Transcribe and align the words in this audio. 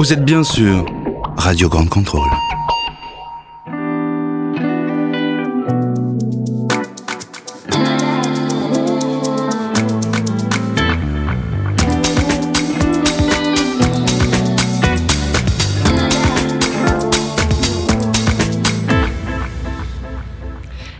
Vous 0.00 0.14
êtes 0.14 0.24
bien 0.24 0.42
sûr 0.42 0.86
Radio 1.36 1.68
Grande 1.68 1.90
Contrôle. 1.90 2.30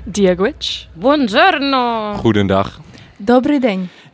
Diagwitch. 0.04 0.88
Buongiorno. 0.94 2.18
Goedendag. 2.22 2.66
Dobry. 3.18 3.60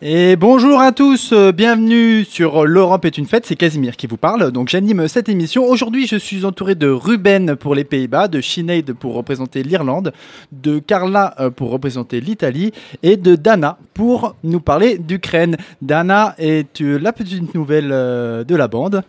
Et 0.09 0.36
bonjour 0.36 0.79
à 0.79 0.93
tous, 0.93 1.32
euh, 1.32 1.50
bienvenue 1.50 2.25
sur 2.25 2.64
L'Europe 2.64 3.05
est 3.06 3.18
une 3.18 3.27
fête, 3.27 3.45
c'est 3.45 3.56
Casimir 3.56 3.96
qui 3.96 4.06
vous 4.06 4.16
parle. 4.16 4.52
Donc 4.52 4.68
j'anime 4.68 5.09
cette 5.09 5.29
émission. 5.29 5.64
Aujourd'hui, 5.64 6.06
je 6.06 6.14
suis 6.14 6.45
entouré 6.45 6.77
de 6.77 6.88
Ruben 6.88 7.56
pour 7.56 7.74
les 7.74 7.83
Pays-Bas, 7.83 8.28
de 8.28 8.41
Sinead 8.41 8.92
pour 8.92 9.14
représenter 9.14 9.64
l'Irlande, 9.64 10.12
de 10.52 10.78
Carla 10.78 11.34
euh, 11.41 11.50
pour 11.50 11.70
représenter 11.70 12.20
l'Italie 12.20 12.70
et 13.02 13.16
de 13.16 13.34
Dana 13.34 13.78
pour 13.95 14.37
nous 14.45 14.61
parler 14.61 14.97
d'Ukraine. 14.97 15.56
Dana 15.83 16.36
est 16.38 16.78
la 16.78 17.12
petite 17.12 17.52
nouvelle 17.52 17.91
euh, 17.91 18.45
de 18.45 18.55
la 18.55 18.69
bande? 18.69 19.02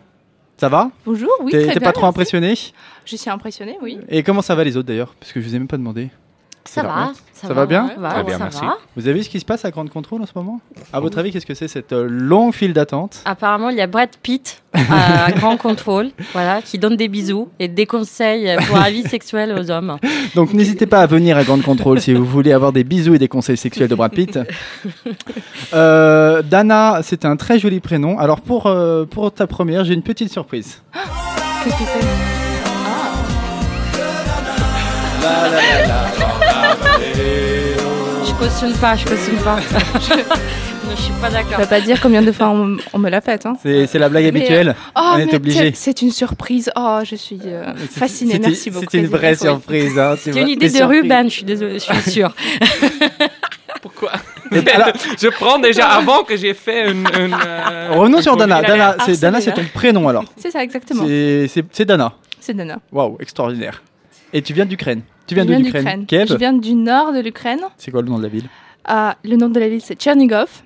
Ça 0.56 0.68
va? 0.68 0.90
Bonjour, 1.06 1.30
oui, 1.44 1.52
T'es 1.52 1.78
pas 1.78 1.92
trop 1.92 2.06
impressionné? 2.06 2.54
Je 3.04 3.14
suis 3.14 3.30
impressionnée, 3.30 3.78
oui. 3.80 3.98
Et 4.08 4.24
comment 4.24 4.42
ça 4.42 4.56
va 4.56 4.64
les 4.64 4.76
autres 4.76 4.88
d'ailleurs? 4.88 5.14
Parce 5.20 5.30
que 5.30 5.40
je 5.40 5.46
vous 5.46 5.54
ai 5.54 5.60
même 5.60 5.68
pas 5.68 5.76
demandé. 5.76 6.08
Ça 6.64 6.82
va, 6.82 7.08
honte. 7.08 7.16
Ça 7.32 7.52
va 7.54 7.66
bien 7.66 7.88
ça 7.94 8.00
va, 8.00 8.10
Très 8.10 8.24
bien, 8.24 8.38
ça 8.38 8.44
merci. 8.44 8.60
va. 8.60 8.76
Vous 8.96 9.06
avez 9.06 9.18
vu 9.18 9.24
ce 9.24 9.30
qui 9.30 9.40
se 9.40 9.44
passe 9.44 9.64
à 9.64 9.70
Grande 9.70 9.90
Contrôle 9.90 10.20
en 10.22 10.26
ce 10.26 10.32
moment? 10.34 10.60
À 10.92 11.00
votre 11.00 11.18
avis, 11.18 11.30
qu'est-ce 11.30 11.46
que 11.46 11.54
c'est 11.54 11.68
cette 11.68 11.92
euh, 11.92 12.06
longue 12.08 12.52
file 12.52 12.72
d'attente? 12.72 13.20
Apparemment, 13.24 13.70
il 13.70 13.76
y 13.76 13.80
a 13.80 13.86
Brad 13.86 14.10
Pitt 14.22 14.62
à 14.74 15.30
Grand 15.32 15.56
Contrôle, 15.56 16.10
voilà, 16.32 16.62
qui 16.62 16.78
donne 16.78 16.96
des 16.96 17.08
bisous 17.08 17.48
et 17.58 17.68
des 17.68 17.86
conseils 17.86 18.56
pour 18.66 18.78
la 18.78 18.90
vie 18.90 19.04
sexuelle 19.04 19.56
aux 19.58 19.70
hommes. 19.70 19.96
Donc 20.34 20.52
n'hésitez 20.52 20.86
pas 20.86 21.00
à 21.00 21.06
venir 21.06 21.36
à 21.36 21.44
Grande 21.44 21.62
Contrôle 21.62 22.00
si 22.00 22.12
vous 22.12 22.24
voulez 22.24 22.52
avoir 22.52 22.72
des 22.72 22.84
bisous 22.84 23.14
et 23.14 23.18
des 23.18 23.28
conseils 23.28 23.56
sexuels 23.56 23.88
de 23.88 23.94
Brad 23.94 24.12
Pitt. 24.12 24.38
Euh, 25.74 26.42
Dana, 26.42 27.00
c'est 27.02 27.24
un 27.24 27.36
très 27.36 27.58
joli 27.58 27.80
prénom. 27.80 28.18
Alors 28.18 28.40
pour, 28.40 28.66
euh, 28.66 29.04
pour 29.04 29.32
ta 29.32 29.46
première, 29.46 29.84
j'ai 29.84 29.94
une 29.94 30.02
petite 30.02 30.32
surprise. 30.32 30.82
Qu'est-ce 31.64 31.76
que 31.76 31.84
c'est? 31.84 32.06
Je 37.18 38.32
cautionne 38.38 38.74
pas, 38.74 38.94
je 38.96 39.04
cautionne 39.06 39.36
pas. 39.38 39.58
je, 40.00 40.14
je 40.90 41.02
suis 41.02 41.12
pas 41.20 41.28
d'accord. 41.30 41.58
vais 41.58 41.66
pas 41.66 41.80
dire 41.80 42.00
combien 42.00 42.22
de 42.22 42.30
fois 42.30 42.48
on, 42.50 42.76
on 42.92 42.98
me 42.98 43.10
l'a 43.10 43.20
fait. 43.20 43.44
Hein. 43.46 43.54
C'est 43.62 43.92
la 43.98 44.08
blague 44.08 44.24
Mais, 44.24 44.28
habituelle. 44.28 44.76
Oh, 44.96 45.12
On 45.14 45.18
est 45.18 45.34
obligé. 45.34 45.58
c'est- 45.72 45.76
C'est 45.76 46.02
une 46.02 46.12
surprise. 46.12 46.70
Oh, 46.76 47.00
je 47.04 47.16
suis 47.16 47.40
euh, 47.46 47.74
fascinée. 47.90 48.38
Merci 48.38 48.70
beaucoup. 48.70 48.86
C'est 48.90 48.98
une 48.98 49.06
vraie 49.06 49.34
surprise. 49.34 49.98
hein, 49.98 50.14
C'est 50.20 50.30
une 50.38 50.48
idée 50.48 50.68
de. 50.70 50.82
Ruben, 50.84 51.28
je 51.28 51.34
suis 51.34 51.44
désolée, 51.44 51.78
je 51.80 51.84
suis 51.92 52.10
sûre. 52.10 52.34
Pourquoi? 53.82 54.12
Alors- 54.74 54.88
Je 55.20 55.28
prends 55.28 55.58
déjà 55.58 55.86
avant 55.88 56.22
que 56.24 56.36
j'ai 56.36 56.54
fait 56.54 56.90
une. 56.90 57.06
une, 57.18 57.36
euh, 57.46 57.90
Revenons 57.92 58.18
une 58.18 58.22
sur 58.22 58.36
Dana. 58.36 58.62
Dana, 58.62 58.96
c'est 59.04 59.20
Dana, 59.20 59.40
c'est 59.40 59.52
ton 59.52 59.64
prénom 59.74 60.08
alors. 60.08 60.24
C'est 60.36 60.50
ça, 60.50 60.62
exactement. 60.62 61.04
C'est 61.06 61.84
Dana. 61.84 62.12
C'est 62.40 62.54
Dana. 62.54 62.78
Waouh, 62.92 63.16
extraordinaire. 63.20 63.82
Et 64.32 64.42
tu 64.42 64.52
viens 64.52 64.66
d'Ukraine. 64.66 65.02
Tu 65.26 65.34
viens 65.34 65.44
de 65.44 65.54
l'Ukraine. 65.54 66.06
Je 66.10 66.36
viens 66.36 66.52
du 66.52 66.74
nord 66.74 67.12
de 67.12 67.20
l'Ukraine. 67.20 67.60
C'est 67.76 67.90
quoi 67.90 68.02
le 68.02 68.08
nom 68.08 68.18
de 68.18 68.22
la 68.22 68.28
ville? 68.28 68.48
Euh, 68.90 69.10
le 69.24 69.36
nom 69.36 69.48
de 69.48 69.60
la 69.60 69.68
ville, 69.68 69.82
c'est 69.82 69.94
Tchernigov. 69.96 70.62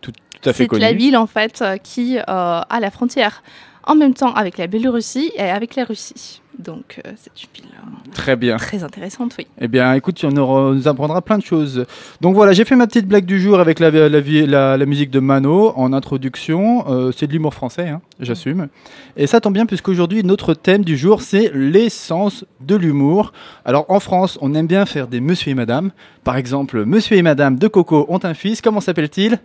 Tout 0.00 0.10
à 0.44 0.52
fait 0.52 0.64
C'est 0.64 0.66
connu. 0.66 0.80
la 0.80 0.92
ville 0.92 1.16
en 1.16 1.28
fait 1.28 1.62
euh, 1.62 1.76
qui 1.76 2.18
euh, 2.18 2.22
a 2.26 2.80
la 2.80 2.90
frontière 2.90 3.44
en 3.84 3.94
même 3.94 4.12
temps 4.12 4.34
avec 4.34 4.58
la 4.58 4.66
Biélorussie 4.66 5.30
et 5.36 5.42
avec 5.42 5.76
la 5.76 5.84
Russie. 5.84 6.41
Donc 6.58 7.00
euh, 7.06 7.10
c'est 7.16 7.32
une 7.42 7.48
ville 7.62 7.72
euh, 7.74 8.10
Très 8.14 8.36
bien. 8.36 8.56
très 8.56 8.84
intéressante, 8.84 9.34
oui. 9.38 9.46
Eh 9.60 9.68
bien, 9.68 9.94
écoute, 9.94 10.22
on 10.24 10.36
aura- 10.36 10.72
nous 10.74 10.86
apprendra 10.86 11.20
plein 11.22 11.38
de 11.38 11.42
choses. 11.42 11.86
Donc 12.20 12.34
voilà, 12.34 12.52
j'ai 12.52 12.64
fait 12.64 12.76
ma 12.76 12.86
petite 12.86 13.06
blague 13.08 13.24
du 13.24 13.40
jour 13.40 13.58
avec 13.58 13.80
la, 13.80 13.90
la, 13.90 14.08
la- 14.08 14.76
la 14.76 14.86
musique 14.86 15.10
de 15.10 15.18
Mano 15.18 15.72
en 15.76 15.92
introduction. 15.92 16.84
Euh, 16.88 17.10
c'est 17.16 17.26
de 17.26 17.32
l'humour 17.32 17.54
français, 17.54 17.88
hein, 17.88 18.00
j'assume. 18.20 18.68
Et 19.16 19.26
ça 19.26 19.40
tombe 19.40 19.54
bien 19.54 19.66
puisqu'aujourd'hui, 19.66 20.22
notre 20.24 20.54
thème 20.54 20.84
du 20.84 20.96
jour, 20.96 21.22
c'est 21.22 21.50
l'essence 21.54 22.44
de 22.60 22.76
l'humour. 22.76 23.32
Alors 23.64 23.86
en 23.88 23.98
France, 24.00 24.38
on 24.42 24.54
aime 24.54 24.66
bien 24.66 24.86
faire 24.86 25.08
des 25.08 25.20
monsieur 25.20 25.50
et 25.52 25.54
madame. 25.54 25.90
Par 26.22 26.36
exemple, 26.36 26.84
monsieur 26.84 27.16
et 27.16 27.22
madame 27.22 27.56
de 27.58 27.66
Coco 27.66 28.06
ont 28.08 28.20
un 28.22 28.34
fils. 28.34 28.60
Comment 28.60 28.80
s'appelle-t-il? 28.80 29.38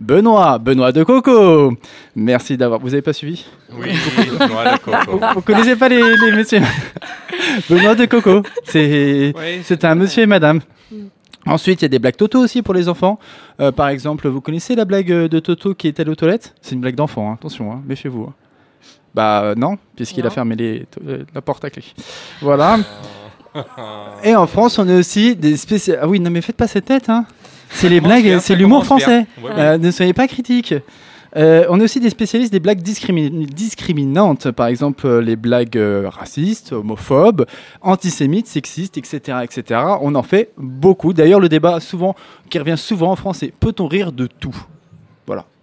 Benoît, 0.00 0.58
Benoît 0.58 0.92
de 0.92 1.04
Coco. 1.04 1.74
Merci 2.16 2.56
d'avoir. 2.56 2.80
Vous 2.80 2.92
avez 2.94 3.02
pas 3.02 3.12
suivi? 3.12 3.44
Oui, 3.72 3.90
noix 4.48 4.72
de 4.72 4.78
coco. 4.78 5.12
vous, 5.12 5.20
vous 5.34 5.40
connaissez 5.42 5.76
pas 5.76 5.88
les, 5.88 6.00
les 6.16 6.32
messieurs? 6.32 6.60
Benoît 7.68 7.94
de 7.94 8.06
Coco. 8.06 8.42
C'est 8.64 9.32
Oui, 9.36 9.60
c'est 9.62 9.84
un 9.84 9.94
monsieur 9.94 10.22
et 10.22 10.26
madame. 10.26 10.60
Ensuite, 11.46 11.80
il 11.80 11.84
y 11.84 11.86
a 11.86 11.88
des 11.88 11.98
blagues 11.98 12.16
Toto 12.16 12.38
aussi 12.38 12.62
pour 12.62 12.74
les 12.74 12.88
enfants. 12.88 13.18
Euh, 13.60 13.72
par 13.72 13.88
exemple, 13.88 14.28
vous 14.28 14.40
connaissez 14.40 14.74
la 14.74 14.84
blague 14.84 15.10
euh, 15.10 15.28
de 15.28 15.38
Toto 15.38 15.74
qui 15.74 15.88
est 15.88 15.98
allé 15.98 16.10
aux 16.10 16.14
toilettes? 16.14 16.54
C'est 16.60 16.74
une 16.74 16.80
blague 16.82 16.94
d'enfant, 16.96 17.30
hein. 17.30 17.34
attention, 17.34 17.72
hein, 17.72 17.82
méfiez-vous. 17.86 18.24
hein. 18.24 18.34
Bah 19.14 19.42
euh, 19.42 19.54
non, 19.56 19.76
puisqu'il 19.96 20.26
a 20.26 20.30
fermé 20.30 20.54
les, 20.54 20.86
euh, 21.06 21.24
la 21.34 21.40
porte 21.40 21.64
à 21.64 21.70
clé. 21.70 21.82
Voilà. 22.42 22.78
Et 24.24 24.36
en 24.36 24.46
France, 24.46 24.78
on 24.78 24.88
a 24.88 24.96
aussi 24.98 25.34
des 25.34 25.56
spécial. 25.56 25.98
Ah 26.02 26.06
oui, 26.08 26.20
non 26.20 26.30
mais 26.30 26.40
faites 26.42 26.56
pas 26.56 26.68
cette 26.68 26.84
tête, 26.84 27.08
hein. 27.08 27.24
C'est 27.70 27.88
les 27.88 28.00
blagues, 28.00 28.38
c'est 28.40 28.54
l'humour 28.56 28.84
français. 28.84 29.26
Ouais, 29.42 29.50
Euh, 29.56 29.78
ne 29.78 29.90
soyez 29.90 30.12
pas 30.12 30.26
critiques. 30.28 30.74
Euh, 31.36 31.64
on 31.68 31.78
a 31.78 31.84
aussi 31.84 32.00
des 32.00 32.10
spécialistes 32.10 32.52
des 32.52 32.58
blagues 32.58 32.82
discrimi- 32.82 33.30
discriminantes, 33.46 34.50
par 34.50 34.66
exemple 34.66 35.06
euh, 35.06 35.20
les 35.22 35.36
blagues 35.36 35.78
euh, 35.78 36.08
racistes, 36.08 36.72
homophobes, 36.72 37.46
antisémites, 37.82 38.48
sexistes, 38.48 38.98
etc., 38.98 39.38
etc. 39.44 39.80
On 40.00 40.16
en 40.16 40.24
fait 40.24 40.50
beaucoup. 40.58 41.12
D'ailleurs, 41.12 41.38
le 41.38 41.48
débat 41.48 41.78
souvent, 41.78 42.16
qui 42.50 42.58
revient 42.58 42.76
souvent 42.76 43.12
en 43.12 43.16
France, 43.16 43.38
c'est 43.38 43.52
peut-on 43.52 43.86
rire 43.86 44.10
de 44.12 44.26
tout? 44.26 44.56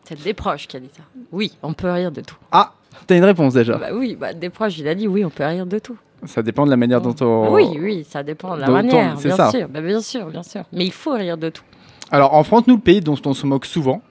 C'est 0.09 0.23
des 0.23 0.33
proches 0.33 0.69
qui 0.69 0.77
a 0.77 0.79
dit 0.79 0.89
ça. 0.95 1.03
Oui, 1.33 1.51
on 1.61 1.73
peut 1.73 1.91
rire 1.91 2.13
de 2.13 2.21
tout. 2.21 2.37
Ah, 2.53 2.71
t'as 3.07 3.17
une 3.17 3.25
réponse 3.25 3.53
déjà. 3.53 3.75
Bah 3.77 3.87
oui, 3.93 4.15
bah, 4.17 4.33
des 4.33 4.49
proches, 4.49 4.77
il 4.77 4.87
a 4.87 4.95
dit 4.95 5.05
oui, 5.05 5.25
on 5.25 5.29
peut 5.29 5.43
rire 5.45 5.65
de 5.65 5.79
tout. 5.79 5.97
Ça 6.23 6.41
dépend 6.41 6.63
de 6.65 6.69
la 6.69 6.77
manière 6.77 7.01
dont 7.01 7.13
on. 7.19 7.53
Oui, 7.53 7.65
oui, 7.77 8.05
ça 8.09 8.23
dépend 8.23 8.55
de 8.55 8.61
la 8.61 8.69
manière, 8.69 9.17
bien 9.17 9.35
ça. 9.35 9.51
sûr. 9.51 9.67
Bah, 9.67 9.81
bien 9.81 9.99
sûr, 9.99 10.27
bien 10.27 10.43
sûr. 10.43 10.63
Mais 10.71 10.85
il 10.85 10.93
faut 10.93 11.11
rire 11.11 11.37
de 11.37 11.49
tout. 11.49 11.63
Alors 12.11 12.33
en 12.33 12.43
France, 12.43 12.67
nous, 12.67 12.75
le 12.75 12.81
pays 12.81 13.01
dont 13.01 13.17
on 13.25 13.33
se 13.33 13.45
moque 13.45 13.65
souvent, 13.65 14.01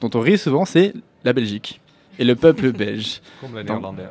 dont 0.00 0.10
on 0.14 0.20
rit 0.20 0.38
souvent, 0.38 0.64
c'est 0.64 0.92
la 1.24 1.32
Belgique 1.32 1.80
et 2.18 2.24
le 2.24 2.34
peuple 2.34 2.72
belge. 2.76 3.20
Comme 3.40 3.60
néerlandais. 3.62 4.04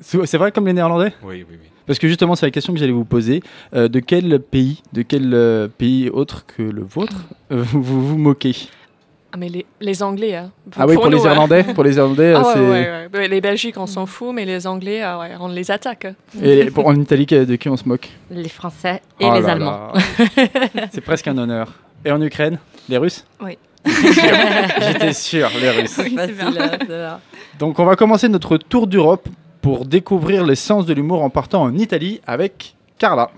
C'est 0.00 0.24
c'est 0.26 0.38
vrai 0.38 0.52
comme 0.52 0.66
les 0.66 0.72
Néerlandais? 0.72 1.12
Oui, 1.22 1.44
oui, 1.48 1.56
oui. 1.62 1.68
Parce 1.86 1.98
que 1.98 2.08
justement, 2.08 2.34
c'est 2.34 2.46
la 2.46 2.50
question 2.50 2.72
que 2.72 2.80
j'allais 2.80 2.92
vous 2.92 3.04
poser. 3.04 3.42
Euh, 3.74 3.88
de 3.88 4.00
quel 4.00 4.40
pays, 4.40 4.82
de 4.92 5.02
quel 5.02 5.32
euh, 5.32 5.68
pays 5.68 6.10
autre 6.10 6.44
que 6.46 6.62
le 6.62 6.82
vôtre, 6.82 7.26
euh, 7.52 7.62
vous 7.62 7.82
vous 7.82 8.18
moquez? 8.18 8.56
Ah, 9.36 9.38
mais 9.38 9.50
les, 9.50 9.66
les 9.82 10.02
Anglais, 10.02 10.34
hein. 10.34 10.50
Ah 10.78 10.86
oui, 10.86 10.94
pour 10.94 11.08
les 11.08 11.18
nous, 11.18 11.26
hein. 11.26 11.32
Irlandais, 11.32 11.62
pour 11.62 11.84
les 11.84 11.96
Irlandais, 11.98 12.32
Ah 12.36 12.42
c'est. 12.54 12.58
ouais, 12.58 12.70
ouais, 12.70 13.08
ouais. 13.12 13.28
Les 13.28 13.42
Belgiques, 13.42 13.76
on 13.76 13.86
s'en 13.86 14.06
fout, 14.06 14.34
mais 14.34 14.46
les 14.46 14.66
Anglais, 14.66 15.02
ah 15.02 15.18
ouais, 15.18 15.32
on 15.38 15.48
les 15.48 15.70
attaque. 15.70 16.06
Et 16.42 16.70
pour, 16.70 16.86
en 16.86 16.94
Italie, 16.94 17.26
de 17.26 17.56
qui 17.56 17.68
on 17.68 17.76
se 17.76 17.86
moque? 17.86 18.08
Les 18.30 18.48
Français 18.48 19.02
et 19.20 19.26
Oh 19.28 19.34
les 19.34 19.42
là 19.42 19.52
Allemands. 19.52 19.92
là. 19.92 20.86
c'est 20.90 21.02
presque 21.02 21.28
un 21.28 21.36
honneur. 21.36 21.70
Et 22.02 22.10
en 22.10 22.22
Ukraine, 22.22 22.58
les 22.88 22.96
Russes? 22.96 23.26
Oui. 23.42 23.58
J'étais 23.84 25.12
sûr, 25.12 25.50
les 25.60 25.68
Russes. 25.70 25.98
Oui, 26.02 26.16
Facile, 26.16 26.58
hein. 26.90 27.18
Donc 27.58 27.78
on 27.78 27.84
va 27.84 27.94
commencer 27.94 28.30
notre 28.30 28.56
tour 28.56 28.86
d'Europe 28.86 29.28
pour 29.60 29.84
découvrir 29.84 30.46
l'essence 30.46 30.86
de 30.86 30.94
l'humour 30.94 31.22
en 31.22 31.28
partant 31.28 31.62
en 31.62 31.74
Italie 31.76 32.22
avec 32.26 32.74
Carla. 32.98 33.30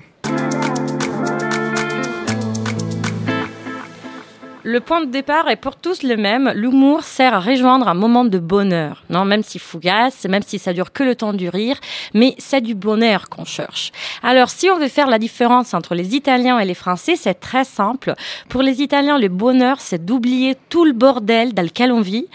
Le 4.71 4.81
point 4.81 5.01
de 5.01 5.11
départ 5.11 5.49
est 5.49 5.57
pour 5.57 5.77
tous 5.77 6.03
le 6.03 6.19
même. 6.19 6.53
L'humour 6.55 7.03
sert 7.03 7.33
à 7.33 7.41
rejoindre 7.41 7.89
un 7.89 7.95
moment 7.95 8.27
de 8.27 8.39
bonheur. 8.39 9.03
Non, 9.09 9.25
même 9.25 9.43
si 9.43 9.59
fougasse, 9.59 10.27
même 10.27 10.43
si 10.43 10.59
ça 10.59 10.75
dure 10.75 10.93
que 10.93 11.03
le 11.03 11.15
temps 11.15 11.33
du 11.33 11.49
rire, 11.49 11.79
mais 12.13 12.35
c'est 12.37 12.61
du 12.61 12.75
bonheur 12.75 13.31
qu'on 13.31 13.47
cherche. 13.47 13.93
Alors, 14.23 14.51
si 14.51 14.69
on 14.69 14.79
veut 14.79 14.89
faire 14.89 15.07
la 15.07 15.19
différence 15.19 15.73
entre 15.73 15.95
les 15.95 16.15
Italiens 16.15 16.59
et 16.59 16.67
les 16.67 16.75
Français, 16.75 17.17
c'est 17.17 17.41
très 17.41 17.65
simple. 17.65 18.13
Pour 18.51 18.61
les 18.61 18.83
Italiens, 18.83 19.17
le 19.17 19.29
bonheur, 19.29 19.81
c'est 19.81 20.05
d'oublier 20.05 20.55
tout 20.69 20.85
le 20.85 20.93
bordel 20.93 21.55
dans 21.55 21.63
lequel 21.63 21.91
on 21.91 22.03
vit, 22.03 22.27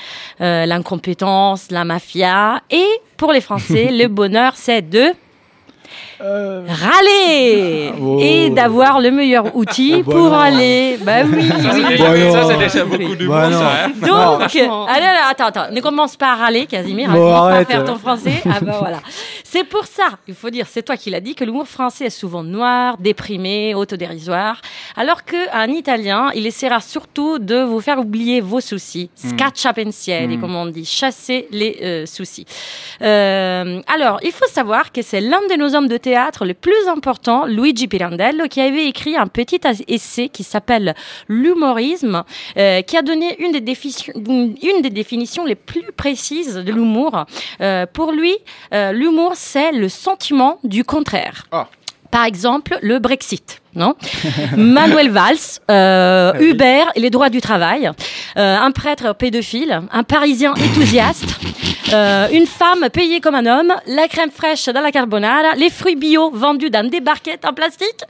euh, 0.42 0.66
l'incompétence, 0.66 1.70
la 1.70 1.86
mafia. 1.86 2.64
Et 2.72 2.88
pour 3.16 3.32
les 3.32 3.42
Français, 3.42 3.90
le 3.92 4.08
bonheur, 4.08 4.54
c'est 4.56 4.82
de 4.82 5.14
Euh, 6.22 6.62
râler 6.68 7.92
Oh. 8.00 8.20
et 8.22 8.50
d'avoir 8.50 9.00
le 9.00 9.12
meilleur 9.12 9.56
outil 9.56 9.96
Oh, 9.98 10.04
bah 10.04 10.12
pour 10.12 10.30
non. 10.30 10.40
aller. 10.40 10.98
Bah 11.02 11.24
oui. 11.26 11.48
Ça, 11.50 11.56
c'est 11.72 11.74
oui. 11.74 11.84
déjà, 11.90 12.10
Bah 12.10 12.32
ça, 12.32 12.48
c'est 12.48 12.58
déjà 12.58 12.86
beaucoup 12.86 13.16
d'humour, 13.16 13.36
Bah 13.36 13.52
ça. 13.52 13.72
hein. 13.86 13.90
Donc, 14.02 14.50
franchement. 14.50 14.86
allez, 14.88 15.06
allez, 15.06 15.20
attends, 15.30 15.46
attends, 15.46 15.72
ne 15.72 15.82
commence 15.82 16.16
pas 16.16 16.34
à 16.34 16.36
râler, 16.36 16.66
Casimir. 16.66 17.10
Bon, 17.10 17.16
commence 17.18 17.50
pas 17.50 17.58
à 17.58 17.66
faire 17.66 17.84
ton 17.86 17.96
français. 17.98 18.42
Ah 18.46 18.60
bah 18.62 18.76
voilà. 18.80 19.00
C'est 19.44 19.64
pour 19.64 19.86
ça, 19.86 20.04
il 20.28 20.34
faut 20.34 20.50
dire, 20.50 20.66
c'est 20.70 20.82
toi 20.84 20.98
qui 20.98 21.10
l'as 21.12 21.20
dit, 21.20 21.36
que 21.36 21.44
l'humour 21.44 21.68
français 21.68 22.06
est 22.06 22.10
souvent 22.10 22.42
noir, 22.44 22.98
déprimé, 23.00 23.76
autodérisoire, 23.76 24.60
alors 24.98 25.24
qu'un 25.24 25.68
Italien, 25.68 26.32
il 26.34 26.48
essaiera 26.48 26.80
surtout 26.80 27.38
de 27.40 27.62
vous 27.62 27.80
faire 27.80 28.00
oublier 28.00 28.42
vos 28.42 28.62
soucis. 28.62 29.10
Scaccia 29.16 29.74
pensieri, 29.74 30.38
Mm. 30.38 30.42
comme 30.42 30.56
on 30.56 30.66
dit, 30.66 30.86
chasser 30.86 31.48
les 31.52 31.78
euh, 31.84 32.06
soucis. 32.08 32.46
Euh, 33.02 33.80
alors, 33.94 34.20
il 34.24 34.32
faut 34.32 34.48
savoir 34.48 34.92
que 34.92 35.02
c'est 35.02 35.22
l'un 35.22 35.42
de 35.50 35.56
nos 35.58 35.76
hommes 35.76 35.88
de 35.88 35.98
théâtre 36.04 36.46
les 36.46 36.54
plus 36.54 36.84
importants, 36.88 37.46
Luigi 37.46 37.88
Pirandello, 37.88 38.48
qui 38.48 38.62
avait 38.62 38.86
écrit 38.88 39.16
un 39.18 39.28
petit 39.28 39.60
essai 39.88 40.30
qui 40.30 40.44
s'appelle 40.44 40.94
L'humorisme, 41.28 42.24
euh, 42.58 42.82
qui 42.82 42.96
a 42.98 43.02
donné 43.02 43.42
une 43.44 43.52
des, 43.54 43.62
défi- 43.62 44.12
une 44.16 44.56
une 44.62 44.82
des 44.82 44.90
définitions 44.90 45.46
les 45.46 45.56
plus 45.56 45.92
précises 45.96 46.56
de 46.56 46.72
l'humour. 46.72 47.26
Euh, 47.62 47.86
pour 47.92 48.12
lui, 48.12 48.36
euh, 48.74 48.92
l'humour, 48.92 49.32
c'est 49.36 49.72
le 49.72 49.90
sentiment 49.90 50.60
du 50.64 50.84
contraire. 50.84 51.46
Ah. 51.52 51.68
Par 52.12 52.26
exemple, 52.26 52.78
le 52.82 53.00
Brexit. 53.00 53.63
Non 53.76 53.96
Manuel 54.58 55.10
Valls, 55.10 55.60
euh, 55.72 56.32
Ah 56.34 56.38
oui. 56.40 56.50
Uber 56.50 56.84
et 56.96 57.00
les 57.00 57.10
droits 57.10 57.30
du 57.30 57.42
travail, 57.42 57.90
euh, 58.38 58.58
un 58.58 58.72
prêtre 58.72 59.14
pédophile, 59.16 59.82
un 59.92 60.04
parisien 60.04 60.52
enthousiaste, 60.52 61.26
euh, 61.94 62.28
une 62.32 62.46
femme 62.46 62.90
payée 62.92 63.20
comme 63.20 63.36
un 63.36 63.46
homme, 63.46 63.74
la 63.88 64.08
crème 64.08 64.32
fraîche 64.32 64.68
dans 64.68 64.82
la 64.82 64.92
carbonara, 64.92 65.56
les 65.56 65.70
fruits 65.70 65.96
bio 65.96 66.30
vendus 66.32 66.70
dans 66.70 66.88
des 66.88 67.02
barquettes 67.02 67.46
en 67.46 67.54
plastique, 67.54 68.02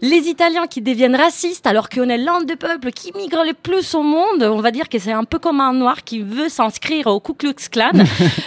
les 0.00 0.28
Italiens 0.28 0.66
qui 0.66 0.80
deviennent 0.80 1.16
racistes 1.16 1.66
alors 1.66 1.88
qu'on 1.88 2.08
est 2.08 2.18
l'un 2.18 2.40
des 2.42 2.56
peuples 2.56 2.90
qui 2.90 3.12
migrent 3.14 3.44
le 3.44 3.52
plus 3.52 3.94
au 3.94 4.02
monde. 4.02 4.42
On 4.42 4.60
va 4.60 4.70
dire 4.70 4.88
que 4.88 4.98
c'est 4.98 5.12
un 5.12 5.24
peu 5.24 5.38
comme 5.38 5.60
un 5.60 5.72
noir 5.74 6.02
qui 6.04 6.20
veut 6.20 6.48
s'inscrire 6.48 7.06
au 7.08 7.20
Ku 7.20 7.34
Klux 7.34 7.54
Klan. 7.70 7.92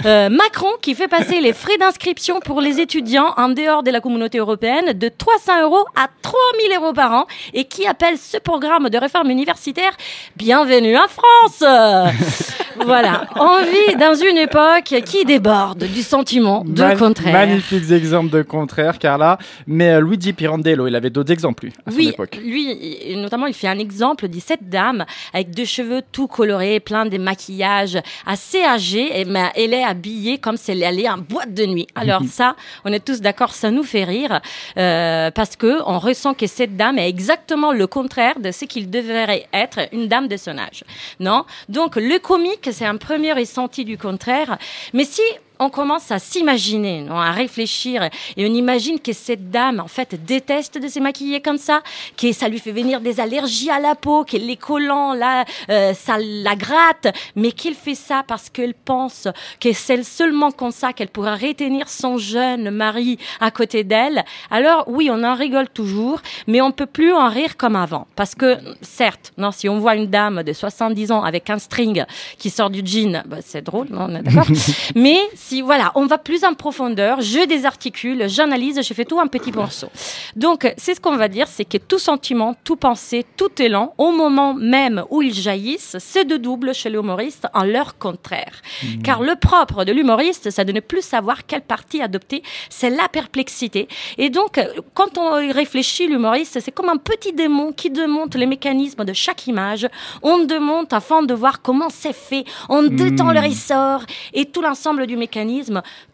Euh, 0.06 0.30
Macron 0.30 0.72
qui 0.82 0.96
fait 0.96 1.08
passer 1.08 1.40
les 1.40 1.54
frais 1.54 1.78
d'inscription 1.78 2.40
pour 2.42 2.60
les 2.60 2.82
étudiants 2.82 3.34
en 3.38 3.50
dehors 3.50 3.84
de 3.84 3.92
la 3.92 4.02
communauté 4.02 4.38
européenne 4.38 4.92
de 4.94 5.08
300 5.08 5.62
euros 5.64 5.86
à 5.96 6.08
3000 6.22 6.63
euros 6.76 6.94
par 6.94 7.12
an 7.14 7.26
et 7.54 7.66
qui 7.66 7.86
appelle 7.88 8.18
ce 8.18 8.38
programme 8.38 8.90
de 8.90 8.98
réforme 8.98 9.30
universitaire 9.30 9.92
Bienvenue 10.36 10.96
en 10.98 11.08
France. 11.08 11.64
voilà, 12.86 13.28
on 13.36 13.64
vit 13.64 13.96
dans 13.98 14.16
une 14.16 14.38
époque 14.38 14.94
qui 15.06 15.26
déborde 15.26 15.84
du 15.86 16.02
sentiment 16.02 16.64
de 16.66 16.98
contraire. 16.98 17.34
Magnifiques 17.34 17.92
exemples 17.92 18.30
de 18.32 18.42
contraire, 18.42 19.00
Carla. 19.00 19.38
Mais 19.68 19.92
euh, 19.92 20.02
Luigi 20.02 20.34
Pirandello, 20.34 20.88
il 20.88 20.96
avait 20.96 21.10
d'autres 21.10 21.32
exemples, 21.32 21.66
lui, 21.66 21.74
à 21.86 21.92
son 21.92 21.98
Oui, 21.98 22.10
époque. 22.10 22.40
lui, 22.44 23.16
notamment, 23.16 23.46
il 23.48 23.54
fait 23.54 23.68
un 23.68 23.80
exemple 23.80 24.28
de 24.28 24.40
cette 24.40 24.70
dame 24.70 25.06
avec 25.34 25.52
deux 25.52 25.66
cheveux 25.66 26.02
tout 26.12 26.28
colorés, 26.28 26.80
plein 26.80 27.06
de 27.06 27.18
maquillage, 27.18 27.98
assez 28.26 28.64
âgée, 28.64 29.20
et 29.20 29.26
mais 29.26 29.52
elle 29.56 29.74
est 29.74 29.84
habillée 29.84 30.38
comme 30.38 30.58
si 30.58 30.72
elle 30.72 30.84
allait 30.84 31.10
en 31.10 31.18
boîte 31.18 31.54
de 31.54 31.66
nuit. 31.66 31.88
Alors 31.96 32.22
ça, 32.30 32.56
on 32.86 32.92
est 32.92 33.04
tous 33.04 33.22
d'accord, 33.22 33.54
ça 33.54 33.72
nous 33.72 33.84
fait 33.84 34.04
rire 34.04 34.42
euh, 34.78 35.32
parce 35.32 35.56
que 35.56 35.80
on 35.86 36.00
ressent 36.00 36.34
que 36.34 36.48
cette 36.54 36.78
dame 36.78 37.00
est 37.00 37.10
exactement 37.10 37.72
le 37.74 37.88
contraire 37.88 38.40
de 38.40 38.52
ce 38.52 38.66
qu'il 38.66 38.90
devrait 38.90 39.48
être 39.54 39.80
une 39.92 40.08
dame 40.08 40.28
de 40.28 40.38
son 40.38 40.58
âge. 40.58 40.84
Non, 41.20 41.46
donc 41.68 41.96
le 41.96 42.20
comique, 42.20 42.70
c'est 42.72 42.86
un 42.86 42.98
premier 42.98 43.34
ressenti 43.34 43.84
du 43.84 43.98
contraire. 43.98 44.58
Mais 44.94 45.06
si 45.06 45.24
on 45.64 45.70
commence 45.70 46.12
à 46.12 46.20
s'imaginer, 46.20 47.06
à 47.10 47.32
réfléchir, 47.32 48.04
et 48.38 48.46
on 48.46 48.54
imagine 48.54 49.00
que 49.00 49.14
cette 49.14 49.50
dame, 49.50 49.80
en 49.80 49.88
fait, 49.88 50.26
déteste 50.26 50.78
de 50.78 50.88
se 50.88 51.00
maquiller 51.00 51.42
comme 51.42 51.58
ça, 51.58 51.82
que 52.18 52.32
ça 52.34 52.48
lui 52.48 52.60
fait 52.60 52.72
venir 52.72 53.02
des 53.02 53.20
allergies 53.20 53.70
à 53.70 53.80
la 53.80 53.96
peau, 53.96 54.26
que 54.26 54.38
les 54.38 54.58
collants, 54.58 55.14
là, 55.14 55.46
euh, 55.70 55.94
ça 55.94 56.18
la 56.20 56.56
gratte, 56.56 57.08
mais 57.36 57.52
qu'elle 57.52 57.76
fait 57.76 57.96
ça 57.96 58.24
parce 58.28 58.50
qu'elle 58.50 58.74
pense 58.74 59.28
que 59.60 59.74
c'est 59.74 60.04
seulement 60.04 60.52
comme 60.52 60.72
ça 60.72 60.94
qu'elle 60.94 61.10
pourra 61.10 61.36
retenir 61.36 61.88
son 61.90 62.18
jeune 62.18 62.70
mari 62.72 63.18
à 63.40 63.52
côté 63.52 63.84
d'elle. 63.84 64.24
Alors, 64.50 64.86
oui, 64.88 65.10
on 65.12 65.24
en 65.24 65.36
rigole 65.36 65.70
toujours, 65.70 66.20
mais 66.48 66.62
on 66.62 66.72
peut 66.72 66.86
plus 66.86 67.14
en 67.14 67.30
rire 67.30 67.58
comme 67.58 67.76
avant. 67.76 68.08
Parce 68.16 68.36
que, 68.36 68.58
certes, 68.82 69.32
non, 69.38 69.52
si 69.52 69.70
on 69.70 69.80
voit 69.80 69.96
une 69.96 70.08
dame 70.08 70.44
de 70.44 70.54
70 70.54 71.12
ans 71.12 71.24
avec 71.24 71.50
un 71.50 71.60
string 71.60 72.06
qui 72.38 72.50
sort 72.50 72.70
du 72.70 72.82
jean, 72.84 73.24
bah, 73.26 73.38
c'est 73.42 73.62
drôle, 73.62 73.88
non, 73.90 74.08
on 74.10 74.16
est 74.16 74.24
d'accord? 74.24 74.48
mais 74.96 75.20
si, 75.36 75.53
voilà, 75.62 75.92
on 75.96 76.06
va 76.06 76.18
plus 76.18 76.44
en 76.44 76.54
profondeur, 76.54 77.22
je 77.22 77.46
désarticule, 77.46 78.28
j'analyse, 78.28 78.82
je 78.82 78.94
fais 78.94 79.06
tout 79.06 79.20
un 79.20 79.28
petit 79.28 79.52
morceau. 79.52 79.88
Donc, 80.36 80.74
c'est 80.78 80.96
ce 80.96 81.02
qu'on 81.02 81.16
va 81.16 81.28
dire, 81.28 81.48
c'est 81.48 81.66
que 81.66 81.78
tout 81.78 82.00
sentiment, 82.00 82.56
tout 82.64 82.76
pensée, 82.76 83.26
tout 83.38 83.62
élan, 83.62 83.94
au 83.98 84.12
moment 84.12 84.54
même 84.54 85.04
où 85.10 85.22
ils 85.22 85.34
jaillissent, 85.34 85.98
c'est 86.00 86.26
de 86.26 86.38
double 86.38 86.74
chez 86.74 86.90
l'humoriste 86.90 87.48
en 87.54 87.64
leur 87.64 87.98
contraire. 87.98 88.62
Car 89.04 89.22
le 89.22 89.36
propre 89.36 89.84
de 89.84 89.92
l'humoriste, 89.92 90.50
c'est 90.50 90.66
de 90.66 90.72
ne 90.72 90.80
plus 90.80 91.02
savoir 91.02 91.46
quelle 91.46 91.62
partie 91.62 92.02
adopter, 92.02 92.44
c'est 92.70 92.90
la 92.90 93.08
perplexité. 93.10 93.88
Et 94.18 94.30
donc, 94.30 94.60
quand 94.94 95.18
on 95.18 95.34
réfléchit, 95.52 96.08
l'humoriste, 96.08 96.60
c'est 96.60 96.72
comme 96.72 96.90
un 96.90 96.98
petit 96.98 97.34
démon 97.34 97.72
qui 97.72 97.90
démonte 97.90 98.36
les 98.36 98.46
mécanismes 98.46 99.04
de 99.06 99.14
chaque 99.14 99.48
image. 99.48 99.88
On 100.22 100.40
démonte 100.40 100.94
afin 100.94 101.24
de 101.24 101.34
voir 101.34 101.62
comment 101.62 101.90
c'est 101.90 102.14
fait. 102.14 102.46
On 102.70 102.84
détend 102.84 103.32
le 103.32 103.40
ressort 103.40 104.04
et 104.34 104.46
tout 104.46 104.62
l'ensemble 104.62 105.08
du 105.08 105.18
mécanisme. 105.18 105.43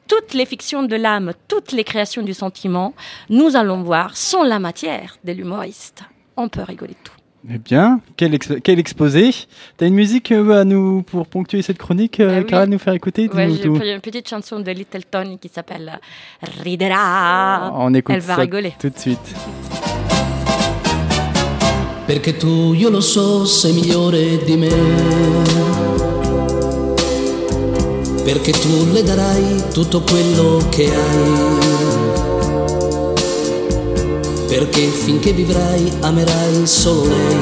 Toutes 0.07 0.33
les 0.33 0.45
fictions 0.45 0.83
de 0.83 0.95
l'âme, 0.95 1.33
toutes 1.47 1.71
les 1.71 1.83
créations 1.83 2.21
du 2.23 2.33
sentiment, 2.33 2.93
nous 3.29 3.55
allons 3.55 3.83
voir, 3.83 4.15
sont 4.17 4.43
la 4.43 4.59
matière 4.59 5.17
de 5.23 5.31
l'humoriste. 5.33 6.03
On 6.35 6.49
peut 6.49 6.63
rigoler 6.63 6.93
de 6.93 7.03
tout. 7.03 7.13
Eh 7.49 7.57
bien, 7.57 8.01
quel, 8.17 8.33
ex- 8.33 8.51
quel 8.63 8.79
exposé. 8.79 9.29
T'as 9.77 9.87
une 9.87 9.93
musique 9.93 10.31
euh, 10.33 10.59
à 10.61 10.65
nous 10.65 11.03
pour 11.03 11.25
ponctuer 11.25 11.61
cette 11.61 11.77
chronique, 11.77 12.19
euh, 12.19 12.43
Ah 12.51 12.63
oui. 12.63 12.69
Nous 12.69 12.79
faire 12.79 12.93
écouter 12.93 13.29
Ouais, 13.29 13.49
j'ai 13.49 13.93
une 13.93 14.01
petite 14.01 14.27
chanson 14.27 14.59
de 14.59 14.71
Little 14.71 15.05
Tony 15.09 15.37
qui 15.37 15.47
s'appelle 15.47 15.99
euh, 16.43 16.47
Ridera. 16.63 17.71
On 17.75 17.93
écoute 17.93 18.15
Elle 18.15 18.21
va 18.21 18.35
ça 18.35 18.41
rigoler. 18.41 18.73
tout 18.79 18.89
de 18.89 18.97
suite. 18.99 19.19
perché 22.07 22.35
tu 22.37 22.47
io 22.73 22.89
lo 22.89 23.01
so 23.01 23.45
sei 23.45 23.71
migliore 23.71 24.43
di 24.43 24.57
me. 24.57 25.98
Perché 28.31 28.51
tu 28.51 28.91
le 28.91 29.01
darai 29.01 29.63
tutto 29.73 30.01
quello 30.01 30.63
che 30.69 30.85
hai. 30.85 31.51
Perché 34.47 34.81
finché 34.81 35.31
vivrai 35.31 35.91
amerai 36.01 36.67
solo 36.67 37.07
lei. 37.07 37.37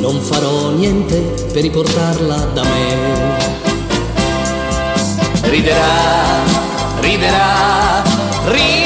Non 0.00 0.20
farò 0.20 0.72
niente 0.72 1.16
per 1.50 1.62
riportarla 1.62 2.36
da 2.52 2.62
me. 2.62 3.38
Riderà, 5.44 6.44
riderà, 7.00 8.02
riderà. 8.48 8.81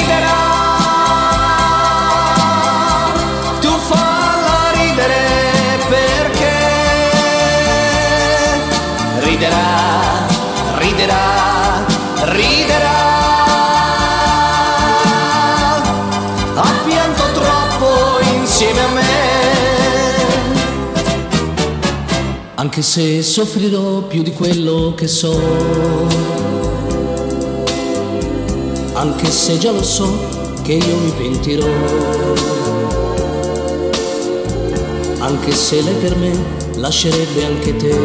Anche 22.77 22.89
se 22.89 23.23
soffrirò 23.23 24.03
più 24.03 24.21
di 24.21 24.31
quello 24.33 24.93
che 24.95 25.07
so. 25.07 25.35
Anche 28.93 29.31
se 29.31 29.57
già 29.57 29.71
lo 29.71 29.81
so 29.81 30.15
che 30.61 30.73
io 30.73 30.97
mi 30.97 31.09
pentirò 31.09 31.65
anche 35.17 35.51
se 35.53 35.81
lei 35.81 35.95
per 35.95 36.15
me 36.17 36.31
lascerebbe 36.75 37.45
anche 37.45 37.75
te. 37.77 37.97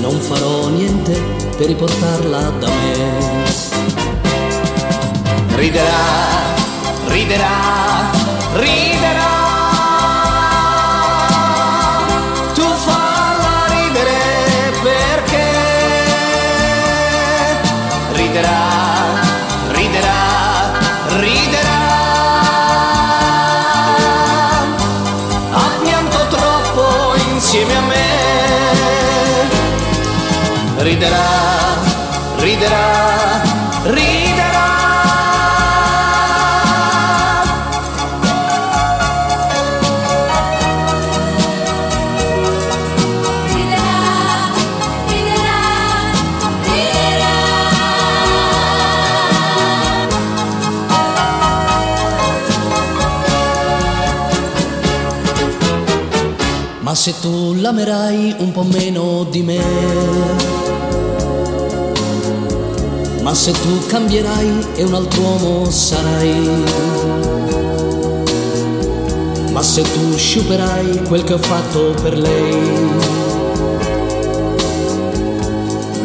Non 0.00 0.18
farò 0.20 0.68
niente 0.68 1.12
per 1.58 1.66
riportarla 1.66 2.52
da 2.58 2.68
me. 2.68 3.44
Riderà, 5.56 6.54
riderà, 7.06 8.10
riderà. 8.54 9.17
Riderà, 30.98 31.78
riderà, 32.38 33.17
se 56.94 57.12
tu 57.20 57.54
l'amerai 57.54 58.36
un 58.38 58.50
po' 58.50 58.62
meno 58.62 59.24
di 59.24 59.42
me. 59.42 59.62
Ma 63.20 63.34
se 63.34 63.52
tu 63.52 63.86
cambierai 63.86 64.66
e 64.74 64.84
un 64.84 64.94
altro 64.94 65.20
uomo 65.20 65.70
sarai. 65.70 66.64
Ma 69.52 69.62
se 69.62 69.82
tu 69.82 70.16
sciuperai 70.16 71.02
quel 71.08 71.24
che 71.24 71.34
ho 71.34 71.38
fatto 71.38 71.94
per 72.00 72.16
lei. 72.16 72.88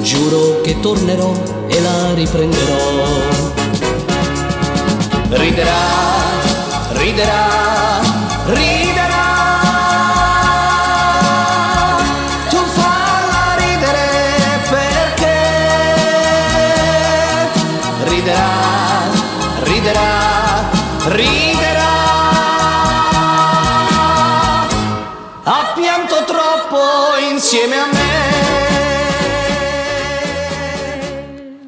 Giuro 0.01 0.59
che 0.63 0.79
tornerò 0.81 1.31
e 1.67 1.81
la 1.81 2.13
riprenderò. 2.13 2.77
Riderà, 5.29 5.81
riderà. 6.91 8.02
Insieme 27.53 27.73
a 27.73 27.85
me. 27.87 27.93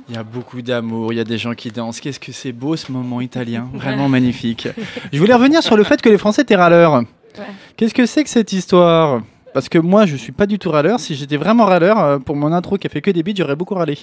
Il 0.09 0.15
y 0.15 0.17
a 0.17 0.23
beaucoup 0.23 0.61
d'amour, 0.61 1.13
il 1.13 1.17
y 1.17 1.19
a 1.19 1.23
des 1.23 1.37
gens 1.37 1.53
qui 1.53 1.69
dansent. 1.69 1.99
Qu'est-ce 1.99 2.19
que 2.19 2.31
c'est 2.31 2.53
beau 2.53 2.75
ce 2.75 2.91
moment 2.91 3.21
italien, 3.21 3.67
vraiment 3.73 4.09
magnifique. 4.09 4.67
Je 5.11 5.19
voulais 5.19 5.33
revenir 5.33 5.61
sur 5.61 5.77
le 5.77 5.83
fait 5.83 6.01
que 6.01 6.09
les 6.09 6.17
Français 6.17 6.41
étaient 6.43 6.55
râleurs. 6.55 7.03
Qu'est-ce 7.77 7.93
que 7.93 8.05
c'est 8.05 8.23
que 8.23 8.29
cette 8.29 8.51
histoire? 8.53 9.21
Parce 9.53 9.69
que 9.69 9.77
moi, 9.77 10.05
je 10.05 10.15
suis 10.15 10.31
pas 10.31 10.47
du 10.47 10.57
tout 10.57 10.71
râleur. 10.71 10.99
Si 10.99 11.15
j'étais 11.15 11.37
vraiment 11.37 11.65
râleur, 11.65 11.99
euh, 11.99 12.17
pour 12.19 12.35
mon 12.35 12.51
intro 12.51 12.77
qui 12.77 12.87
a 12.87 12.89
fait 12.89 13.01
que 13.01 13.11
des 13.11 13.23
bides, 13.23 13.37
j'aurais 13.37 13.55
beaucoup 13.55 13.75
râlé. 13.75 13.97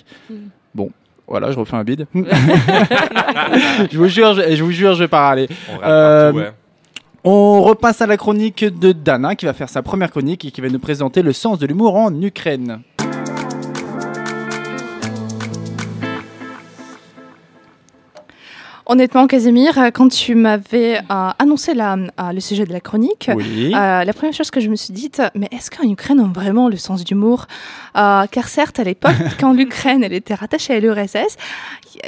Bon, 0.74 0.90
voilà, 1.26 1.50
je 1.50 1.58
refais 1.58 1.76
un 1.76 1.84
bide. 1.84 2.06
je 2.14 3.96
vous 3.98 4.08
jure, 4.08 4.34
je, 4.34 4.54
je 4.54 4.62
vous 4.62 4.70
jure, 4.72 4.94
je 4.94 5.00
vais 5.04 5.08
pas 5.08 5.26
râler. 5.28 5.48
On 5.68 5.78
râle 5.78 5.90
Euh, 5.90 6.32
partout, 6.32 6.38
ouais. 6.38 6.52
On 7.25 7.62
repasse 7.62 8.00
à 8.00 8.07
la 8.09 8.17
chronique 8.17 8.64
de 8.64 8.91
Dana 8.91 9.37
qui 9.37 9.47
va 9.47 9.52
faire 9.52 9.69
sa 9.69 9.81
première 9.81 10.11
chronique 10.11 10.45
et 10.45 10.50
qui 10.50 10.61
va 10.61 10.69
nous 10.69 10.81
présenter 10.81 11.23
le 11.23 11.33
sens 11.33 11.61
de 11.61 11.67
l'humour 11.67 11.95
en 11.95 12.12
Ukraine. 12.21 12.81
Honnêtement, 18.86 19.28
Casimir, 19.28 19.78
quand 19.94 20.08
tu 20.08 20.34
m'avais 20.34 20.98
euh, 20.98 21.30
annoncé 21.38 21.72
la- 21.72 21.94
euh, 21.94 22.32
le 22.32 22.40
sujet 22.40 22.64
de 22.64 22.72
la 22.72 22.80
chronique, 22.80 23.30
Oui. 23.34 23.72
euh, 23.74 24.02
la 24.04 24.12
première 24.12 24.34
chose 24.34 24.50
que 24.50 24.58
je 24.60 24.68
me 24.68 24.74
suis 24.74 24.92
dite, 24.92 25.22
mais 25.36 25.48
est-ce 25.52 25.70
qu'en 25.70 25.88
Ukraine 25.88 26.18
on 26.20 26.28
a 26.30 26.32
vraiment 26.32 26.68
le 26.68 26.76
sens 26.76 27.04
d'humour? 27.04 27.46
Car 27.94 28.48
certes, 28.48 28.80
à 28.80 28.84
l'époque, 28.84 29.14
quand 29.40 29.52
l'Ukraine 29.52 30.02
elle 30.02 30.12
était 30.12 30.34
rattachée 30.34 30.74
à 30.74 30.80
l'URSS, 30.80 31.36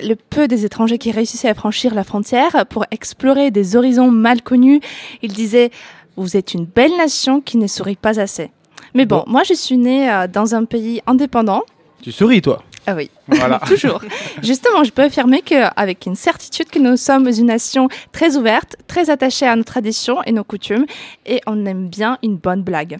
le 0.03 0.15
peu 0.15 0.49
des 0.49 0.65
étrangers 0.65 0.99
qui 0.99 1.13
réussissaient 1.13 1.49
à 1.49 1.55
franchir 1.55 1.95
la 1.95 2.03
frontière 2.03 2.67
pour 2.69 2.85
explorer 2.91 3.53
des 3.53 3.77
horizons 3.77 4.11
mal 4.11 4.43
connus, 4.43 4.81
ils 5.23 5.33
disaient 5.33 5.71
vous 6.17 6.37
êtes 6.37 6.55
une 6.55 6.65
belle 6.65 6.97
nation 6.97 7.41
qui 7.41 7.57
ne 7.57 7.67
sourit 7.69 7.97
pas 7.97 8.19
assez. 8.21 8.51
Mais 8.95 9.07
bon, 9.07 9.19
Bon. 9.19 9.25
moi 9.31 9.43
je 9.45 9.55
suis 9.55 9.77
née 9.77 10.09
dans 10.33 10.55
un 10.57 10.65
pays 10.65 11.03
indépendant. 11.07 11.63
Tu 12.03 12.11
souris, 12.13 12.43
toi? 12.43 12.63
Ah 12.87 12.95
oui, 12.95 13.11
Voilà. 13.29 13.59
toujours. 13.67 14.01
Justement, 14.43 14.85
je 14.85 14.91
peux 14.91 15.03
affirmer 15.03 15.43
qu'avec 15.43 16.07
une 16.07 16.15
certitude 16.15 16.69
que 16.71 16.79
nous 16.79 16.97
sommes 16.97 17.29
une 17.29 17.47
nation 17.47 17.89
très 18.13 18.37
ouverte, 18.37 18.77
très 18.87 19.11
attachée 19.11 19.47
à 19.47 19.57
nos 19.57 19.65
traditions 19.65 20.23
et 20.25 20.33
nos 20.33 20.45
coutumes, 20.45 20.87
et 21.27 21.41
on 21.47 21.65
aime 21.67 21.89
bien 21.89 22.19
une 22.23 22.37
bonne 22.37 22.63
blague. 22.63 22.99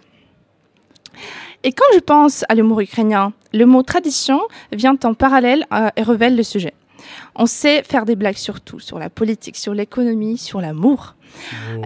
Et 1.63 1.71
quand 1.71 1.85
je 1.93 1.99
pense 1.99 2.45
à 2.49 2.55
l'humour 2.55 2.79
ukrainien, 2.81 3.33
le 3.53 3.65
mot 3.65 3.81
tradition 3.81 4.41
vient 4.71 4.97
en 5.03 5.13
parallèle 5.13 5.65
euh, 5.73 5.89
et 5.95 6.03
révèle 6.03 6.35
le 6.35 6.43
sujet. 6.43 6.73
On 7.35 7.45
sait 7.45 7.83
faire 7.83 8.05
des 8.05 8.15
blagues 8.15 8.37
sur 8.37 8.61
tout, 8.61 8.79
sur 8.79 8.99
la 8.99 9.09
politique, 9.09 9.57
sur 9.57 9.73
l'économie, 9.73 10.37
sur 10.37 10.61
l'amour. 10.61 11.15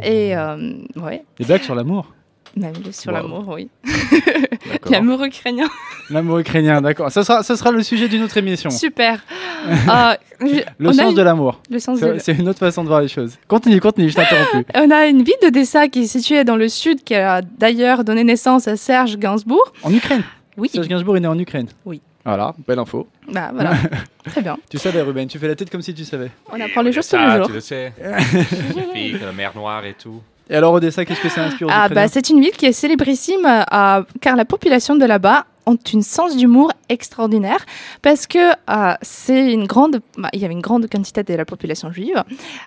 Et 0.03 0.36
euh, 0.36 0.74
ouais, 0.98 1.24
Des 1.39 1.46
blagues 1.46 1.63
sur 1.63 1.75
l'amour? 1.75 2.13
même 2.62 2.74
sur 2.92 3.12
Wow. 3.12 3.18
l'amour, 3.18 3.46
oui. 3.50 3.70
L'amour 4.89 5.24
ukrainien. 5.24 5.68
L'amour 6.10 6.39
ukrainien, 6.39 6.82
d'accord. 6.82 7.12
Ce 7.12 7.24
sera, 7.24 7.44
ce 7.44 7.56
sera 7.56 7.72
le 7.72 7.82
sujet 7.84 8.08
d'une 8.08 8.24
autre 8.24 8.38
émission. 8.38 8.70
Super. 8.70 9.24
Euh, 9.89 10.13
je- 10.39 10.62
Le 10.78 10.88
on 10.88 10.92
a 10.92 10.94
sens 10.94 11.10
une- 11.12 11.18
de 11.18 11.22
l'amour. 11.22 11.62
le 11.70 11.80
sens 11.80 12.00
C'est 12.00 12.13
de 12.13 12.20
c'est 12.20 12.32
une 12.34 12.48
autre 12.48 12.60
façon 12.60 12.84
de 12.84 12.88
voir 12.88 13.01
les 13.01 13.10
choses. 13.10 13.38
Continue, 13.50 13.82
continue, 13.82 14.10
je 14.10 14.16
t'interromps 14.16 14.50
plus. 14.51 14.66
On 14.74 14.89
a 14.89 15.06
une 15.08 15.22
ville 15.22 15.36
de 15.44 15.50
Dessa 15.50 15.89
qui 15.89 16.04
est 16.04 16.08
située 16.08 16.46
dans 16.46 16.56
le 16.56 16.70
sud, 16.70 17.04
qui 17.04 17.13
a 17.13 17.42
d'ailleurs 17.42 18.06
donné 18.06 18.24
naissance 18.24 18.66
à 18.70 18.78
Serge 18.78 19.18
Gainsbourg. 19.18 19.74
En 19.84 19.94
Ukraine. 19.94 20.24
Oui. 20.56 20.70
Serge 20.70 20.88
Gainsbourg 20.88 21.18
est 21.18 21.20
né 21.20 21.28
en 21.28 21.38
Ukraine. 21.38 21.68
Oui. 21.86 22.00
Voilà, 22.24 22.54
belle 22.66 22.80
info. 22.80 23.08
Bah 23.34 23.50
voilà. 23.54 23.74
Très 24.24 24.42
bien. 24.42 24.58
Tu 24.70 24.78
savais, 24.78 25.01
Ruben, 25.01 25.28
tu 25.28 25.38
fais 25.39 25.48
la 25.50 25.56
tête 25.56 25.70
comme 25.70 25.82
si 25.82 25.94
tu 25.94 26.06
savais. 26.06 26.32
On 26.54 26.60
apprend 26.62 26.84
les 26.84 26.94
choses 26.94 27.06
tous 27.10 27.18
Ça, 27.18 27.28
les 27.34 27.38
jours. 27.39 27.48
Tu 27.48 27.54
le 27.54 27.60
sais. 27.60 27.92
les 28.01 28.84
filles, 28.94 29.18
la 29.22 29.34
mer 29.34 29.51
Noire 29.56 29.84
et 29.86 29.94
tout. 30.01 30.22
Et 30.50 30.56
alors, 30.56 30.74
Odessa, 30.74 31.06
qu'est-ce 31.06 31.22
que 31.22 31.29
ça 31.29 31.44
inspire 31.44 31.68
aux 31.68 31.72
Ah 31.74 31.89
bah 31.89 32.08
c'est 32.08 32.29
une 32.29 32.41
ville 32.41 32.51
qui 32.51 32.65
est 32.65 32.72
célébrissime 32.72 33.46
euh, 33.46 34.03
car 34.22 34.36
la 34.36 34.46
population 34.46 34.96
de 34.96 35.06
là-bas 35.06 35.46
ont 35.65 35.77
une 35.94 36.01
sens 36.01 36.36
d'humour 36.36 36.72
extraordinaire 36.89 37.63
parce 38.01 38.25
que 38.25 38.51
euh, 38.70 38.96
c'est 39.03 39.53
une 39.53 39.68
grande 39.68 40.01
bah, 40.18 40.29
il 40.34 40.39
y 40.39 40.46
avait 40.46 40.56
une 40.56 40.62
grande 40.62 40.89
quantité 40.89 41.22
de 41.22 41.34
la 41.36 41.46
population 41.46 41.91
juive 41.91 42.24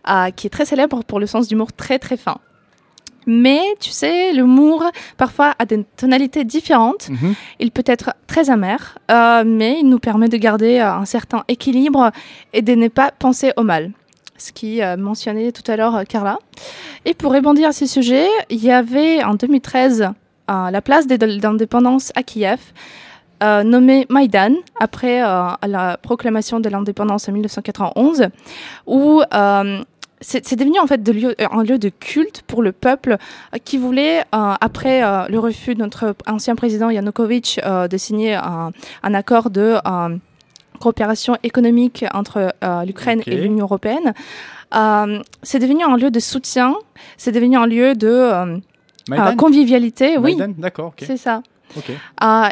euh, 0.08 0.30
qui 0.30 0.46
est 0.46 0.50
très 0.50 0.64
célèbre 0.64 1.02
pour 1.02 1.18
le 1.18 1.26
sens 1.26 1.48
d'humour 1.48 1.72
très 1.72 1.98
très 1.98 2.16
fin. 2.16 2.38
Mais 3.26 3.60
tu 3.80 3.90
sais, 3.90 4.32
l'humour 4.32 4.84
parfois 5.16 5.54
a 5.58 5.64
des 5.64 5.84
tonalités 5.96 6.44
différentes. 6.44 7.08
Mhm. 7.08 7.34
Il 7.60 7.70
peut 7.70 7.84
être 7.86 8.14
très 8.26 8.50
amer, 8.50 8.98
euh, 9.10 9.44
mais 9.46 9.78
il 9.80 9.88
nous 9.88 9.98
permet 9.98 10.28
de 10.28 10.36
garder 10.36 10.78
euh, 10.78 10.92
un 10.92 11.04
certain 11.04 11.44
équilibre 11.48 12.10
et 12.52 12.62
de 12.62 12.74
ne 12.74 12.88
pas 12.88 13.12
penser 13.16 13.52
au 13.56 13.62
mal. 13.62 13.92
Ce 14.42 14.50
qui 14.50 14.82
euh, 14.82 14.96
mentionnait 14.96 15.52
tout 15.52 15.62
à 15.70 15.76
l'heure 15.76 15.94
euh, 15.94 16.02
Carla. 16.02 16.36
Et 17.04 17.14
pour 17.14 17.32
rebondir 17.32 17.68
à 17.68 17.72
ce 17.72 17.86
sujet, 17.86 18.26
il 18.50 18.62
y 18.62 18.72
avait 18.72 19.22
en 19.22 19.34
2013 19.34 20.02
euh, 20.50 20.70
la 20.70 20.82
place 20.82 21.06
d'indépendance 21.06 22.10
à 22.16 22.24
Kiev, 22.24 22.58
euh, 23.44 23.62
nommée 23.62 24.04
Maïdan, 24.08 24.54
après 24.80 25.20
la 25.20 25.96
proclamation 26.02 26.58
de 26.58 26.68
l'indépendance 26.68 27.28
en 27.28 27.32
1991, 27.32 28.30
où 28.86 29.22
c'est 30.20 30.56
devenu 30.56 30.80
en 30.80 30.88
fait 30.88 31.00
un 31.38 31.62
lieu 31.62 31.78
de 31.78 31.88
culte 31.88 32.42
pour 32.42 32.62
le 32.62 32.72
peuple 32.72 33.18
qui 33.64 33.78
voulait, 33.78 34.24
après 34.32 35.00
le 35.28 35.38
refus 35.38 35.74
de 35.74 35.80
notre 35.80 36.14
ancien 36.26 36.56
président 36.56 36.90
Yanukovych 36.90 37.60
de 37.64 37.96
signer 37.96 38.34
un, 38.34 39.14
accord 39.14 39.50
de 39.50 39.76
coopération 40.82 41.36
économique 41.44 42.04
entre 42.12 42.52
euh, 42.64 42.84
l'Ukraine 42.84 43.22
et 43.26 43.36
l'Union 43.36 43.66
européenne, 43.66 44.14
euh, 44.74 45.22
c'est 45.42 45.60
devenu 45.60 45.84
un 45.84 45.96
lieu 45.96 46.10
de 46.10 46.20
soutien, 46.20 46.74
c'est 47.16 47.32
devenu 47.32 47.56
un 47.56 47.66
lieu 47.66 47.94
de 47.94 48.08
euh, 48.08 48.56
Maïdan 49.08 49.36
convivialité, 49.36 50.18
oui, 50.18 50.36
D'accord, 50.58 50.92
c'est 50.98 51.16
ça. 51.16 51.42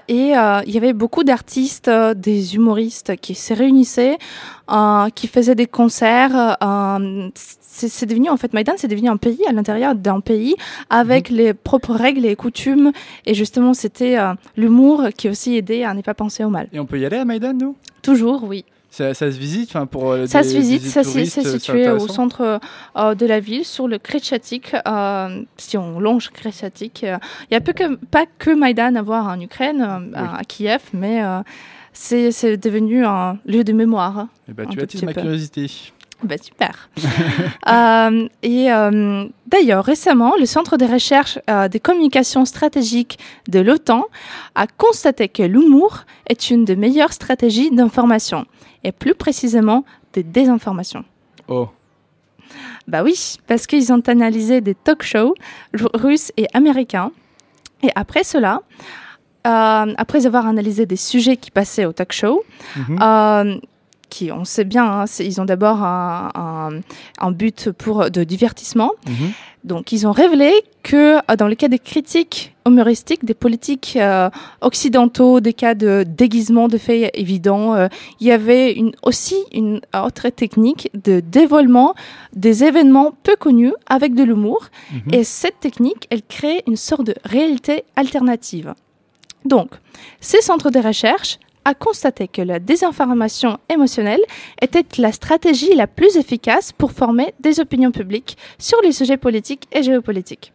et 0.09 0.37
euh, 0.37 0.61
il 0.67 0.73
y 0.73 0.77
avait 0.77 0.93
beaucoup 0.93 1.25
d'artistes, 1.25 1.89
euh, 1.89 2.15
des 2.15 2.55
humoristes 2.55 3.17
qui 3.17 3.35
se 3.35 3.53
réunissaient, 3.53 4.19
qui 5.17 5.27
faisaient 5.27 5.57
des 5.57 5.67
concerts. 5.67 6.57
c'est 7.35 8.07
devenu, 8.07 8.29
en 8.29 8.37
fait, 8.37 8.53
Maïdan, 8.53 8.75
c'est 8.77 8.87
devenu 8.95 9.09
un 9.09 9.17
pays 9.17 9.45
à 9.49 9.53
l'intérieur 9.53 9.97
d'un 9.97 10.21
pays 10.21 10.55
avec 10.91 11.29
les 11.31 11.53
propres 11.55 11.95
règles 11.95 12.25
et 12.25 12.37
coutumes. 12.37 12.93
Et 13.27 13.35
justement, 13.35 13.75
c'était 13.75 14.17
l'humour 14.57 15.09
qui 15.17 15.29
aussi 15.29 15.57
aidait 15.57 15.83
à 15.83 15.93
ne 15.95 16.03
pas 16.03 16.15
penser 16.15 16.45
au 16.45 16.51
mal. 16.51 16.69
Et 16.73 16.79
on 16.79 16.87
peut 16.87 17.01
y 17.01 17.05
aller 17.05 17.17
à 17.17 17.25
Maïdan, 17.25 17.55
nous? 17.55 17.75
Toujours, 18.03 18.45
oui. 18.45 18.65
ça, 18.91 19.15
ça 19.15 19.31
se 19.31 19.39
visite 19.39 19.73
pour 19.91 20.11
euh, 20.13 20.27
Ça 20.27 20.43
se 20.43 20.57
visite, 20.57 20.83
ça 20.85 21.05
c'est 21.05 21.25
situé 21.27 21.89
au 21.91 22.09
centre 22.09 22.61
euh, 22.97 23.15
de 23.15 23.27
la 23.27 23.39
ville, 23.41 23.65
sur 23.65 23.87
le 23.89 23.99
Kretchatik. 23.99 24.75
euh, 24.87 25.43
si 25.57 25.77
on 25.79 26.01
longe 26.01 26.31
Kretchatik, 26.31 27.05
euh, 27.05 27.17
il 27.45 27.49
n'y 27.53 27.57
a 27.57 27.61
peu 27.61 27.73
que, 27.73 27.97
pas 28.07 28.25
que 28.39 28.51
Maïdan 28.55 28.95
à 28.97 29.03
voir 29.03 29.27
en 29.29 29.41
Ukraine, 29.41 29.81
euh, 29.81 30.17
à- 30.39 30.43
Kiev, 30.45 30.83
mais 30.93 31.23
c'est 31.93 32.57
devenu 32.57 33.05
un 33.05 33.39
lieu 33.47 33.65
de 33.65 33.73
mémoire. 33.73 34.27
Eh 34.49 34.53
ben, 34.53 34.67
un 34.67 34.71
tu 34.71 34.81
attises 34.81 35.03
ma 35.03 35.13
peu. 35.13 35.21
curiosité. 35.21 35.67
Bah, 36.29 36.37
super. 36.39 36.89
Euh, 37.69 38.29
et 38.43 38.73
euh, 38.73 39.25
d'ailleurs, 39.47 39.85
récemment, 39.85 40.33
le 40.39 40.47
Centre 40.47 40.77
de 40.77 40.85
recherche 40.85 41.39
euh, 41.49 41.69
des 41.69 41.79
communications 41.81 42.45
stratégiques 42.45 43.19
de 43.49 43.61
l'OTAN 43.61 44.05
a 44.55 44.67
constaté 44.67 45.29
que 45.29 45.43
l'humour 45.43 46.05
est 46.29 46.51
une 46.51 46.65
des 46.65 46.77
meilleures 46.77 47.13
stratégies 47.13 47.71
d'information, 47.71 48.47
et 48.85 48.93
plus 48.93 49.15
précisément 49.15 49.85
de 50.15 50.23
désinformation. 50.23 51.05
Oh, 51.49 51.69
Bah 52.89 53.03
oui, 53.05 53.37
parce 53.47 53.67
qu'ils 53.67 53.93
ont 53.93 54.03
analysé 54.09 54.61
des 54.61 54.75
talk 54.75 55.03
shows 55.03 55.35
ru- 55.75 55.87
russes 55.95 56.33
et 56.37 56.47
américains. 56.55 57.13
Et 57.83 57.91
après 57.95 58.25
cela, 58.25 58.63
après 59.45 60.27
avoir 60.27 60.47
analysé 60.47 60.87
des 60.87 60.97
sujets 60.97 61.37
qui 61.37 61.51
passaient 61.51 61.85
au 61.87 61.93
talk 61.93 62.13
show, 62.13 62.43
Mhm. 62.77 62.99
euh, 63.01 63.59
qui, 64.11 64.31
on 64.33 64.45
sait 64.45 64.65
bien, 64.65 64.85
hein, 64.85 65.05
ils 65.21 65.41
ont 65.41 65.45
d'abord 65.47 65.83
un, 65.83 66.31
un- 66.35 66.81
un 67.27 67.31
but 67.31 67.71
pour 67.71 68.11
de 68.11 68.23
divertissement. 68.25 68.91
Mhm. 69.09 69.33
Donc, 69.65 69.93
ils 69.93 70.07
ont 70.07 70.13
révélé 70.13 70.53
que 70.83 71.17
euh, 71.19 71.37
dans 71.37 71.47
le 71.47 71.55
cas 71.55 71.69
des 71.69 71.79
critiques 71.79 72.55
humoristiques 72.67 73.25
des 73.27 73.35
politiques 73.35 73.95
euh, 74.01 74.31
occidentaux, 74.63 75.41
des 75.41 75.53
cas 75.53 75.75
de 75.75 76.03
déguisement 76.07 76.67
de 76.69 76.79
faits 76.79 77.11
évidents, 77.15 77.75
euh, 77.75 77.89
il 78.21 78.27
y 78.27 78.33
avait 78.33 78.73
une, 78.73 78.93
aussi 79.03 79.37
une 79.53 79.81
autre 79.95 80.29
technique 80.31 80.91
de 81.05 81.21
dévoilement 81.21 81.95
des 82.35 82.65
événements 82.65 83.13
peu 83.23 83.37
connus 83.37 83.75
avec 83.87 84.15
de 84.15 84.23
l'humour. 84.23 84.69
Mhm. 84.93 85.15
Et 85.15 85.25
cette 85.25 85.61
technique, 85.61 86.07
elle 86.11 86.23
crée 86.23 86.63
une 86.67 86.77
sorte 86.77 87.05
de 87.05 87.15
réalité 87.25 87.85
alternative. 87.97 88.73
Donc, 89.45 89.71
ces 90.21 90.41
centres 90.41 90.71
de 90.71 90.79
recherche 90.79 91.39
a 91.65 91.75
constaté 91.75 92.27
que 92.29 92.43
la 92.43 92.59
désinformation 92.59 93.59
émotionnelle 93.69 94.21
était 94.63 94.85
la 94.99 95.13
stratégie 95.13 95.75
la 95.75 95.87
plus 95.87 96.17
efficace 96.17 96.73
pour 96.73 96.93
former 96.93 97.35
des 97.41 97.61
opinions 97.61 97.91
publiques 97.93 98.37
sur 98.59 98.81
les 98.83 98.93
sujets 98.93 99.17
politiques 99.19 99.69
et 99.73 99.83
géopolitiques. 99.83 100.53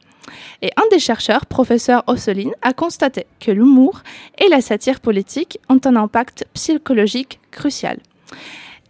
Et 0.63 0.71
un 0.77 0.87
des 0.89 0.97
chercheurs, 0.99 1.45
professeur 1.45 2.03
Osselin, 2.07 2.49
a 2.63 2.73
constaté 2.73 3.27
que 3.39 3.51
l'humour 3.51 4.01
et 4.39 4.47
la 4.49 4.61
satire 4.61 4.99
politique 4.99 5.59
ont 5.69 5.79
un 5.85 5.95
impact 5.95 6.45
psychologique 6.53 7.39
crucial. 7.51 7.99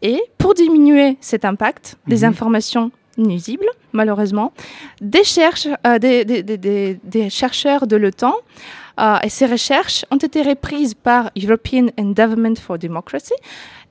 Et 0.02 0.22
pour 0.38 0.54
diminuer 0.54 1.18
cet 1.20 1.44
impact 1.44 1.98
des 2.08 2.20
Mhm. 2.20 2.30
informations 2.30 2.92
nuisibles, 3.18 3.68
malheureusement, 3.92 4.54
des, 5.02 5.24
cherche- 5.24 5.68
euh, 5.86 6.00
des, 6.00 6.24
des- 6.26 7.30
chercheurs 7.30 7.88
de 7.88 7.96
l'OTAN 7.98 8.34
et 9.24 9.30
ces 9.30 9.46
recherches 9.46 10.06
ont 10.12 10.18
été 10.18 10.42
reprises 10.42 10.94
par 10.94 11.32
European 11.38 11.88
Endowment 12.00 12.56
for 12.56 12.78
Democracy 12.78 13.34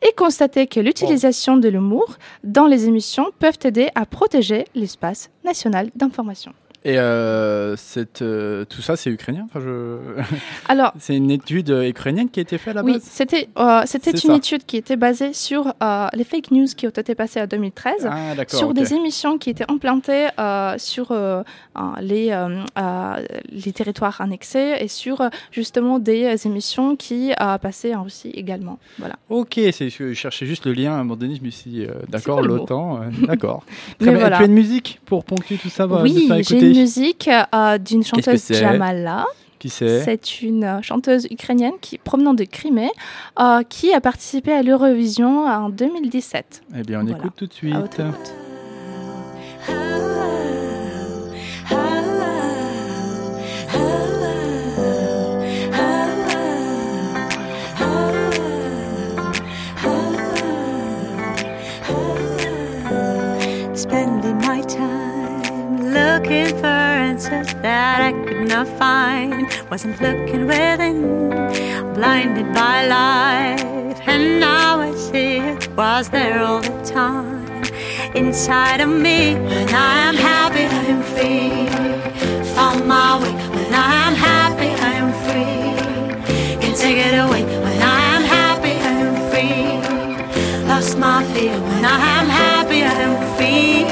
et 0.02 0.12
constaté 0.16 0.66
que 0.66 0.80
l'utilisation 0.80 1.56
de 1.56 1.68
l'humour 1.68 2.16
dans 2.42 2.66
les 2.66 2.86
émissions 2.86 3.30
peuvent 3.38 3.58
aider 3.64 3.88
à 3.94 4.06
protéger 4.06 4.66
l'espace 4.74 5.30
national 5.44 5.90
d'information. 5.94 6.52
Et 6.86 6.98
euh, 6.98 7.76
cette, 7.76 8.20
euh, 8.20 8.66
tout 8.66 8.82
ça, 8.82 8.94
c'est 8.96 9.08
ukrainien? 9.08 9.46
Enfin, 9.46 9.60
je... 9.60 9.96
Alors, 10.68 10.92
C'est 10.98 11.16
une 11.16 11.30
étude 11.30 11.70
euh, 11.70 11.88
ukrainienne 11.88 12.28
qui 12.28 12.40
a 12.40 12.42
été 12.42 12.58
faite 12.58 12.72
à 12.72 12.74
la 12.74 12.84
oui, 12.84 12.94
base? 12.94 13.02
c'était 13.04 13.48
euh, 13.58 13.82
c'était 13.86 14.10
une 14.10 14.18
ça. 14.18 14.36
étude 14.36 14.66
qui 14.66 14.76
était 14.76 14.96
basée 14.96 15.32
sur 15.32 15.72
les 16.12 16.24
fake 16.24 16.50
news 16.50 16.66
qui 16.76 16.86
ont 16.86 16.90
été 16.90 17.14
passées 17.14 17.40
en 17.40 17.46
2013. 17.46 18.06
Ah, 18.10 18.34
sur 18.48 18.74
des 18.74 18.92
émissions 18.92 19.38
qui 19.38 19.48
étaient 19.48 19.70
implantées 19.70 20.28
sur 20.76 21.14
les, 22.00 22.46
les 23.50 23.72
territoires 23.72 24.20
annexés 24.20 24.76
et 24.80 24.88
sur 24.88 25.22
justement 25.52 25.98
des 25.98 26.46
émissions 26.46 26.96
qui 26.96 27.32
passaient 27.62 27.94
en 27.94 28.02
Russie 28.02 28.30
également. 28.34 28.78
Voilà. 28.98 29.16
Ok, 29.30 29.58
c'est, 29.72 29.88
je 29.88 30.12
cherchais 30.12 30.44
juste 30.44 30.66
le 30.66 30.72
lien 30.72 30.92
à 30.92 30.96
un 30.96 31.04
moment 31.04 31.16
donné, 31.16 31.36
je 31.36 31.42
me 31.42 31.50
suis 31.50 31.70
dit, 31.70 31.86
d'accord, 32.08 32.42
l'OTAN, 32.42 33.00
d'accord. 33.26 33.64
Très 33.98 34.10
bien. 34.10 34.20
voilà. 34.20 34.36
Tu 34.36 34.42
as 34.42 34.46
une 34.46 34.52
musique 34.52 35.00
pour 35.06 35.24
ponctuer 35.24 35.56
tout 35.56 35.70
ça, 35.70 35.86
va, 35.86 36.02
oui, 36.02 36.28
j'ai 36.42 36.73
musique 36.74 37.28
euh, 37.54 37.78
d'une 37.78 38.04
chanteuse 38.04 38.46
Jamala. 38.50 39.24
Qui 39.58 39.70
c'est 39.70 40.02
C'est 40.04 40.42
une 40.42 40.64
euh, 40.64 40.82
chanteuse 40.82 41.26
ukrainienne 41.30 41.72
qui 41.80 41.96
provenant 41.98 42.34
de 42.34 42.44
Crimée 42.44 42.90
euh, 43.40 43.62
qui 43.62 43.94
a 43.94 44.00
participé 44.00 44.52
à 44.52 44.62
l'Eurovision 44.62 45.46
en 45.46 45.68
2017. 45.70 46.62
Eh 46.76 46.82
bien, 46.82 47.00
on 47.00 47.04
Voilà. 47.04 47.18
écoute 47.18 47.32
tout 47.36 47.46
de 47.46 47.52
suite. 47.52 48.00
Spending 63.74 64.38
my 64.46 64.60
time 64.62 64.93
looking 65.94 66.48
for 66.58 66.66
answers 66.66 67.54
that 67.62 68.00
I 68.08 68.12
could 68.26 68.48
not 68.48 68.66
find. 68.82 69.46
Wasn't 69.70 70.00
looking 70.00 70.46
within, 70.46 70.98
blinded 71.94 72.52
by 72.52 72.86
life. 72.86 73.98
And 74.06 74.40
now 74.40 74.80
I 74.80 74.92
see 74.94 75.36
it 75.38 75.68
was 75.76 76.10
there 76.10 76.40
all 76.42 76.60
the 76.60 76.76
time. 76.84 77.62
Inside 78.14 78.80
of 78.80 78.88
me, 78.88 79.34
when 79.34 79.68
I 79.68 79.94
am 80.08 80.16
happy, 80.16 80.64
I 80.80 80.82
am 80.94 81.02
free. 81.14 81.68
Found 82.54 82.86
my 82.88 83.10
way, 83.22 83.32
when 83.54 83.72
I 83.72 83.92
am 84.06 84.14
happy, 84.30 84.70
I 84.90 84.92
am 85.02 85.10
free. 85.24 86.60
Can't 86.60 86.76
take 86.76 87.00
it 87.08 87.14
away, 87.24 87.44
when 87.64 87.80
I 87.96 88.00
am 88.16 88.24
happy, 88.38 88.74
I 88.90 88.94
am 89.08 89.16
free. 89.30 90.68
Lost 90.68 90.98
my 90.98 91.22
fear, 91.32 91.56
when 91.68 91.84
I 91.84 91.98
am 92.18 92.28
happy, 92.42 92.80
I 92.82 92.94
am 93.06 93.36
free. 93.36 93.83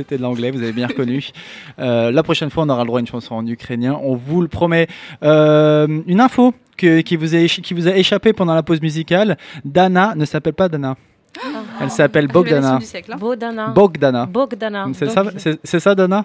C'était 0.00 0.16
de 0.16 0.22
l'anglais, 0.22 0.50
vous 0.50 0.62
avez 0.62 0.72
bien 0.72 0.86
reconnu. 0.86 1.28
Euh, 1.78 2.10
la 2.10 2.22
prochaine 2.22 2.50
fois, 2.50 2.64
on 2.64 2.68
aura 2.68 2.82
le 2.82 2.86
droit 2.86 2.98
à 2.98 3.00
une 3.00 3.06
chanson 3.06 3.34
en 3.34 3.46
ukrainien, 3.46 3.98
on 4.02 4.16
vous 4.16 4.40
le 4.42 4.48
promet. 4.48 4.86
Euh, 5.22 5.86
une 6.06 6.20
info 6.20 6.54
que- 6.76 7.00
qui, 7.02 7.16
vous 7.16 7.34
a, 7.34 7.38
éch- 7.38 7.60
qui 7.60 7.74
vous 7.74 7.86
a 7.88 7.94
échappé 7.96 8.32
pendant 8.32 8.54
la 8.54 8.62
pause 8.62 8.80
musicale. 8.80 9.36
Dana 9.64 10.14
ne 10.16 10.24
s'appelle 10.24 10.54
pas 10.54 10.68
Dana. 10.68 10.96
Elle 11.80 11.90
s'appelle 11.90 12.26
Bogdana. 12.26 12.78
Du 12.78 12.84
siècle, 12.84 13.12
hein. 13.12 13.16
Bogdana. 13.74 14.26
Bogdana. 14.26 14.86
C'est 14.94 15.06
Donc, 15.06 15.14
ça, 15.14 15.24
c'est- 15.36 15.60
c'est 15.62 15.80
ça, 15.80 15.94
Dana? 15.94 16.24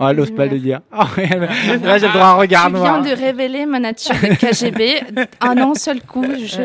Oh, 0.00 0.06
elle 0.10 0.16
n'ose 0.16 0.32
pas 0.32 0.46
le 0.46 0.58
dire. 0.58 0.80
Oh, 0.92 1.04
là, 1.16 1.98
j'ai 1.98 2.06
le 2.08 2.12
droit 2.12 2.26
à 2.26 2.30
un 2.30 2.34
regard 2.34 2.66
Tu 2.66 2.72
viens 2.72 2.80
noir. 2.80 3.02
de 3.02 3.10
révéler 3.10 3.64
ma 3.64 3.78
nature 3.78 4.14
de 4.16 4.34
KGB 4.34 5.04
en 5.40 5.56
un 5.70 5.74
seul 5.74 6.02
coup. 6.02 6.24
Je, 6.24 6.46
je 6.46 6.56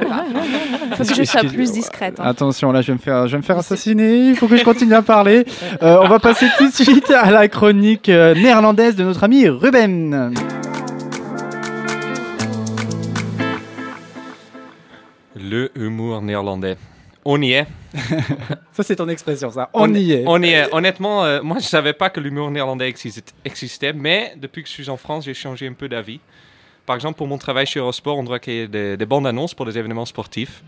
peux 0.00 0.06
pas. 0.06 0.24
Faut 0.96 1.04
que 1.04 1.14
je 1.14 1.22
sois 1.24 1.42
plus 1.42 1.70
discrète. 1.72 2.18
hein. 2.18 2.24
Attention, 2.26 2.72
là, 2.72 2.80
je 2.80 2.86
vais 2.88 2.92
me 2.94 2.98
faire, 2.98 3.26
je 3.26 3.32
vais 3.32 3.38
me 3.38 3.42
faire 3.42 3.58
assassiner. 3.58 4.28
Il 4.30 4.36
faut 4.36 4.48
que 4.48 4.56
je 4.56 4.64
continue 4.64 4.94
à 4.94 5.02
parler. 5.02 5.44
Euh, 5.82 5.98
on 6.02 6.08
va 6.08 6.18
passer 6.18 6.46
tout 6.56 6.68
de 6.68 6.74
suite 6.74 7.10
à 7.10 7.30
la 7.30 7.46
chronique 7.48 8.08
euh, 8.08 8.34
néerlandaise 8.34 8.96
de 8.96 9.04
notre 9.04 9.22
ami 9.24 9.46
Ruben. 9.48 10.32
Le 15.36 15.70
humour 15.76 16.22
néerlandais. 16.22 16.76
On 17.30 17.42
y 17.42 17.52
est. 17.52 17.66
Ça, 18.72 18.82
c'est 18.82 18.96
ton 18.96 19.08
expression, 19.08 19.50
ça. 19.50 19.68
On, 19.74 19.92
y 19.94 20.12
est. 20.12 20.24
On 20.26 20.42
y 20.42 20.48
est. 20.50 20.72
Honnêtement, 20.72 21.24
euh, 21.26 21.42
moi, 21.42 21.58
je 21.58 21.66
savais 21.66 21.92
pas 21.92 22.08
que 22.08 22.20
l'humour 22.20 22.50
néerlandais 22.50 22.88
existe- 22.90 23.34
existait, 23.44 23.92
mais 23.92 24.32
depuis 24.38 24.62
que 24.62 24.68
je 24.68 24.72
suis 24.72 24.88
en 24.88 24.96
France, 24.96 25.24
j'ai 25.26 25.34
changé 25.34 25.66
un 25.68 25.74
peu 25.74 25.88
d'avis. 25.90 26.20
Par 26.86 26.96
exemple, 26.96 27.18
pour 27.18 27.26
mon 27.26 27.36
travail 27.36 27.66
chez 27.66 27.80
Eurosport, 27.80 28.16
on 28.16 28.22
doit 28.24 28.38
créer 28.38 28.66
des, 28.66 28.96
des 28.96 29.04
bandes 29.06 29.26
annonces 29.26 29.52
pour 29.52 29.66
des 29.66 29.76
événements 29.76 30.06
sportifs. 30.06 30.62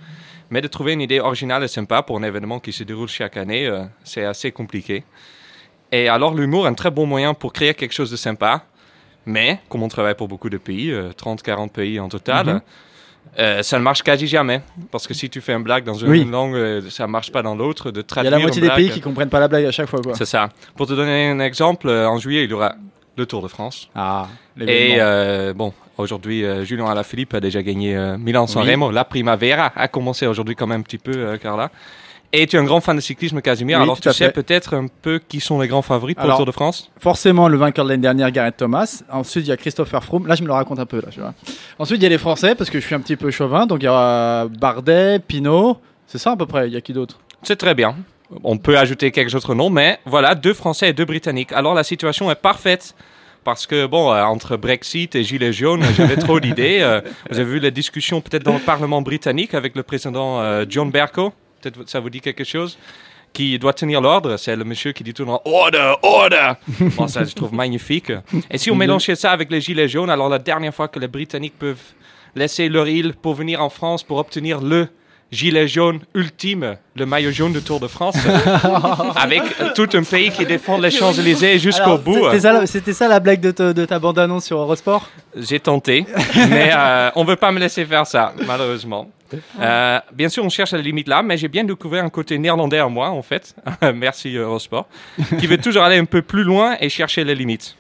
Mais 0.51 0.61
de 0.61 0.69
trouver 0.69 0.93
une 0.93 1.01
idée 1.01 1.21
originale 1.21 1.65
et 1.65 1.69
sympa 1.69 2.03
pour 2.03 2.19
un 2.19 2.23
événement 2.25 2.59
qui 2.61 2.73
se 2.73 2.83
déroule 2.85 3.09
chaque 3.09 3.39
année, 3.39 3.67
euh, 3.67 3.85
c'est 4.05 4.25
assez 4.25 4.53
compliqué. 4.53 5.05
Et 5.93 6.09
alors, 6.09 6.35
l'humour 6.35 6.67
est 6.67 6.71
un 6.71 6.75
très 6.75 6.91
bon 6.91 7.07
moyen 7.07 7.33
pour 7.33 7.53
créer 7.55 7.73
quelque 7.73 7.93
chose 7.95 8.11
de 8.11 8.17
sympa. 8.17 8.65
Mais, 9.25 9.61
comme 9.71 9.83
on 9.83 9.89
travaille 9.89 10.15
pour 10.15 10.29
beaucoup 10.29 10.51
de 10.51 10.59
pays, 10.59 10.93
30-40 11.17 11.71
pays 11.71 11.99
en 12.01 12.09
total, 12.11 12.47
Mhm. 12.47 12.61
Euh, 13.39 13.63
ça 13.63 13.79
ne 13.79 13.83
marche 13.85 14.03
quasi 14.03 14.27
jamais. 14.27 14.61
Parce 14.91 15.07
que 15.07 15.15
si 15.15 15.31
tu 15.31 15.41
fais 15.41 15.53
un 15.53 15.61
blague 15.61 15.85
dans 15.85 15.95
une 15.95 16.09
Oui. 16.09 16.25
langue, 16.25 16.55
euh, 16.55 16.83
ça 16.91 17.07
ne 17.07 17.13
marche 17.13 17.31
pas 17.31 17.43
dans 17.43 17.55
l'autre. 17.55 17.91
De 17.91 18.05
Il 18.17 18.25
y 18.25 18.27
a 18.27 18.31
la 18.31 18.39
moitié 18.39 18.61
une 18.63 18.69
des 18.69 18.75
pays 18.75 18.91
qui 18.91 19.01
comprennent 19.01 19.29
pas 19.31 19.41
la 19.41 19.49
blague 19.49 19.65
à 19.67 19.71
chaque 19.71 19.89
fois, 19.89 20.01
c'est 20.15 20.25
ça. 20.25 20.49
Pour 20.77 20.87
te 20.87 20.93
donner 20.95 21.29
un 21.29 21.41
exemple, 21.41 21.89
euh, 21.89 22.09
en 22.09 22.19
juillet, 22.19 22.45
il 22.45 22.51
y 22.51 22.55
aura 22.55 22.75
le 23.17 23.27
Tour 23.27 23.43
de 23.43 23.49
France. 23.49 23.89
Ah, 23.95 24.27
Et 24.61 24.99
bon, 25.55 25.73
aujourd'hui, 25.99 26.45
Julien 26.65 26.87
Alaphilippe 26.87 27.35
a 27.35 27.41
déjà 27.41 27.63
gagné 27.63 27.95
Milan-San 28.19 28.63
Oui. 28.63 28.71
Remo. 28.71 28.91
La 28.91 29.05
Primavera 29.05 29.73
a 29.77 29.89
commencé 29.89 30.27
aujourd'hui 30.27 30.55
quand 30.57 30.67
même 30.67 30.81
un 30.81 30.83
petit 30.85 30.99
peu, 30.99 31.37
Carla. 31.39 31.71
Et 32.33 32.47
tu 32.47 32.57
es 32.57 32.59
un 32.59 32.65
grand 32.65 32.81
fan 32.81 32.95
de 32.95 33.01
cyclisme, 33.01 33.41
Casimir. 33.41 33.79
Oui, 33.79 33.83
alors 33.83 34.01
tu 34.01 34.13
sais 34.13 34.31
peut-être 34.31 34.75
un 34.75 34.87
peu 35.03 35.21
qui 35.27 35.41
sont 35.41 35.61
les 35.61 35.67
grands 35.67 35.83
favoris 35.83 36.15
pour 36.15 36.25
Alors, 36.25 36.37
le 36.37 36.45
Tour 36.45 36.47
de 36.47 36.53
France? 36.53 36.91
Forcément, 36.99 37.49
le 37.49 37.57
vainqueur 37.57 37.85
de 37.85 37.91
l'année 37.91 38.03
dernière, 38.03 38.31
Gareth 38.31 38.59
Thomas. 38.59 39.03
Ensuite, 39.11 39.47
il 39.47 39.49
y 39.49 39.53
a 39.53 39.57
Christopher 39.57 40.05
Froome. 40.05 40.29
Là, 40.29 40.37
je 40.37 40.43
me 40.43 40.47
le 40.47 40.53
raconte 40.53 40.79
un 40.79 40.87
peu. 40.87 41.01
Là, 41.01 41.09
tu 41.11 41.19
vois. 41.21 41.35
Ensuite, 41.79 41.99
il 41.99 42.05
y 42.05 42.07
a 42.07 42.09
les 42.09 42.19
Français, 42.19 42.55
parce 42.55 42.71
que 42.71 42.79
je 42.79 42.87
suis 42.87 42.95
un 42.95 43.01
petit 43.01 43.17
peu 43.17 43.33
chauvin. 43.33 43.67
Donc, 43.67 43.83
il 43.83 43.87
y 43.87 43.89
aura 43.89 44.47
Bardet, 44.47 45.19
Pinot. 45.19 45.79
C'est 46.07 46.19
ça 46.19 46.33
à 46.33 46.37
peu 46.37 46.47
près. 46.47 46.69
Il 46.69 46.73
y 46.73 46.77
a 46.77 46.81
qui 46.81 46.93
d'autre? 46.93 47.19
C'est 47.43 47.57
très 47.57 47.75
bien. 47.75 47.97
On 48.45 48.59
peut 48.59 48.79
ajouter 48.79 49.11
quelques 49.11 49.35
autres 49.35 49.57
noms, 49.57 49.71
mais 49.71 49.99
voilà, 50.07 50.37
deux 50.37 50.55
Français 50.55 50.91
et 50.91 50.93
deux 50.93 51.05
Britanniques. 51.05 51.53
Alors 51.53 51.75
la 51.75 51.83
situation 51.83 52.31
est 52.31 52.37
parfaite. 52.37 52.95
Parce 53.43 53.67
que, 53.67 53.87
bon, 53.87 54.13
euh, 54.13 54.23
entre 54.23 54.59
Brexit 54.59 55.15
et 55.15 55.25
Gilets 55.25 55.55
jaunes, 55.55 55.83
j'avais 55.97 56.17
trop 56.17 56.41
d'idées. 56.41 56.79
Euh, 56.83 57.01
vous 57.31 57.39
avez 57.39 57.51
vu 57.51 57.59
la 57.59 57.71
discussion 57.71 58.21
peut-être 58.21 58.43
dans 58.43 58.53
le 58.53 58.61
Parlement 58.61 59.01
britannique 59.01 59.55
avec 59.55 59.75
le 59.75 59.83
président 59.83 60.41
euh, 60.41 60.67
John 60.69 60.91
Bercow? 60.91 61.33
Peut-être 61.61 61.89
ça 61.89 62.01
vous 62.01 62.11
dit 62.11 62.21
quelque 62.21 62.45
chose 62.45 62.79
qui 63.33 63.59
doit 63.59 63.73
tenir 63.73 64.01
l'ordre, 64.01 64.37
c'est 64.37 64.57
le 64.57 64.65
monsieur 64.65 64.93
qui 64.93 65.05
dit 65.05 65.15
tout 65.15 65.23
le 65.23 65.29
temps 65.29 65.43
Order, 65.45 65.95
order 66.03 66.53
Bon, 66.97 67.07
ça, 67.07 67.25
je 67.25 67.33
trouve 67.35 67.55
magnifique. 67.55 68.13
Et 68.51 68.59
si 68.59 68.71
on 68.71 68.75
mélangeait 68.75 69.15
ça 69.15 69.31
avec 69.31 69.51
les 69.51 69.61
Gilets 69.61 69.89
jaunes, 69.89 70.11
alors 70.11 70.29
la 70.29 70.39
dernière 70.39 70.75
fois 70.75 70.89
que 70.89 70.99
les 70.99 71.07
Britanniques 71.07 71.59
peuvent 71.59 71.93
laisser 72.35 72.69
leur 72.69 72.89
île 72.89 73.15
pour 73.15 73.35
venir 73.35 73.63
en 73.63 73.71
France 73.71 74.03
pour 74.03 74.19
obtenir 74.19 74.61
le 74.61 74.89
gilet 75.31 75.69
jaune 75.69 76.01
ultime, 76.15 76.77
le 76.97 77.07
maillot 77.07 77.31
jaune 77.31 77.53
du 77.53 77.63
Tour 77.63 77.79
de 77.81 77.87
France, 77.87 78.17
avec 79.17 79.43
tout 79.75 79.89
un 79.95 80.03
pays 80.03 80.31
qui 80.31 80.45
défend 80.45 80.79
les 80.79 80.91
Champs-Élysées 80.91 81.59
jusqu'au 81.59 81.99
bout. 81.99 82.25
C'était 82.27 82.41
ça, 82.41 82.53
la- 82.53 82.67
C'était 82.67 82.93
ça 82.93 83.09
la 83.09 83.21
blague 83.21 83.41
de, 83.41 83.51
te- 83.51 83.73
de 83.73 83.85
ta 83.85 83.99
bande-annonce 83.99 84.45
sur 84.45 84.59
Eurosport? 84.59 85.09
J'ai 85.37 85.61
tenté, 85.61 86.05
mais 86.49 86.71
euh, 86.75 87.11
on 87.15 87.25
veut 87.25 87.37
pas 87.37 87.53
me 87.53 87.59
laisser 87.61 87.85
faire 87.85 88.07
ça, 88.07 88.33
malheureusement. 88.47 89.09
Euh, 89.61 90.01
bien 90.13 90.29
sûr, 90.29 90.45
on 90.45 90.49
cherche 90.49 90.73
la 90.73 90.81
limite 90.81 91.07
là, 91.07 91.23
mais 91.23 91.37
j'ai 91.37 91.47
bien 91.49 91.63
découvert 91.63 92.05
un 92.05 92.09
côté 92.11 92.37
néerlandais 92.37 92.81
en 92.81 92.91
moi, 92.91 93.11
en 93.11 93.23
fait. 93.23 93.55
Merci 93.95 94.35
Eurosport, 94.37 94.89
qui 95.39 95.47
veut 95.47 95.59
toujours 95.59 95.85
aller 95.85 95.99
un 95.99 96.05
peu 96.05 96.23
plus 96.23 96.43
loin 96.43 96.77
et 96.81 96.89
chercher 96.89 97.23
les 97.23 97.37
limites. 97.37 97.77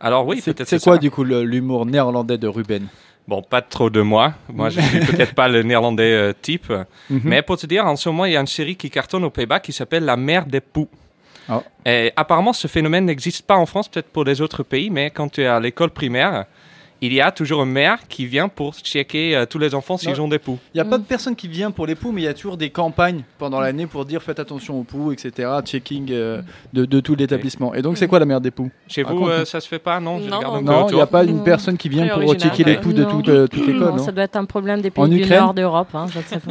Alors 0.00 0.26
oui, 0.26 0.40
C'est 0.44 0.52
peut-être 0.52 0.68
c'est 0.68 0.82
quoi 0.82 0.94
ça. 0.94 0.98
du 0.98 1.10
coup 1.10 1.22
l'humour 1.24 1.86
néerlandais 1.86 2.36
de 2.36 2.48
Ruben? 2.48 2.88
Bon, 3.26 3.42
pas 3.42 3.62
trop 3.62 3.88
de 3.88 4.02
moi. 4.02 4.34
Moi, 4.52 4.68
je 4.70 4.80
suis 4.80 5.00
peut-être 5.06 5.34
pas 5.34 5.48
le 5.48 5.62
néerlandais 5.62 6.12
euh, 6.12 6.32
type. 6.40 6.72
Mhm. 7.10 7.20
Mais 7.24 7.42
pour 7.42 7.56
te 7.56 7.66
dire, 7.66 7.86
en 7.86 7.96
ce 7.96 8.08
moment, 8.08 8.26
il 8.26 8.32
y 8.32 8.36
a 8.36 8.40
une 8.40 8.46
série 8.46 8.76
qui 8.76 8.90
cartonne 8.90 9.24
aux 9.24 9.30
Pays-Bas 9.30 9.60
qui 9.60 9.72
s'appelle 9.72 10.04
La 10.04 10.16
mer 10.16 10.46
des 10.46 10.60
poux. 10.60 10.88
Oh. 11.48 11.62
Et 11.84 12.12
apparemment, 12.16 12.52
ce 12.52 12.68
phénomène 12.68 13.06
n'existe 13.06 13.46
pas 13.46 13.56
en 13.56 13.66
France, 13.66 13.88
peut-être 13.88 14.08
pour 14.08 14.24
les 14.24 14.40
autres 14.40 14.62
pays, 14.62 14.90
mais 14.90 15.10
quand 15.10 15.28
tu 15.28 15.42
es 15.42 15.46
à 15.46 15.60
l'école 15.60 15.90
primaire, 15.90 16.46
il 17.06 17.12
y 17.14 17.20
a 17.20 17.30
toujours 17.32 17.62
une 17.62 17.70
mère 17.70 17.98
qui 18.08 18.26
vient 18.26 18.48
pour 18.48 18.74
checker 18.74 19.34
euh, 19.36 19.46
tous 19.46 19.58
les 19.58 19.74
enfants 19.74 19.96
s'ils 19.96 20.20
ont 20.20 20.28
des 20.28 20.38
poux. 20.38 20.58
Il 20.74 20.76
n'y 20.76 20.80
a 20.80 20.84
pas 20.84 20.98
de 20.98 21.02
personne 21.04 21.34
qui 21.36 21.48
vient 21.48 21.70
pour 21.70 21.86
les 21.86 21.94
poux, 21.94 22.12
mais 22.12 22.22
il 22.22 22.24
y 22.24 22.28
a 22.28 22.34
toujours 22.34 22.56
des 22.56 22.70
campagnes 22.70 23.22
pendant 23.38 23.60
l'année 23.60 23.86
pour 23.86 24.04
dire 24.04 24.22
faites 24.22 24.38
attention 24.40 24.78
aux 24.80 24.84
poux, 24.84 25.12
etc. 25.12 25.48
Checking 25.64 26.08
euh, 26.12 26.40
de, 26.72 26.84
de 26.84 27.00
tout 27.00 27.14
l'établissement. 27.14 27.74
Et 27.74 27.82
donc, 27.82 27.98
c'est 27.98 28.06
quoi 28.06 28.18
la 28.18 28.26
mère 28.26 28.40
des 28.40 28.50
poux? 28.50 28.70
Chez 28.88 29.02
vous, 29.02 29.26
euh, 29.28 29.44
ça 29.44 29.60
se 29.60 29.68
fait 29.68 29.78
pas 29.78 30.00
Non, 30.00 30.18
Non, 30.18 30.40
un 30.54 30.86
il 30.88 30.94
n'y 30.94 31.00
a 31.00 31.06
pas 31.06 31.24
une 31.24 31.42
personne 31.42 31.76
qui 31.76 31.88
vient 31.88 32.06
pour 32.08 32.34
checker 32.34 32.64
les 32.64 32.76
poux 32.76 32.92
de 32.92 33.04
toute, 33.04 33.28
euh, 33.28 33.46
toute 33.46 33.66
l'école, 33.66 33.90
Non, 33.90 33.96
non 33.96 34.04
ça 34.04 34.12
doit 34.12 34.24
être 34.24 34.36
un 34.36 34.44
problème 34.44 34.80
des 34.80 34.90
pays 34.90 35.08
du 35.08 35.24
nord 35.26 35.54
d'Europe. 35.54 35.88
hein. 35.94 36.06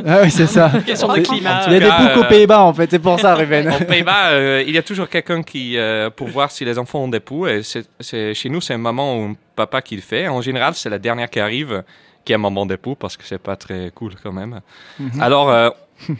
Ah 0.06 0.20
oui, 0.24 0.32
c'est 0.32 0.48
ça. 0.48 0.72
Question 0.86 1.08
de 1.10 1.16
C'est- 1.16 1.24
climat. 1.24 1.62
Il 1.68 1.74
y 1.74 1.76
a 1.78 1.80
des 1.80 1.86
poux 1.88 2.20
qu'aux 2.22 2.28
Pays-Bas, 2.28 2.64
en 2.64 2.74
fait. 2.74 2.90
C'est 2.92 3.00
pour 3.00 3.20
ça, 3.20 3.36
Ruben. 3.36 3.70
Aux 3.82 3.84
Pays-Bas, 3.86 4.62
il 4.62 4.72
y 4.74 4.78
a 4.78 4.84
toujours 4.84 5.10
quelqu'un 5.10 5.42
qui, 5.44 5.78
pour 6.16 6.28
voir 6.28 6.52
si 6.52 6.66
les 6.66 6.78
enfants 6.78 7.00
ont 7.04 7.08
des 7.08 7.20
poux, 7.20 7.48
et 7.48 7.62
chez 7.64 8.50
nous, 8.50 8.62
c'est 8.62 8.74
un 8.74 8.78
maman 8.78 9.18
ou 9.18 9.22
un 9.30 9.36
papa 9.56 9.82
qui 9.82 9.96
le 9.96 10.02
fait. 10.02 10.28
En 10.28 10.42
général, 10.42 10.76
c'est 10.76 10.90
la 10.90 11.00
dernière 11.00 11.30
qui 11.30 11.40
arrive 11.40 11.84
qui 12.26 12.34
est 12.34 12.38
maman 12.38 12.66
des 12.66 12.78
poux, 12.78 12.96
parce 12.96 13.18
que 13.18 13.24
c'est 13.26 13.42
pas 13.42 13.56
très 13.56 13.92
cool 13.94 14.14
quand 14.22 14.32
même. 14.32 14.62
Mhm. 15.00 15.22
Alors, 15.22 15.50
euh, 15.50 15.70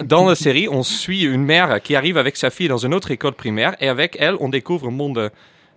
dans 0.04 0.28
la 0.28 0.36
série, 0.36 0.68
on 0.70 0.84
suit 0.84 1.24
une 1.24 1.44
mère 1.44 1.82
qui 1.82 1.96
arrive 1.96 2.18
avec 2.18 2.36
sa 2.38 2.50
fille 2.50 2.68
dans 2.68 2.78
une 2.78 2.94
autre 2.94 3.12
école 3.12 3.34
primaire, 3.34 3.76
et 3.80 3.88
avec 3.88 4.18
elle, 4.20 4.36
on 4.40 4.50
découvre 4.50 4.88
un 4.88 4.92
monde 4.92 5.32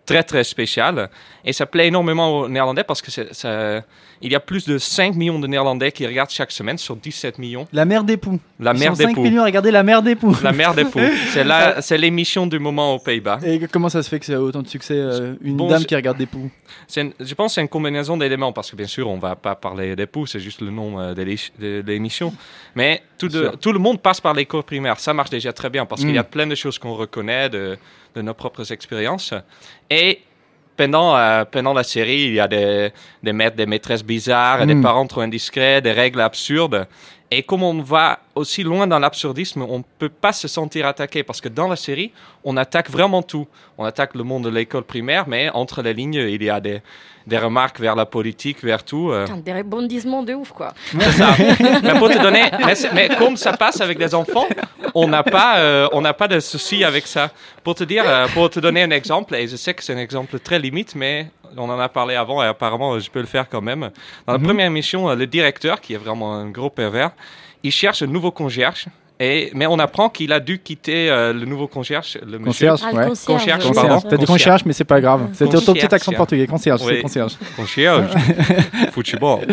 très 0.07 0.23
très 0.23 0.45
spécial. 0.45 1.11
Et 1.45 1.53
ça 1.53 1.67
plaît 1.67 1.89
énormément 1.89 2.41
aux 2.41 2.49
Néerlandais 2.49 2.85
parce 2.85 3.03
que 3.03 3.11
ça, 3.11 3.83
il 4.23 4.33
y 4.33 4.35
a 4.35 4.41
plus 4.41 4.67
de 4.67 4.79
5 4.79 5.15
millions 5.15 5.39
de 5.39 5.47
Néerlandais 5.47 5.93
qui 5.93 6.07
regardent 6.07 6.31
chaque 6.31 6.51
semaine 6.51 6.79
sur 6.79 6.97
17 6.97 7.39
millions. 7.39 7.67
La 7.73 7.85
mère 7.85 8.03
des 8.05 8.17
poux. 8.17 8.41
La 8.59 8.73
Ils 8.73 8.79
mère 8.79 8.93
sont 8.93 8.99
des 8.99 9.05
5 9.05 9.15
poux. 9.15 9.23
millions 9.23 9.43
à 9.43 9.45
regarder 9.45 9.71
la 9.71 9.83
mère 9.83 10.03
des 10.03 10.15
poux. 10.17 10.35
La 10.43 10.53
mère 10.53 10.75
des 10.75 10.85
poux. 10.85 11.01
C'est, 11.33 11.45
la, 11.45 11.83
c'est 11.83 11.99
l'émission 11.99 12.47
du 12.47 12.59
moment 12.59 12.95
aux 12.95 12.99
Pays-Bas. 12.99 13.41
Et 13.45 13.61
comment 13.71 13.89
ça 13.89 14.03
se 14.03 14.09
fait 14.09 14.19
que 14.19 14.25
c'est 14.27 14.37
autant 14.37 14.63
de 14.63 14.69
succès 14.69 14.95
euh, 14.97 15.35
Une 15.43 15.57
Bon, 15.57 15.69
dame 15.69 15.85
qui 15.85 15.95
regarde 15.95 16.17
des 16.17 16.27
poux? 16.27 16.51
Une- 16.97 17.13
je 17.21 17.35
pense 17.35 17.53
que 17.53 17.55
c'est 17.57 17.61
une 17.61 17.69
combinaison 17.69 18.17
d'éléments, 18.17 18.53
parce 18.53 18.71
que 18.71 18.77
bien 18.77 18.87
sûr, 18.87 19.09
on 19.09 19.19
va 19.19 19.37
pas 19.37 19.55
parler 19.55 19.95
des 19.97 20.07
poux, 20.07 20.27
c'est 20.27 20.41
juste 20.41 20.61
le 20.63 20.71
nom 20.71 20.99
euh, 20.99 21.15
de 21.15 21.23
l'é- 21.23 21.37
de 21.61 21.83
l'émission. 21.87 22.33
Mais 22.75 23.03
tout, 23.19 23.29
de- 23.29 23.53
tout 23.61 23.73
le 23.73 23.79
monde 23.79 24.01
passe 24.01 24.21
par 24.21 24.33
l'école 24.35 24.63
primaire. 24.63 24.99
Ça 24.99 25.13
marche 25.13 25.31
déjà 25.31 25.53
très 25.53 25.69
bien, 25.69 25.85
parce 25.85 26.01
qu'il 26.01 26.15
y 26.15 26.19
a 26.19 26.23
Mm. 26.23 26.27
plein 26.27 26.47
de 26.47 26.55
choses 26.55 26.79
qu'on 26.79 26.95
reconnaît 26.95 27.49
de, 27.51 27.77
de 28.17 28.23
nos 28.23 28.35
propres 28.35 28.73
expériences. 28.73 29.35
Et 29.91 30.23
pendant, 30.77 31.17
euh, 31.17 31.45
pendant 31.45 31.73
la 31.75 31.85
série, 31.85 32.23
il 32.25 32.35
y 32.35 32.41
a 32.41 32.49
des, 32.49 32.91
des 33.23 33.33
maîtres, 33.33 33.57
des 33.57 33.67
maîtresses 33.67 34.03
bizarres, 34.05 34.67
des 34.67 34.75
Mm. 34.75 34.83
parents 34.83 35.07
trop 35.07 35.21
indiscrets, 35.21 35.81
des 35.81 35.93
règles 35.93 36.21
absurdes. 36.21 36.87
Et 37.31 37.43
comme 37.43 37.63
on 37.63 37.81
va 37.83 38.19
aussi 38.37 38.63
loin 38.63 38.87
dans 38.87 38.99
l'absurdisme, 38.99 39.63
on 39.63 39.79
ne 39.79 39.83
peut 39.99 40.09
pas 40.11 40.33
se 40.33 40.47
sentir 40.47 40.87
attaqué 40.87 41.23
parce 41.25 41.41
que 41.41 41.49
dans 41.49 41.67
la 41.69 41.77
série, 41.77 42.13
on 42.45 42.57
attaque 42.57 42.91
vraiment 42.91 43.23
tout. 43.23 43.47
On 43.79 43.85
attaque 43.85 44.15
le 44.15 44.23
monde 44.23 44.45
de 44.45 44.51
l'école 44.51 44.85
primaire, 44.85 45.25
mais 45.27 45.51
entre 45.51 45.83
les 45.83 45.95
lignes, 45.95 46.15
il 46.15 46.43
y 46.43 46.51
a 46.51 46.61
des, 46.61 46.81
des 47.27 47.39
remarques 47.39 47.81
vers 47.81 47.97
la 47.97 48.07
politique, 48.07 48.63
vers 48.63 48.85
tout. 48.85 49.11
euh. 49.11 49.25
Putain, 49.25 49.39
des 49.39 49.53
rebondissements 49.55 50.23
de 50.23 50.35
ouf, 50.35 50.53
quoi. 50.53 50.73
C'est 50.93 51.13
ça. 51.13 51.35
mais 51.83 51.99
pour 51.99 52.11
te 52.11 52.19
donner, 52.23 52.45
mais, 52.95 53.09
comme 53.19 53.37
ça 53.37 53.55
passe 53.57 53.81
avec 53.81 53.99
des 53.99 54.15
enfants, 54.15 54.47
on 54.95 55.09
n'a 55.09 55.23
pas, 55.23 55.59
euh, 55.59 55.89
on 55.93 56.01
n'a 56.03 56.13
pas 56.15 56.29
de 56.29 56.39
souci 56.41 56.85
avec 56.85 57.07
ça. 57.07 57.31
Pour 57.65 57.75
te 57.75 57.85
dire, 57.85 58.05
euh, 58.07 58.27
pour 58.35 58.49
te 58.51 58.61
donner 58.61 58.83
un 58.83 58.91
exemple, 58.91 59.35
et 59.35 59.49
je 59.49 59.57
sais 59.57 59.75
que 59.75 59.83
c'est 59.83 59.95
un 59.95 59.99
exemple 59.99 60.39
très 60.39 60.59
limite, 60.59 60.95
mais 60.95 61.31
on 61.57 61.71
en 61.71 61.79
a 61.81 61.89
parlé 61.89 62.15
avant 62.17 62.43
et 62.43 62.47
apparemment 62.47 62.99
je 62.99 63.11
peux 63.11 63.21
le 63.21 63.27
faire 63.27 63.49
quand 63.49 63.63
même. 63.63 63.91
Dans 64.27 64.33
la 64.35 64.39
Mhm. 64.39 64.45
première 64.45 64.67
émission, 64.67 65.15
le 65.15 65.27
directeur, 65.27 65.81
qui 65.81 65.95
est 65.95 65.97
vraiment 65.97 66.35
un 66.35 66.51
gros 66.51 66.69
pervers, 66.71 67.13
il 67.63 67.73
cherche 67.73 68.03
un 68.03 68.07
nouveau 68.07 68.31
concierge. 68.31 68.87
Et, 69.19 69.51
mais 69.55 69.67
on 69.67 69.79
apprend 69.79 70.11
qu'il 70.11 70.31
a 70.31 70.41
dû 70.41 70.59
quitter 70.59 71.09
euh, 71.09 71.33
le 71.33 71.47
nouveau 71.47 71.67
concierge, 71.69 72.19
le 72.21 72.39
monsieur. 72.39 72.69
Concierge, 72.69 72.81
Ah, 72.85 72.95
ouais. 72.95 73.07
concierge. 73.09 73.39
Concierge, 73.39 73.65
oui, 73.65 73.71
pardon. 73.75 73.89
Concierge. 73.89 74.03
c'est 74.03 74.09
T'as 74.11 74.17
dit 74.19 74.27
concierge, 74.27 74.65
mais 74.67 74.73
c'est 74.75 74.85
pas 74.85 75.01
grave. 75.01 75.29
C'était 75.33 75.59
ton 75.59 75.73
petit 75.73 75.95
accent 75.95 76.13
portugais. 76.13 76.47
Concierge, 76.47 76.81
c'est 76.81 76.87
Oui. 76.97 77.01
concierge. 77.01 77.39
concierge, 77.57 78.11
football. 78.93 79.47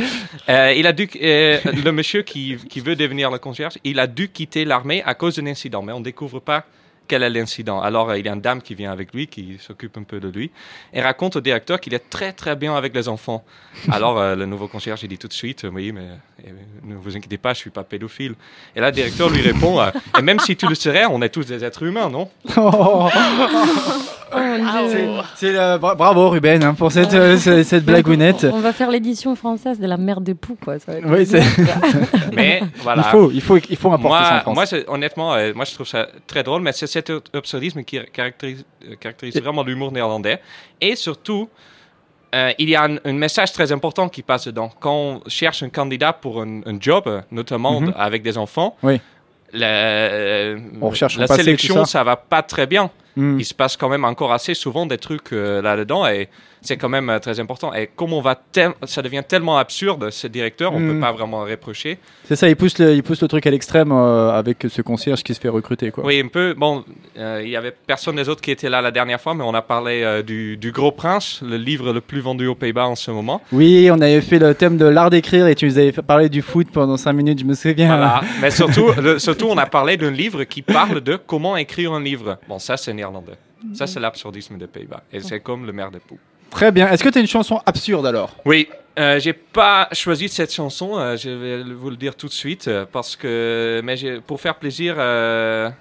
Euh, 0.50 0.74
il 0.76 0.86
a 0.86 0.92
dû, 0.92 1.10
euh, 1.22 1.60
le 1.82 1.92
monsieur 1.92 2.24
qui, 2.24 2.58
qui 2.70 2.82
veut 2.82 2.98
devenir 2.98 3.32
le 3.32 3.38
concierge, 3.38 3.76
il 3.86 4.00
a 4.00 4.08
dû 4.08 4.28
quitter 4.28 4.66
l'armée 4.66 5.02
à 5.06 5.14
cause 5.14 5.38
d'un 5.38 5.48
incident, 5.48 5.82
mais 5.82 5.94
on 5.94 6.00
ne 6.00 6.04
découvre 6.04 6.42
pas 6.42 6.66
quel 7.14 7.22
est 7.22 7.30
l'incident. 7.30 7.80
Alors, 7.80 8.10
euh, 8.10 8.18
il 8.18 8.26
y 8.26 8.30
a 8.30 8.34
une 8.34 8.42
dame 8.42 8.60
qui 8.60 8.74
vient 8.74 8.92
avec 8.92 9.14
lui, 9.14 9.28
qui 9.28 9.60
s'occupe 9.60 9.96
un 9.98 10.02
peu 10.02 10.20
de 10.20 10.30
lui, 10.30 10.50
et 10.94 11.00
raconte 11.00 11.36
au 11.36 11.42
directeur 11.42 11.80
qu'il 11.80 11.94
est 11.94 12.10
très 12.10 12.34
très 12.34 12.56
bien 12.56 12.76
avec 12.76 12.96
les 12.96 13.08
enfants. 13.08 13.46
Alors, 13.92 14.18
euh, 14.18 14.36
le 14.36 14.48
nouveau 14.48 14.68
concierge, 14.68 15.04
il 15.04 15.10
dit 15.10 15.20
tout 15.20 15.28
de 15.28 15.34
suite, 15.34 15.64
oui, 15.72 15.92
mais 15.92 16.08
euh, 16.48 16.50
ne 16.84 16.96
vous 16.96 17.16
inquiétez 17.16 17.38
pas, 17.38 17.54
je 17.54 17.60
suis 17.60 17.70
pas 17.70 17.84
pédophile. 17.84 18.34
Et 18.76 18.80
là, 18.80 18.88
le 18.88 18.94
directeur 18.94 19.30
lui 19.30 19.42
répond, 19.42 19.80
euh, 19.80 19.92
et 20.18 20.24
même 20.24 20.40
si 20.40 20.56
tu 20.56 20.66
le 20.66 20.74
serais, 20.74 21.06
on 21.06 21.22
est 21.22 21.30
tous 21.30 21.46
des 21.46 21.64
êtres 21.64 21.84
humains, 21.84 22.10
non? 22.10 22.32
Oh. 24.36 25.22
C'est 25.36 25.54
bra- 25.80 25.96
bravo 25.96 26.30
Ruben 26.30 26.64
hein, 26.64 26.74
pour 26.74 26.92
cette, 26.92 27.14
euh, 27.14 27.38
cette, 27.38 27.66
cette 27.66 27.86
blagounette. 27.86 28.46
On 28.52 28.60
va 28.60 28.74
faire 28.74 28.90
l'édition 28.92 29.36
française 29.36 29.80
de 29.80 29.88
la 29.88 29.98
mère 29.98 30.22
des 30.22 30.34
poux, 30.36 30.58
quoi. 30.62 30.80
Ça 30.80 30.92
va 30.94 30.98
être 31.00 31.06
Oui, 31.08 31.26
c'est- 31.26 31.44
Mais 32.34 32.62
voilà. 32.82 33.04
Il 33.08 33.12
faut, 33.12 33.32
il 33.32 33.42
faut, 33.42 33.58
il 33.70 33.78
faut 33.78 33.92
importer 33.92 34.18
ça 34.24 34.30
en 34.30 34.32
Moi, 34.32 34.40
France. 34.42 34.56
moi 34.56 34.66
c'est- 34.66 34.90
honnêtement, 34.90 35.34
euh, 35.34 35.52
moi 35.56 35.66
je 35.66 35.74
trouve 35.74 35.88
ça 35.88 36.08
très 36.28 36.44
drôle, 36.44 36.62
mais 36.62 36.72
c'est 36.72 36.88
cet 36.88 37.12
absurdisme 37.34 37.84
qui 37.84 38.00
caractérise, 38.12 38.66
euh, 38.90 38.96
caractérise 39.00 39.36
vraiment 39.42 39.64
l'humour 39.64 39.92
néerlandais. 39.92 40.40
Et 40.82 40.96
surtout, 40.96 41.50
euh, 42.36 42.52
il 42.58 42.70
y 42.70 42.76
a 42.76 42.84
un, 42.84 42.98
un 43.06 43.14
message 43.14 43.52
très 43.52 43.72
important 43.72 44.10
qui 44.10 44.24
passe 44.24 44.46
dedans. 44.46 44.70
Quand 44.80 44.94
on 44.96 45.22
cherche 45.28 45.62
un 45.64 45.70
candidat 45.70 46.14
pour 46.14 46.42
un, 46.42 46.62
un 46.66 46.78
job, 46.80 47.04
euh, 47.08 47.22
notamment 47.32 47.82
Mhm. 47.82 47.94
avec 47.96 48.24
des 48.24 48.38
enfants, 48.38 48.76
Oui. 48.84 49.00
la, 49.54 49.68
euh, 49.68 50.58
On 50.82 50.90
recherche 50.90 51.18
la 51.18 51.28
passé, 51.28 51.44
sélection, 51.44 51.76
tout 51.76 51.86
ça 51.86 52.04
va 52.04 52.16
pas 52.16 52.42
très 52.42 52.66
bien. 52.66 52.90
Hmm. 53.16 53.38
Il 53.40 53.46
se 53.46 53.54
passe 53.54 53.78
quand 53.78 53.90
même 53.90 54.06
encore 54.06 54.34
assez 54.34 54.54
souvent 54.56 54.86
des 54.86 54.98
trucs 54.98 55.34
euh, 55.34 55.62
là-dedans 55.62 56.08
et 56.08 56.30
c'est 56.62 56.78
quand 56.78 56.90
même 56.90 57.10
euh, 57.10 57.20
très 57.20 57.40
important. 57.40 57.74
Et 57.74 57.88
comme 57.96 58.14
on 58.14 58.22
va 58.22 58.40
ça 58.86 59.02
devient 59.02 59.22
tellement 59.28 59.58
absurde, 59.58 60.10
ce 60.12 60.28
directeur, 60.28 60.74
on 60.74 60.80
Mm. 60.80 60.94
peut 60.94 61.00
pas 61.00 61.12
vraiment 61.12 61.42
reprocher. 61.44 61.98
C'est 62.26 62.36
ça, 62.38 62.48
il 62.50 62.56
pousse 62.56 62.80
le, 62.80 62.94
il 62.94 63.04
pousse 63.04 63.22
le 63.22 63.28
truc 63.28 63.46
à 63.46 63.52
l'extrême 63.52 63.92
euh, 63.92 64.32
avec 64.32 64.66
ce 64.70 64.82
concierge 64.82 65.22
qui 65.24 65.34
se 65.34 65.40
fait 65.42 65.50
recruter. 65.50 65.92
Quoi. 65.92 66.06
Oui, 66.06 66.22
un 66.24 66.28
peu. 66.28 66.54
Bon, 66.56 66.84
il 67.16 67.50
y 67.50 67.56
avait 67.56 67.72
personne 67.86 68.16
des 68.16 68.30
autres 68.30 68.42
qui 68.42 68.50
était 68.52 68.70
là 68.70 68.82
la 68.82 68.92
dernière 68.92 69.20
fois, 69.22 69.34
mais 69.36 69.44
on 69.44 69.54
a 69.54 69.62
parlé 69.62 70.24
du, 70.26 70.58
du 70.58 70.72
Gros 70.72 70.92
Prince, 70.92 71.42
le 71.46 71.58
livre 71.58 71.92
le 71.94 72.02
plus 72.02 72.22
vendu 72.22 72.48
aux 72.48 72.56
Pays-Bas 72.56 72.88
en 72.88 72.96
ce 72.96 73.12
moment. 73.12 73.42
Oui, 73.52 73.90
on 73.92 74.00
avait 74.02 74.22
fait 74.22 74.40
le 74.40 74.56
thème 74.56 74.78
de 74.78 74.86
l'art 74.86 75.10
d'écrire 75.10 75.48
et 75.48 75.56
tu 75.56 75.66
nous 75.66 75.78
avais 75.78 75.92
parler 75.92 76.30
du 76.30 76.42
foot 76.42 76.68
pendant 76.72 76.98
5 76.98 77.14
minutes, 77.14 77.40
je 77.40 77.46
me 77.46 77.54
souviens. 77.54 77.88
Voilà. 77.88 78.22
mais 78.42 78.52
surtout, 78.52 78.88
le- 79.02 79.20
surtout, 79.20 79.48
on 79.50 79.58
a 79.58 79.66
parlé 79.66 79.98
d'un 79.98 80.12
livre 80.12 80.44
qui 80.46 80.62
parle 80.62 81.02
de 81.02 81.16
comment 81.18 81.58
écrire 81.58 81.92
un 81.94 82.02
livre. 82.02 82.38
Bon, 82.48 82.58
ça, 82.60 82.78
c'est 82.78 82.94
néerlandais. 83.04 83.38
Ça, 83.74 83.88
c'est 83.88 84.00
l'absurdisme 84.00 84.58
des 84.58 84.68
Pays-Bas. 84.68 85.04
Et 85.12 85.20
c'est 85.20 85.40
comme 85.40 85.66
le 85.66 85.72
maire 85.72 85.92
des 85.92 86.00
poux. 86.00 86.20
Très 86.50 86.72
bien. 86.72 86.90
Est-ce 86.92 87.04
que 87.04 87.10
tu 87.10 87.18
as 87.18 87.22
une 87.22 87.28
chanson 87.28 87.62
absurde 87.66 88.06
alors? 88.06 88.36
Oui, 88.46 88.68
euh, 89.00 89.20
j'ai 89.20 89.34
pas 89.34 89.88
choisi 89.92 90.30
cette 90.30 90.54
chanson, 90.54 90.98
euh, 90.98 91.18
je 91.18 91.30
vais 91.30 91.64
vous 91.64 91.90
le 91.90 91.96
dire 91.96 92.16
tout 92.16 92.28
de 92.28 92.34
suite, 92.34 92.68
euh, 92.68 92.86
parce 92.92 93.16
que, 93.16 93.82
mais 93.84 93.96
pour 94.28 94.40
faire 94.40 94.56
plaisir, 94.56 94.96
euh, 95.00 95.72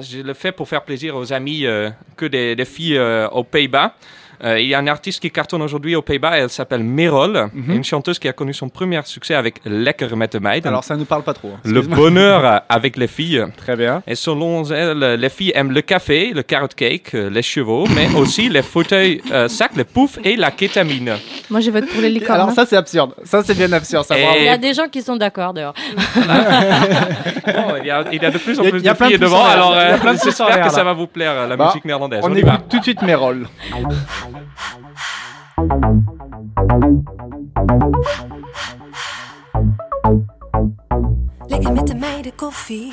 je 0.00 0.18
le 0.20 0.34
fais 0.34 0.50
pour 0.50 0.66
faire 0.68 0.82
plaisir 0.82 1.14
aux 1.14 1.32
amis 1.32 1.64
que 2.16 2.26
des, 2.26 2.56
des 2.56 2.64
filles 2.64 2.98
aux 3.30 3.44
Pays-Bas. 3.44 3.94
Euh, 4.44 4.60
il 4.60 4.66
y 4.68 4.74
a 4.74 4.78
un 4.78 4.86
artiste 4.88 5.20
qui 5.20 5.30
cartonne 5.30 5.62
aujourd'hui 5.62 5.94
aux 5.94 6.02
Pays-Bas, 6.02 6.36
elle 6.38 6.50
s'appelle 6.50 6.82
Merol, 6.82 7.48
Mhm. 7.52 7.74
une 7.76 7.84
chanteuse 7.84 8.18
qui 8.18 8.28
a 8.28 8.32
connu 8.32 8.52
son 8.52 8.68
premier 8.68 9.00
succès 9.04 9.34
avec 9.34 9.56
Lekker 9.64 10.08
met 10.16 10.28
de 10.28 10.38
Meiden. 10.38 10.66
Alors 10.68 10.84
ça 10.84 10.96
nous 10.96 11.04
parle 11.04 11.22
pas 11.22 11.34
trop. 11.34 11.52
hein. 11.54 11.60
le 11.64 11.80
bonheur 11.82 12.62
avec 12.68 12.96
les 12.96 13.06
filles. 13.06 13.44
Très 13.56 13.76
bien. 13.76 14.02
Et 14.06 14.14
selon 14.14 14.64
elle, 14.64 14.98
les 15.20 15.28
filles 15.28 15.52
aiment 15.54 15.72
le 15.72 15.80
café, 15.82 16.32
le 16.34 16.42
carrot 16.42 16.66
cake, 16.74 17.14
euh, 17.14 17.30
les 17.30 17.42
chevaux, 17.42 17.86
mais 17.94 18.08
aussi 18.16 18.48
les 18.48 18.62
fauteuils 18.62 19.20
euh, 19.32 19.48
sacs, 19.48 19.76
les 19.76 19.84
poufs 19.84 20.18
et 20.24 20.36
la 20.36 20.50
kétamine. 20.50 21.14
Moi, 21.50 21.60
je 21.60 21.70
vote 21.70 21.86
pour 21.88 22.00
les 22.00 22.08
licornes. 22.10 22.40
Alors 22.40 22.52
ça 22.52 22.66
c'est 22.66 22.76
absurde. 22.76 23.14
Ça 23.24 23.42
c'est 23.44 23.54
bien 23.54 23.72
absurde. 23.72 24.04
Ça, 24.04 24.18
Et- 24.18 24.22
bravo. 24.22 24.38
Il 24.40 24.44
y 24.46 24.48
a 24.48 24.58
des 24.58 24.74
gens 24.74 24.88
qui 24.88 25.02
sont 25.02 25.16
d'accord, 25.16 25.52
d'ailleurs. 25.54 25.74
Bon, 27.44 27.74
il, 27.80 27.86
y 27.86 27.90
a, 27.90 28.04
il 28.12 28.22
y 28.22 28.26
a 28.26 28.30
de 28.30 28.38
plus 28.38 28.58
en 28.58 28.62
Il 28.62 28.66
y 28.66 28.68
a- 28.68 28.70
plus 28.70 28.80
il 28.80 28.84
y 28.84 28.88
a 28.88 28.92
de 28.92 28.96
plein 28.96 29.06
de 29.06 29.10
filles 29.12 29.18
devant, 29.20 29.44
alors 29.44 29.72
euh, 29.74 29.96
j'espère 30.24 30.60
que 30.62 30.70
ça 30.72 30.84
va 30.84 30.92
vous 30.92 31.06
plaire, 31.06 31.46
la 31.48 31.56
Bah, 31.56 31.66
musique 31.66 31.84
néerlandaise. 31.84 32.20
On 32.22 32.34
y 32.34 32.38
écoute 32.40 32.52
tout 32.70 32.78
de 32.78 32.82
suite 32.82 33.02
Merol. 33.02 33.48
Lekker 41.46 41.72
met 41.72 41.86
de 41.86 41.94
meiden 41.94 42.34
koffie. 42.34 42.92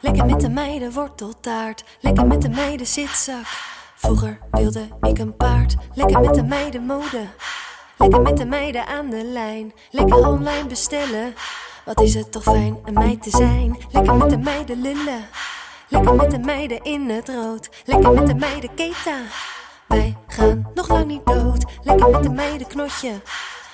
Lekker 0.00 0.26
met 0.26 0.40
de 0.40 0.48
meiden 0.48 0.92
worteltaart. 0.92 1.84
Lekker 2.00 2.26
met 2.26 2.42
de 2.42 2.48
meiden 2.48 2.86
zitzak. 2.86 3.44
Vroeger 3.94 4.38
wilde 4.50 4.88
ik 5.00 5.18
een 5.18 5.36
paard. 5.36 5.76
Lekker 5.94 6.20
met 6.20 6.34
de 6.34 6.42
meiden 6.42 6.82
mode. 6.82 7.26
Lekker 7.98 8.20
met 8.20 8.36
de 8.36 8.44
meiden 8.44 8.86
aan 8.86 9.10
de 9.10 9.24
lijn. 9.24 9.72
Lekker 9.90 10.28
online 10.28 10.66
bestellen. 10.66 11.34
Wat 11.84 12.00
is 12.00 12.14
het 12.14 12.32
toch 12.32 12.42
fijn 12.42 12.78
een 12.84 12.94
meid 12.94 13.22
te 13.22 13.30
zijn. 13.30 13.78
Lekker 13.90 14.14
met 14.14 14.30
de 14.30 14.38
meiden 14.38 14.80
lullen. 14.82 15.26
Lekker 15.88 16.14
met 16.14 16.30
de 16.30 16.38
meiden 16.38 16.82
in 16.82 17.10
het 17.10 17.28
rood. 17.28 17.68
Lekker 17.84 18.12
met 18.12 18.26
de 18.26 18.34
meiden 18.34 18.74
keta. 18.74 19.16
Wij 19.88 20.16
gaan 20.26 20.70
nog 20.74 20.88
lang 20.88 21.06
niet 21.06 21.26
dood. 21.26 21.64
Lekker 21.82 22.10
met 22.10 22.22
de 22.22 22.30
meiden 22.30 22.66
knotje. 22.66 23.12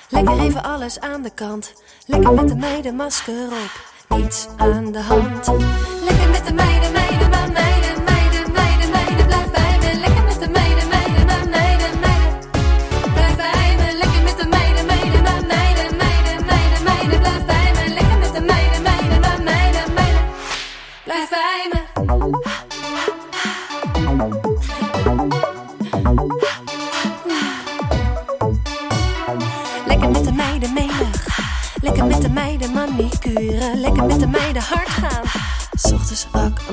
Lekker 0.09 0.39
even 0.39 0.63
alles 0.63 0.99
aan 0.99 1.21
de 1.21 1.29
kant. 1.33 1.73
Lekker 2.05 2.33
met 2.33 2.47
de 2.47 2.55
meiden 2.55 2.95
masker 2.95 3.47
op. 3.47 3.93
Niets 4.17 4.47
aan 4.57 4.91
de 4.91 4.99
hand. 4.99 5.47
Lekker 6.03 6.29
met 6.29 6.45
de 6.47 6.53
meiden, 6.53 6.84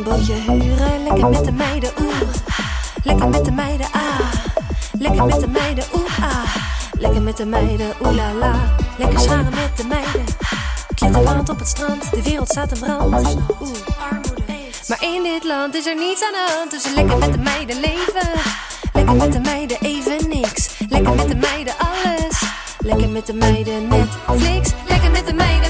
een 0.07 0.61
huren. 0.61 1.03
Lekker 1.03 1.29
met 1.29 1.45
de 1.45 1.53
meiden 1.53 1.91
oeh. 2.01 2.21
Lekker 3.03 3.29
met 3.29 3.45
de 3.45 3.51
meiden 3.51 3.87
ah. 3.93 4.33
Lekker 4.99 5.25
met 5.25 5.41
de 5.41 5.49
meiden 5.49 5.85
oeh 5.95 6.19
ah. 6.19 6.57
Lekker 6.99 7.23
met 7.23 7.37
de 7.37 7.47
meiden 7.47 7.88
oeh 8.01 8.15
la 8.15 8.33
la. 8.33 8.55
Lekker 8.99 9.21
scharen 9.21 9.51
met 9.55 9.77
de 9.77 9.85
meiden. 9.85 10.25
Klittenmaand 10.95 11.49
op 11.49 11.59
het 11.59 11.69
strand. 11.69 12.11
De 12.11 12.23
wereld 12.23 12.49
staat 12.49 12.73
in 12.73 12.81
brand. 12.81 13.27
Oeh, 13.61 13.71
armoede. 14.11 14.43
Maar 14.88 15.03
in 15.03 15.23
dit 15.23 15.45
land 15.45 15.75
is 15.75 15.87
er 15.87 15.97
niets 15.97 16.23
aan 16.23 16.33
de 16.33 16.53
hand. 16.57 16.71
Dus 16.71 16.95
lekker 16.95 17.19
met 17.19 17.33
de 17.33 17.38
meiden 17.38 17.81
leven. 17.81 18.29
Lekker 18.93 19.15
met 19.15 19.33
de 19.33 19.41
meiden 19.41 19.77
even 19.81 20.29
niks. 20.29 20.69
Lekker 20.88 21.15
met 21.15 21.29
de 21.29 21.37
meiden 21.37 21.75
alles. 21.79 22.43
Lekker 22.79 23.09
met 23.09 23.27
de 23.27 23.35
meiden 23.35 23.88
Netflix. 23.88 24.71
Lekker 24.88 25.11
met 25.11 25.27
de 25.27 25.35
meiden, 25.35 25.62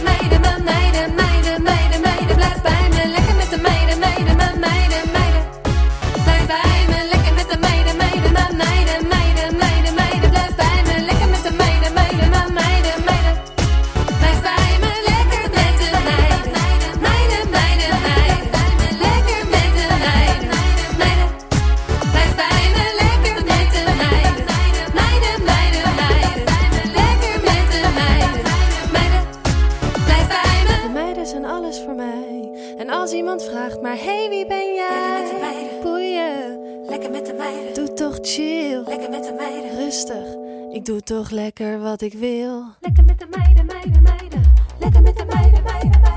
vraagt, 33.72 33.82
maar 33.82 34.04
hey, 34.04 34.28
wie 34.28 34.46
ben 34.46 34.74
jij? 34.74 35.80
Boeien. 35.82 36.58
Lekker 36.88 37.10
met 37.10 37.26
de 37.26 37.32
meiden. 37.32 37.74
Doe 37.74 37.92
toch 37.92 38.18
chill. 38.22 38.82
Lekker 38.86 39.10
met 39.10 39.24
de 39.24 39.32
meiden. 39.32 39.76
Rustig. 39.76 40.36
Ik 40.72 40.84
doe 40.84 41.00
toch 41.00 41.30
lekker 41.30 41.80
wat 41.80 42.00
ik 42.00 42.14
wil. 42.14 42.64
Lekker 42.80 43.04
met 43.04 43.18
de 43.18 43.26
meiden, 43.36 43.66
meiden, 43.66 44.02
meiden. 44.02 44.42
Lekker 44.78 45.02
met 45.02 45.16
de 45.16 45.24
meiden, 45.24 45.62
meiden, 45.62 45.90
meiden. 45.90 46.11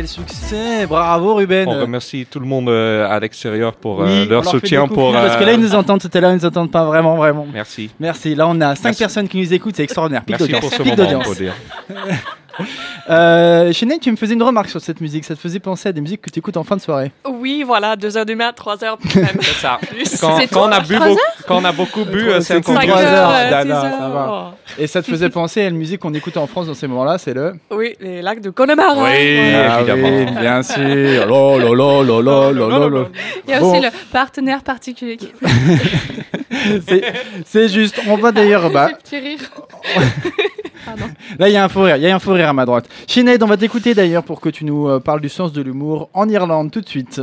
Quel 0.00 0.08
succès 0.08 0.86
Bravo 0.86 1.34
Ruben. 1.34 1.68
On 1.68 1.80
remercie 1.82 2.26
tout 2.30 2.40
le 2.40 2.46
monde 2.46 2.70
euh, 2.70 3.06
à 3.06 3.20
l'extérieur 3.20 3.74
pour 3.74 4.00
euh, 4.00 4.06
Oui, 4.06 4.26
on 4.26 4.30
leur 4.30 4.44
soutien. 4.46 4.88
Pour, 4.88 5.12
Parce 5.12 5.36
que 5.36 5.42
euh, 5.42 5.46
là, 5.46 5.52
ils 5.52 5.60
nous 5.60 5.74
entendent, 5.74 6.00
tout 6.00 6.10
à 6.14 6.20
l'heure, 6.20 6.30
ils 6.30 6.36
nous 6.36 6.46
entendent 6.46 6.70
pas 6.70 6.84
vraiment, 6.86 7.16
vraiment. 7.16 7.46
Merci. 7.52 7.90
Merci. 8.00 8.34
Là, 8.34 8.48
on 8.48 8.58
a 8.62 8.74
5 8.74 8.84
Merci. 8.84 8.98
personnes 8.98 9.28
qui 9.28 9.38
nous 9.38 9.52
écoutent, 9.52 9.76
c'est 9.76 9.84
extraordinaire. 9.84 10.24
Pic 10.24 10.38
Merci 10.38 10.52
d'audience. 10.52 10.60
pour 10.60 10.72
ce 10.72 10.82
moment, 10.82 11.20
faut 11.22 11.34
dire. 11.34 11.54
Euh, 13.08 13.72
tu 14.00 14.10
me 14.10 14.16
faisais 14.16 14.34
une 14.34 14.42
remarque 14.42 14.68
sur 14.70 14.80
cette 14.80 15.00
musique. 15.00 15.24
Ça 15.24 15.34
te 15.34 15.40
faisait 15.40 15.58
penser 15.60 15.88
à 15.88 15.92
des 15.92 16.00
musiques 16.00 16.22
que 16.22 16.30
tu 16.30 16.38
écoutes 16.38 16.56
en 16.56 16.64
fin 16.64 16.76
de 16.76 16.80
soirée. 16.80 17.10
Oui, 17.28 17.62
voilà, 17.66 17.96
2h 17.96 18.24
du 18.24 18.36
mat, 18.36 18.52
3h 18.52 18.96
même. 19.16 19.26
C'est 19.40 19.60
ça. 19.60 19.78
Quand, 20.20 20.38
quand 20.52 20.68
on 20.68 20.72
a 20.72 20.80
bu 20.80 20.96
beaucoup, 20.98 21.18
quand 21.46 21.60
on 21.60 21.64
a 21.64 21.72
beaucoup 21.72 22.04
bu, 22.04 22.28
euh, 22.30 22.40
c'est 22.40 22.54
un 22.54 22.60
trois 22.60 22.74
compromis. 22.76 23.02
heures. 23.02 24.54
Et 24.78 24.86
ça 24.86 25.02
te 25.02 25.10
faisait 25.10 25.28
penser 25.30 25.62
à 25.62 25.66
une 25.68 25.76
musique 25.76 26.00
qu'on 26.00 26.14
écoute 26.14 26.36
en 26.36 26.46
France 26.46 26.66
dans 26.68 26.74
ces 26.74 26.86
moments-là, 26.86 27.18
c'est 27.18 27.34
le. 27.34 27.54
Oui, 27.70 27.96
les 28.00 28.22
lacs 28.22 28.40
de 28.40 28.50
Connemara. 28.50 29.02
Oui. 29.04 29.10
Ah 29.54 29.80
évidemment. 29.80 30.40
bien 30.40 30.62
sûr. 30.62 30.78
Il 30.80 31.14
y 33.50 33.52
a 33.52 33.60
Bon. 33.60 33.72
aussi 33.72 33.80
le 33.82 33.88
partenaire 34.12 34.62
particulier 34.62 35.16
qui 35.16 35.32
C'est- 36.86 37.04
C'est 37.46 37.68
juste. 37.68 38.00
On 38.08 38.16
va 38.16 38.32
d'ailleurs. 38.32 38.70
Bah, 38.70 38.88
fait 38.88 38.96
petit 39.02 39.18
rire. 39.18 39.38
Pardon. 40.96 41.12
là, 41.38 41.48
il 41.48 41.52
y 41.52 41.56
a 41.56 41.64
un 41.64 41.68
faux 41.68 41.82
rire. 41.82 41.96
Il 41.96 42.02
y 42.02 42.08
a 42.08 42.14
un 42.14 42.18
faux 42.18 42.32
rire 42.32 42.48
à 42.48 42.52
ma 42.52 42.64
droite. 42.66 42.88
Sinead, 43.06 43.42
on 43.42 43.46
va 43.46 43.56
t'écouter 43.56 43.94
d'ailleurs 43.94 44.22
pour 44.24 44.40
que 44.40 44.48
tu 44.48 44.64
nous 44.64 44.88
euh, 44.88 45.00
parles 45.00 45.20
du 45.20 45.28
sens 45.28 45.52
de 45.52 45.62
l'humour 45.62 46.10
en 46.14 46.28
Irlande 46.28 46.70
tout 46.70 46.80
de 46.80 46.88
suite. 46.88 47.20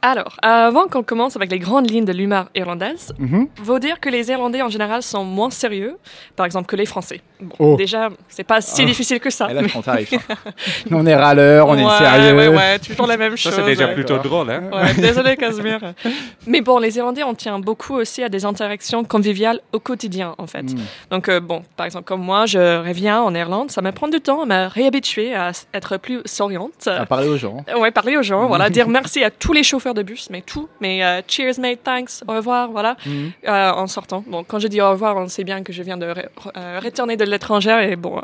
Alors, 0.00 0.36
avant 0.42 0.86
qu'on 0.86 1.02
commence 1.02 1.34
avec 1.36 1.50
les 1.50 1.58
grandes 1.58 1.90
lignes 1.90 2.04
de 2.04 2.12
l'humour 2.12 2.44
irlandaise, 2.54 3.12
Mhm. 3.18 3.48
faut 3.64 3.78
dire 3.80 3.98
que 3.98 4.08
les 4.08 4.30
Irlandais 4.30 4.62
en 4.62 4.68
général 4.68 5.02
sont 5.02 5.24
moins 5.24 5.50
sérieux, 5.50 5.98
par 6.36 6.46
exemple, 6.46 6.66
que 6.68 6.76
les 6.76 6.86
Français. 6.86 7.20
Bon, 7.40 7.54
Oh. 7.58 7.76
déjà, 7.76 8.08
c'est 8.28 8.44
pas 8.44 8.60
si 8.60 8.82
Ah. 8.82 8.84
difficile 8.84 9.20
que 9.20 9.30
ça. 9.30 9.48
Et 9.50 9.54
là, 9.54 9.62
on 9.74 9.80
t'arrive. 9.82 10.08
hein. 10.28 10.34
on 10.90 11.06
est 11.06 11.14
râleur, 11.14 11.68
on 11.68 11.76
est 11.76 11.84
Ouais, 11.84 11.98
sérieux. 11.98 12.36
Ouais, 12.36 12.48
ouais, 12.48 12.78
toujours 12.80 13.06
la 13.06 13.16
même 13.16 13.36
Ça, 13.36 13.50
chose. 13.50 13.52
c'est 13.54 13.64
déjà 13.64 13.86
ouais. 13.86 13.94
plutôt 13.94 14.18
drôle. 14.18 14.50
Hein? 14.50 14.62
Ouais, 14.72 14.94
désolé 14.94 15.36
Casimir. 15.36 15.80
Mais 16.46 16.60
bon, 16.60 16.78
les 16.78 16.96
Irlandais, 16.96 17.22
on 17.22 17.34
tient 17.34 17.58
beaucoup 17.58 17.94
aussi 17.94 18.22
à 18.24 18.28
des 18.28 18.44
interactions 18.44 19.04
conviviales 19.04 19.60
au 19.72 19.78
quotidien, 19.78 20.34
en 20.38 20.46
fait. 20.46 20.62
Mm. 20.62 20.78
Donc, 21.10 21.28
euh, 21.28 21.40
bon, 21.40 21.62
par 21.76 21.86
exemple, 21.86 22.04
comme 22.06 22.22
moi, 22.22 22.46
je 22.46 22.58
reviens 22.86 23.22
en 23.22 23.34
Irlande, 23.34 23.70
ça 23.70 23.82
me 23.82 23.92
prend 23.92 24.08
du 24.08 24.20
temps 24.20 24.42
à 24.42 24.46
me 24.46 24.68
réhabituer 24.68 25.34
à 25.34 25.52
être 25.74 25.96
plus 25.96 26.20
souriante. 26.24 26.86
À 26.88 27.06
parler 27.06 27.28
aux 27.28 27.36
gens. 27.36 27.64
Ouais, 27.78 27.90
parler 27.92 28.16
aux 28.16 28.22
gens, 28.22 28.48
voilà, 28.48 28.70
dire 28.70 28.88
merci 28.88 29.22
à 29.22 29.30
tous 29.30 29.52
les 29.52 29.62
chauffeurs 29.62 29.94
de 29.94 30.02
bus, 30.02 30.28
mais 30.30 30.40
tout, 30.42 30.68
mais 30.80 31.04
euh, 31.04 31.20
cheers 31.28 31.60
mate, 31.60 31.84
thanks, 31.84 32.10
au 32.26 32.32
revoir, 32.32 32.70
voilà, 32.70 32.96
Mhm. 33.06 33.30
euh, 33.46 33.70
en 33.70 33.86
sortant. 33.86 34.24
Bon, 34.26 34.42
quand 34.42 34.58
je 34.58 34.66
dis 34.66 34.80
au 34.80 34.90
revoir, 34.90 35.16
on 35.16 35.28
sait 35.28 35.44
bien 35.44 35.62
que 35.62 35.72
je 35.72 35.82
viens 35.84 35.96
de 35.96 36.06
re- 36.06 36.80
retourner 36.82 37.16
de 37.16 37.24
l'étranger 37.28 37.88
et 37.90 37.96
bon, 37.96 38.20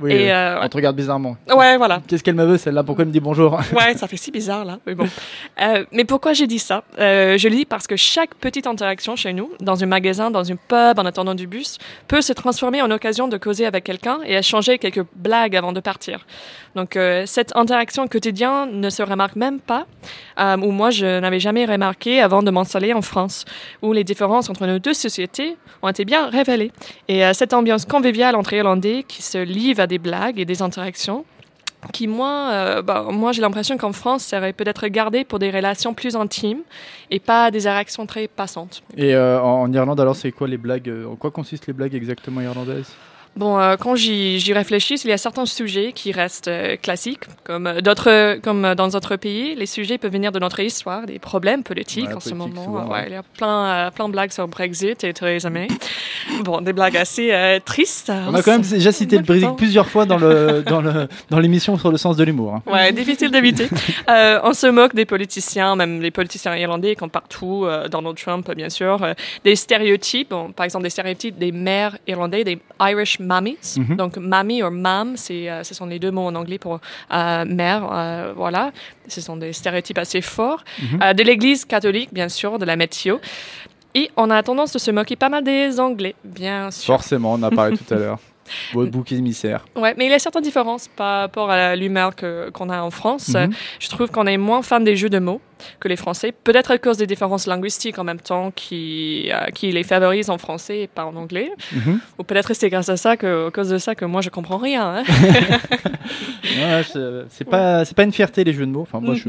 Oui, 0.00 0.12
Et, 0.12 0.16
oui. 0.16 0.30
euh, 0.30 0.60
on 0.62 0.68
te 0.68 0.76
regarde 0.76 0.96
bizarrement. 0.96 1.36
ouais, 1.54 1.76
voilà. 1.76 2.02
Qu'est-ce 2.06 2.22
qu'elle 2.22 2.34
me 2.34 2.44
veut 2.44 2.58
celle-là? 2.58 2.82
Pourquoi 2.82 3.02
elle 3.02 3.08
me 3.08 3.12
dit 3.12 3.20
bonjour? 3.20 3.58
Ouais, 3.72 3.94
ça 3.94 4.06
fait 4.08 4.16
si 4.16 4.30
bizarre 4.30 4.64
là, 4.64 4.78
mais 4.86 4.94
bon. 4.94 5.06
Euh, 5.60 5.84
mais 5.92 6.04
pourquoi 6.04 6.32
j'ai 6.32 6.46
dit 6.46 6.58
ça? 6.58 6.82
Euh, 6.98 7.36
Je 7.38 7.48
le 7.48 7.54
dis 7.54 7.64
parce 7.64 7.86
que 7.86 7.94
chaque 7.96 8.34
petite 8.34 8.66
interaction 8.66 9.14
chez 9.16 9.32
nous, 9.32 9.50
dans 9.60 9.82
un 9.82 9.86
magasin, 9.86 10.30
dans 10.30 10.42
une 10.44 10.56
pub, 10.56 10.98
en 10.98 11.04
attendant 11.06 11.34
du 11.34 11.46
bus, 11.46 11.78
peut 12.08 12.20
se 12.22 12.32
transformer 12.32 12.82
en 12.82 12.90
occasion 12.90 13.28
de 13.28 13.36
causer 13.36 13.66
avec 13.66 13.84
quelqu'un 13.84 14.18
et 14.24 14.34
échanger 14.34 14.78
quelques 14.78 15.04
blagues 15.14 15.54
avant 15.54 15.72
de 15.72 15.80
partir. 15.80 16.26
Donc 16.74 16.96
euh, 16.96 17.24
cette 17.26 17.54
interaction 17.54 18.08
quotidienne 18.08 18.80
ne 18.80 18.90
se 18.90 19.02
remarque 19.02 19.36
même 19.36 19.60
pas, 19.60 19.86
euh, 20.38 20.56
ou 20.56 20.70
moi 20.70 20.90
je 20.90 21.20
n'avais 21.20 21.40
jamais 21.40 21.64
remarqué 21.64 22.20
avant 22.20 22.42
de 22.42 22.50
m'installer 22.50 22.92
en 22.94 23.02
France, 23.02 23.44
où 23.82 23.92
les 23.92 24.04
différences 24.04 24.48
entre 24.48 24.66
nos 24.66 24.78
deux 24.78 24.94
sociétés 24.94 25.56
ont 25.82 25.88
été 25.88 26.04
bien 26.04 26.28
révélées. 26.28 26.72
Et 27.08 27.24
euh, 27.24 27.32
cette 27.34 27.52
ambiance 27.52 27.84
conviviale 27.84 28.36
entre 28.36 28.54
Irlandais 28.54 29.04
qui 29.06 29.22
se 29.22 29.38
livrent 29.38 29.82
à 29.82 29.86
des 29.86 29.98
blagues 29.98 30.40
et 30.40 30.44
des 30.44 30.62
interactions 30.62 31.24
qui 31.92 32.06
moi, 32.06 32.50
euh, 32.52 32.80
bah, 32.80 33.08
moi 33.10 33.32
j'ai 33.32 33.42
l'impression 33.42 33.76
qu'en 33.76 33.92
France, 33.92 34.22
ça 34.22 34.38
aurait 34.38 34.52
peut-être 34.52 34.86
gardé 34.86 35.24
pour 35.24 35.40
des 35.40 35.50
relations 35.50 35.94
plus 35.94 36.14
intimes 36.14 36.60
et 37.10 37.18
pas 37.18 37.50
des 37.50 37.68
réactions 37.68 38.06
très 38.06 38.28
passantes. 38.28 38.84
Et 38.96 39.16
en, 39.16 39.70
Irlande, 39.72 39.98
alors, 39.98 40.14
c'est 40.14 40.30
quoi 40.30 40.46
les 40.46 40.58
blagues 40.58 40.92
En 41.10 41.16
quoi 41.16 41.32
consistent 41.32 41.66
les 41.66 41.72
blagues 41.72 41.96
exactement 41.96 42.40
irlandaises? 42.40 42.94
Bon, 43.34 43.58
euh, 43.58 43.76
quand 43.76 43.94
j'y 43.96 44.38
j'y 44.40 44.52
réfléchis, 44.52 44.96
il 45.04 45.08
y 45.08 45.12
a 45.12 45.16
certains 45.16 45.46
sujets 45.46 45.92
qui 45.94 46.12
restent 46.12 46.48
euh, 46.48 46.76
classiques, 46.76 47.24
comme 47.44 47.66
euh, 47.66 47.80
d'autres, 47.80 48.38
comme 48.42 48.66
euh, 48.66 48.74
dans 48.74 48.88
d'autres 48.88 49.16
pays, 49.16 49.54
les 49.54 49.64
sujets 49.64 49.96
peuvent 49.96 50.12
venir 50.12 50.32
de 50.32 50.38
notre 50.38 50.60
histoire, 50.60 51.06
des 51.06 51.18
problèmes 51.18 51.62
politiques 51.62 52.08
Ouais, 52.08 52.14
en 52.14 52.20
ce 52.20 52.34
moment. 52.34 52.64
souvent, 52.64 52.84
Ouais, 52.88 52.92
ouais. 52.92 53.04
Il 53.06 53.12
y 53.12 53.16
a 53.16 53.22
plein, 53.22 53.64
euh, 53.64 53.90
plein 53.90 54.08
de 54.08 54.12
blagues 54.12 54.32
sur 54.32 54.46
Brexit 54.48 55.02
et 55.04 55.14
Theresa 55.14 55.48
May. 55.56 55.68
bon, 56.44 56.60
des 56.60 56.74
blagues 56.74 56.98
assez 56.98 57.32
euh, 57.32 57.58
tristes. 57.64 58.12
On 58.28 58.34
a 58.34 58.42
quand 58.42 58.52
même 58.52 58.60
déjà 58.60 58.92
cité 58.92 59.16
le 59.18 59.24
Attends. 59.44 59.54
plusieurs 59.54 59.88
fois 59.88 60.04
dans 60.04 60.18
le 60.18 60.62
dans 60.66 60.82
le 60.82 61.08
dans 61.30 61.38
l'émission 61.38 61.78
sur 61.78 61.90
le 61.90 61.96
sens 61.96 62.18
de 62.18 62.24
l'humour. 62.24 62.56
hein. 62.56 62.62
Ouais, 62.70 62.92
difficile 62.92 63.30
d'éviter. 63.30 63.68
Euh, 64.10 64.40
on 64.42 64.52
se 64.52 64.66
moque 64.66 64.94
des 64.94 65.04
politiciens, 65.06 65.74
même 65.76 66.02
les 66.02 66.10
politiciens 66.10 66.54
irlandais, 66.56 66.96
comme 66.96 67.08
partout, 67.08 67.64
euh, 67.64 67.88
Donald 67.88 68.16
Trump, 68.16 68.50
bien 68.54 68.68
sûr. 68.68 69.02
euh, 69.02 69.14
des 69.44 69.54
stéréotypes, 69.56 70.30
bon, 70.30 70.50
par 70.52 70.64
exemple 70.64 70.82
des 70.84 70.90
stéréotypes 70.90 71.38
des 71.38 71.52
mères 71.52 71.96
irlandais, 72.06 72.42
des 72.44 72.58
Irish 72.80 73.18
mummies. 73.22 73.76
Mhm. 73.76 73.96
Donc, 73.96 74.16
mammy 74.16 74.62
ou 74.62 74.70
mam, 74.70 75.14
euh, 75.30 75.62
ce 75.64 75.74
sont 75.74 75.86
les 75.86 75.98
deux 75.98 76.10
mots 76.10 76.26
en 76.26 76.34
anglais 76.34 76.58
pour 76.58 76.80
euh, 77.12 77.44
mère. 77.44 77.88
euh, 77.92 78.32
voilà. 78.36 78.72
Ce 79.08 79.20
sont 79.20 79.36
des 79.36 79.52
stéréotypes 79.52 79.98
assez 79.98 80.20
forts. 80.20 80.64
Mhm. 80.80 81.14
De 81.14 81.22
l'église 81.22 81.64
catholique, 81.64 82.10
bien 82.12 82.28
sûr, 82.28 82.58
de 82.58 82.64
la 82.64 82.76
météo. 82.76 83.18
Et 83.94 84.10
on 84.16 84.30
a 84.30 84.42
tendance 84.42 84.72
de 84.72 84.78
se 84.78 84.90
moquer 84.90 85.16
pas 85.16 85.28
mal 85.28 85.44
des 85.44 85.78
Anglais, 85.78 86.14
bien 86.24 86.70
sûr. 86.70 86.94
Forcément, 86.94 87.32
on 87.32 87.36
en 87.36 87.42
a 87.44 87.50
parlé 87.50 87.76
tout 87.76 87.94
à 87.94 87.96
l'heure. 87.96 88.18
Votre 88.74 88.90
bouc 88.90 89.12
émissaire. 89.12 89.64
Ouais, 89.76 89.94
mais 89.96 90.06
il 90.06 90.10
y 90.10 90.14
a 90.14 90.18
certaines 90.18 90.42
différences 90.42 90.88
par 90.96 91.20
rapport 91.20 91.50
à 91.50 91.76
l'humeur 91.76 92.12
qu'on 92.16 92.68
a 92.70 92.80
en 92.82 92.90
France. 92.90 93.28
Mhm. 93.34 93.50
Je 93.80 93.88
trouve 93.88 94.10
qu'on 94.10 94.26
est 94.26 94.36
moins 94.36 94.62
fan 94.62 94.84
des 94.84 94.96
jeux 94.96 95.10
de 95.10 95.18
mots 95.18 95.40
que 95.78 95.86
les 95.88 95.96
Français. 95.96 96.32
Peut-être 96.32 96.70
à 96.72 96.78
cause 96.78 96.96
des 96.96 97.06
différences 97.06 97.46
linguistiques 97.46 97.98
en 97.98 98.04
même 98.04 98.18
temps 98.20 98.50
qui, 98.54 99.30
euh, 99.32 99.46
qui 99.54 99.70
les 99.70 99.84
favorisent 99.84 100.30
en 100.30 100.38
français 100.38 100.80
et 100.80 100.86
pas 100.88 101.04
en 101.04 101.14
anglais. 101.14 101.52
Mhm. 101.72 102.00
Ou 102.18 102.22
peut-être 102.24 102.52
c'est 102.54 102.68
grâce 102.68 102.88
à 102.88 102.96
ça, 102.96 103.16
que, 103.16 103.48
à 103.48 103.50
cause 103.52 103.68
de 103.68 103.78
ça, 103.78 103.94
que 103.94 104.04
moi 104.04 104.20
je 104.22 104.30
comprends 104.30 104.58
rien. 104.58 104.96
hein. 104.98 105.04
Ouais, 106.44 106.82
c'est- 107.30 107.44
pas 107.44 107.84
c'est 107.84 107.96
pas 107.96 108.02
une 108.04 108.12
fierté 108.12 108.44
les 108.44 108.52
jeux 108.52 108.66
de 108.66 108.70
mots. 108.72 108.82
Enfin 108.82 109.00
moi 109.00 109.14
je. 109.14 109.28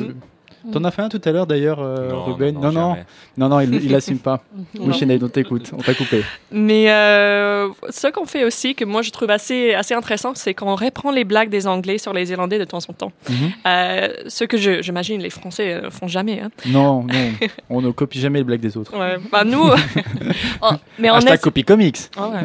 T'en 0.71 0.83
as 0.85 0.91
fait 0.91 1.01
un 1.01 1.09
tout 1.09 1.21
à 1.25 1.31
l'heure 1.31 1.45
d'ailleurs, 1.47 1.79
euh, 1.81 2.09
Non, 2.09 2.23
Ruben. 2.23 2.55
Non 2.59 2.71
non 2.71 2.95
non 3.37 3.49
non, 3.49 3.59
il, 3.59 3.73
il 3.83 3.93
assume 3.95 4.19
pas. 4.19 4.41
Oui. 4.79 4.93
Sinead, 4.93 5.23
on 5.23 5.27
t'écoute, 5.29 5.71
on 5.73 5.77
t'a 5.81 5.93
coupé. 5.93 6.23
Mais 6.51 6.89
euh, 6.91 7.69
ce 7.89 8.07
qu'on 8.07 8.25
fait 8.25 8.43
aussi, 8.43 8.75
que 8.75 8.85
moi 8.85 9.01
je 9.01 9.11
trouve 9.11 9.29
assez, 9.29 9.73
assez 9.73 9.93
intéressant, 9.93 10.33
c'est 10.35 10.53
qu'on 10.53 10.75
reprend 10.75 11.11
les 11.11 11.23
blagues 11.23 11.49
des 11.49 11.67
Anglais 11.67 11.97
sur 11.97 12.13
les 12.13 12.31
Irlandais 12.31 12.59
de 12.59 12.65
temps 12.65 12.79
en 12.87 12.93
temps. 12.93 13.11
Mhm. 13.29 13.35
Euh, 13.67 14.07
ce 14.27 14.43
que 14.45 14.57
j'imagine 14.81 15.21
les 15.21 15.29
Français 15.29 15.73
euh, 15.73 15.89
font 15.89 16.07
jamais. 16.07 16.39
hein. 16.41 16.49
Non 16.67 17.03
non, 17.03 17.07
on 17.69 17.81
ne 17.81 17.91
copie 17.91 18.19
jamais 18.19 18.39
les 18.39 18.45
blagues 18.45 18.59
des 18.61 18.77
autres. 18.77 18.97
Ouais, 18.97 19.17
bah 19.31 19.43
nous, 19.43 19.63
on- 20.61 20.77
mais 20.99 21.09
on 21.11 21.15
Hashtag 21.15 21.39
copie 21.39 21.63
comics. 21.63 21.97
Ah 22.17 22.29
ouais. 22.29 22.39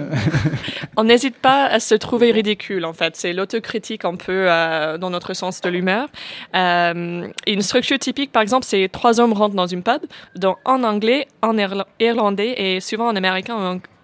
on 0.97 1.05
n'hésite 1.05 1.37
pas 1.37 1.67
à 1.67 1.81
se 1.81 1.95
trouver 1.95 2.31
ridicule, 2.33 2.85
en 2.85 2.93
fait. 2.93 3.17
C'est 3.17 3.33
l'autocritique 3.33 4.05
un 4.05 4.17
peu 4.17 4.47
euh, 4.51 4.99
dans 4.99 5.11
notre 5.11 5.35
sens 5.35 5.61
de 5.61 5.69
l'humeur. 5.69 6.09
Euh, 6.55 7.27
une 7.47 7.63
structure 7.63 7.99
typique, 8.09 8.33
par 8.33 8.43
exemple, 8.43 8.65
c'est 8.65 8.89
trois 8.91 9.21
hommes 9.21 9.33
rentrent 9.35 9.55
dans 9.55 9.67
une 9.67 9.83
pub, 9.83 10.03
donc 10.35 10.57
en 10.65 10.83
anglais, 10.83 11.27
en 11.43 11.55
irla- 11.57 11.87
irlandais 12.01 12.55
et 12.57 12.81
souvent 12.81 13.09
en 13.09 13.17
américain 13.17 13.55
ou 13.57 13.61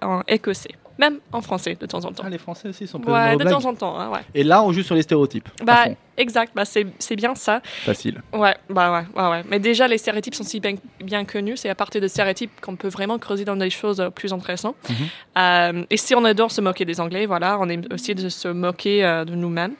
en, 0.06 0.08
en 0.18 0.22
écossais. 0.28 0.74
Même 0.96 1.18
en 1.32 1.40
français, 1.40 1.74
de 1.80 1.86
temps 1.86 2.04
en 2.04 2.12
temps. 2.12 2.22
Ah, 2.24 2.30
les 2.30 2.38
Français 2.38 2.68
aussi 2.68 2.86
sont 2.86 3.00
pas 3.00 3.10
Ouais, 3.12 3.32
de 3.32 3.38
blagues. 3.42 3.52
temps 3.54 3.64
en 3.68 3.74
temps, 3.74 3.98
hein, 3.98 4.10
ouais. 4.12 4.20
Et 4.32 4.44
là, 4.44 4.62
on 4.62 4.70
joue 4.72 4.84
sur 4.84 4.94
les 4.94 5.02
stéréotypes. 5.02 5.48
Bah, 5.64 5.86
exact, 6.16 6.52
bah, 6.54 6.64
c'est 6.64 7.16
bien 7.16 7.34
ça. 7.34 7.60
Facile. 7.64 8.22
Ouais, 8.32 8.54
bah 8.70 8.92
ouais, 8.92 9.20
ouais, 9.20 9.28
ouais. 9.30 9.42
Mais 9.50 9.58
déjà, 9.58 9.88
les 9.88 9.98
stéréotypes 9.98 10.36
sont 10.36 10.44
si 10.44 10.60
bien, 10.60 10.76
bien 11.02 11.24
connus. 11.24 11.56
C'est 11.56 11.68
à 11.68 11.74
partir 11.74 12.00
de 12.00 12.06
stéréotypes 12.06 12.60
qu'on 12.60 12.76
peut 12.76 12.86
vraiment 12.98 13.18
creuser 13.18 13.44
dans 13.44 13.56
des 13.56 13.70
choses 13.70 14.00
euh, 14.00 14.10
plus 14.10 14.32
intéressantes. 14.32 14.76
Mhm. 14.88 14.94
Euh, 15.38 15.84
et 15.90 15.96
si 15.96 16.14
on 16.14 16.24
adore 16.24 16.52
se 16.52 16.60
moquer 16.60 16.84
des 16.84 17.00
Anglais, 17.00 17.26
voilà, 17.26 17.58
on 17.60 17.68
aime 17.68 17.82
aussi 17.92 18.14
de 18.14 18.28
se 18.28 18.46
moquer 18.46 19.04
euh, 19.04 19.24
de 19.24 19.34
nous-mêmes. 19.34 19.74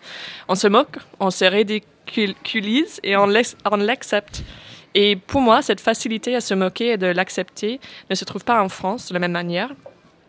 On 0.49 0.57
se 0.57 0.67
moque, 0.67 0.97
on 1.21 1.31
se 1.31 1.45
ridiculise 2.13 3.01
et 3.03 3.17
on 3.17 3.27
l'accepte. 3.77 4.43
Et 4.95 5.17
pour 5.17 5.41
moi, 5.41 5.61
cette 5.63 5.81
facilité 5.81 6.37
à 6.37 6.41
se 6.41 6.55
moquer 6.55 6.93
et 6.93 6.97
de 6.97 7.07
l'accepter 7.07 7.81
ne 8.11 8.15
se 8.15 8.25
trouve 8.25 8.45
pas 8.45 8.63
en 8.63 8.69
France 8.69 9.09
de 9.09 9.15
la 9.15 9.21
même 9.21 9.33
manière. 9.33 9.71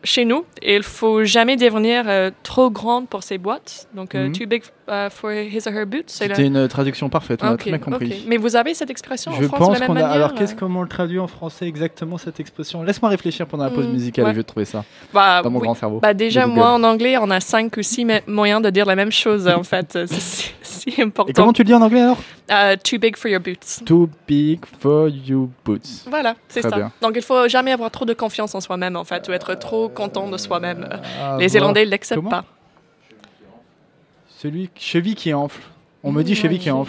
Chez 0.04 0.26
nous, 0.26 0.46
il 0.62 0.84
faut 0.84 1.24
jamais 1.24 1.56
devenir 1.56 2.06
euh, 2.08 2.30
trop 2.44 2.70
grande 2.70 3.08
pour 3.10 3.24
ses 3.24 3.38
boîtes. 3.38 3.88
Donc, 3.94 4.14
euh, 4.16 4.28
Mhm. 4.28 4.32
too 4.34 4.46
big 4.48 4.64
uh, 4.88 5.10
for 5.10 5.32
his 5.32 5.68
or 5.68 5.74
her 5.74 5.86
boots. 5.86 6.04
c'est 6.08 6.28
le- 6.28 6.36
C'était 6.36 6.48
une 6.48 6.68
traduction 6.68 7.10
parfaite, 7.10 7.42
on 7.44 7.48
a 7.48 7.58
très 7.58 7.70
bien 7.72 7.80
compris. 7.80 8.26
Mais 8.28 8.38
vous 8.38 8.56
avez 8.56 8.74
cette 8.74 8.90
expression 8.90 9.32
en 9.32 9.36
Je 9.36 9.44
France 9.48 9.60
de 9.60 9.66
pense 9.66 9.74
la 9.74 9.80
même 9.80 9.88
qu'on 9.88 9.96
a. 9.96 10.02
manière 10.02 10.12
Alors, 10.16 10.34
qu'est-ce 10.34 10.54
euh 10.54 10.58
comment 10.60 10.80
on 10.80 10.84
le 10.84 10.90
traduit 10.90 11.20
en 11.20 11.28
français 11.28 11.68
exactement 11.68 12.18
cette 12.18 12.40
expression? 12.40 12.84
Laisse-moi 12.84 13.10
réfléchir 13.10 13.48
pendant 13.48 13.64
la 13.66 13.70
pause 13.72 13.88
Hmm, 13.88 13.92
musicale 13.92 14.26
ouais. 14.26 14.32
et 14.32 14.34
je 14.34 14.40
vais 14.40 14.44
trouver 14.44 14.66
ça 14.66 14.84
bah, 15.14 15.42
dans 15.42 15.50
mon 15.50 15.60
oui. 15.60 15.66
grand 15.66 15.76
cerveau. 15.76 16.00
Bah, 16.00 16.14
déjà, 16.14 16.46
de 16.46 16.52
moi, 16.52 16.72
en 16.72 16.84
anglais, 16.84 17.18
on 17.18 17.30
a 17.30 17.40
cinq 17.40 17.78
ou 17.78 17.82
six 17.84 18.06
moyens 18.28 18.62
de 18.62 18.70
dire 18.70 18.86
la 18.86 18.96
même 18.96 19.12
chose, 19.12 19.48
en 19.48 19.64
fait. 19.64 19.98
C'est 20.06 20.54
si, 20.62 21.02
important. 21.02 21.30
Et 21.30 21.34
comment 21.34 21.54
tu 21.54 21.62
le 21.62 21.68
dis 21.68 21.74
en 21.74 21.82
anglais 21.82 22.02
alors? 22.02 22.18
Euh, 22.52 22.76
too 22.84 22.98
big 23.00 23.16
for 23.18 23.30
your 23.30 23.40
boots. 23.42 23.84
Too 23.86 24.08
big 24.28 24.60
for 24.80 25.08
you 25.10 25.50
boots. 25.64 26.06
Voilà, 26.08 26.36
c'est 26.48 26.62
ça. 26.62 26.70
bien. 26.76 26.92
Donc, 27.02 27.14
il 27.16 27.22
faut 27.24 27.48
jamais 27.48 27.72
avoir 27.72 27.90
trop 27.90 28.06
de 28.06 28.14
confiance 28.14 28.54
en 28.54 28.62
soi-même, 28.62 28.96
en 28.96 29.04
fait, 29.04 29.28
ou 29.28 29.32
être 29.32 29.56
trop 29.56 29.90
content 29.90 30.30
de 30.30 30.38
soi-même. 30.38 30.88
Euh, 31.20 31.38
Les. 31.40 31.56
Irlandais 31.56 31.86
ne 31.86 31.90
l'acceptent 31.92 32.30
pas. 32.30 32.46
Celui 34.42 34.70
cheville 34.78 35.16
qui 35.16 35.34
enfle. 35.34 35.62
On 36.08 36.12
me 36.12 36.22
dit 36.22 36.34
ouais, 36.34 36.38
hein. 36.38 36.42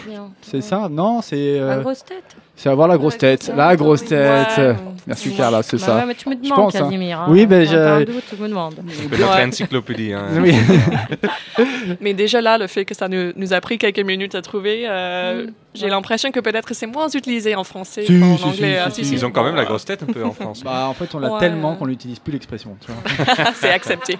j'ai 0.05 0.09
bien. 0.11 0.29
c'est 0.43 0.61
ça? 0.61 0.87
Non, 0.91 1.23
c'est 1.23 1.57
La 1.57 1.63
euh, 1.63 1.81
grosse 1.81 2.05
tête. 2.05 2.35
c'est 2.55 2.69
avoir 2.69 2.87
la 2.87 2.99
grosse 2.99 3.17
tête. 3.17 3.51
La 3.55 3.75
grosse 3.75 4.05
tête. 4.05 4.57
Ouais. 4.59 4.75
Merci. 5.07 5.33
Carla, 5.35 5.63
c'est 5.63 5.77
Bah 5.79 5.85
ça. 5.87 6.05
mais 6.05 6.13
tu 6.13 6.29
me 6.29 6.35
Je 6.35 6.39
demandes, 6.41 6.55
pense, 6.55 6.75
hein. 6.75 6.83
Casimir. 6.83 7.21
hein. 7.21 7.25
Oui, 7.29 7.47
ben, 7.47 7.65
Quand 7.65 7.71
j'ai- 7.97 8.05
doute, 8.05 8.23
tu 8.29 8.35
me 8.39 8.47
demandes. 8.47 8.75
Peu 9.09 9.17
notre 9.17 9.39
encyclopédie. 9.47 10.13
Hein. 10.13 10.25
Oui. 10.39 10.53
Mais 11.99 12.13
déjà 12.13 12.41
là, 12.41 12.59
le 12.59 12.67
fait 12.67 12.85
que 12.85 12.93
ça 12.93 13.07
nous, 13.07 13.31
nous 13.35 13.53
a 13.53 13.61
pris 13.61 13.79
quelques 13.79 14.05
minutes 14.05 14.35
à 14.35 14.43
trouver, 14.43 14.83
euh, 14.87 15.47
Mm. 15.47 15.51
j'ai 15.73 15.87
l'impression 15.87 16.29
que 16.31 16.39
peut-être 16.39 16.75
c'est 16.75 16.85
moins 16.85 17.07
utilisé 17.09 17.55
en 17.55 17.63
français 17.63 18.05
Si, 18.05 18.19
qu'en 18.19 18.37
si, 18.37 18.43
anglais. 18.43 18.79
si, 18.91 19.01
Ah. 19.01 19.09
Ils 19.13 19.25
ont 19.25 19.31
quand 19.31 19.43
même 19.43 19.55
la 19.55 19.65
grosse 19.65 19.85
tête 19.85 20.03
un 20.03 20.13
peu 20.13 20.23
en 20.23 20.31
France. 20.39 20.61
Bah, 20.63 20.85
en 20.87 20.93
fait, 20.93 21.15
on 21.15 21.19
l'a 21.19 21.39
tellement 21.39 21.75
qu'on 21.75 21.87
n'utilise 21.87 22.19
plus 22.19 22.33
l'expression. 22.33 22.77
c'est 23.55 23.71
accepté. 23.71 24.19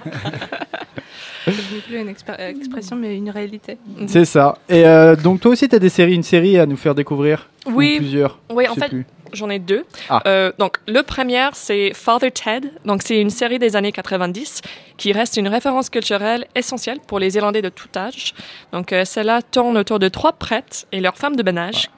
C'est 1.48 1.82
plus 1.88 1.98
une 2.00 2.08
euh, 2.08 2.50
expression, 2.50 2.96
mais 2.96 3.16
une 3.16 3.30
réalité. 3.30 3.78
C'est 4.08 4.26
ça. 4.26 4.58
Et 4.70 4.86
euh, 4.86 5.16
donc, 5.16 5.40
toi 5.40 5.52
aussi, 5.52 5.68
tu 5.68 5.76
as 5.76 5.80
des 5.80 5.90
séries, 5.90 6.16
une 6.16 6.24
série 6.24 6.58
à 6.58 6.66
nous 6.66 6.78
faire 6.78 6.96
découvrir? 6.96 7.50
Ou 7.66 7.72
Oui, 7.74 7.98
plusieurs? 7.98 8.40
Oui, 8.50 8.68
en 8.68 8.76
fait. 8.76 8.92
J'en 9.34 9.50
ai 9.50 9.60
deux. 9.60 9.86
Ah. 10.10 10.22
Euh, 10.26 10.52
donc, 10.58 10.78
le 10.88 11.02
premier, 11.04 11.50
c'est 11.54 11.92
Father 11.94 12.32
Ted. 12.32 12.70
Donc, 12.86 13.02
c'est 13.04 13.20
une 13.20 13.30
série 13.30 13.60
des 13.60 13.76
années 13.76 13.92
90 13.92 14.62
qui 14.98 15.12
reste 15.12 15.38
une 15.38 15.48
référence 15.48 15.90
culturelle 15.90 16.48
essentielle 16.56 17.00
pour 17.06 17.20
les 17.20 17.36
Irlandais 17.36 17.62
de 17.62 17.70
tout 17.70 17.90
âge. 17.96 18.34
Donc, 18.72 18.94
euh, 18.94 19.06
celle-là 19.06 19.42
tourne 19.42 19.78
autour 19.78 20.00
de 20.00 20.08
trois 20.08 20.34
prêtres 20.34 20.86
et 20.92 21.00
leurs 21.00 21.18
femmes 21.18 21.36
de 21.36 21.44
ménage. 21.44 21.90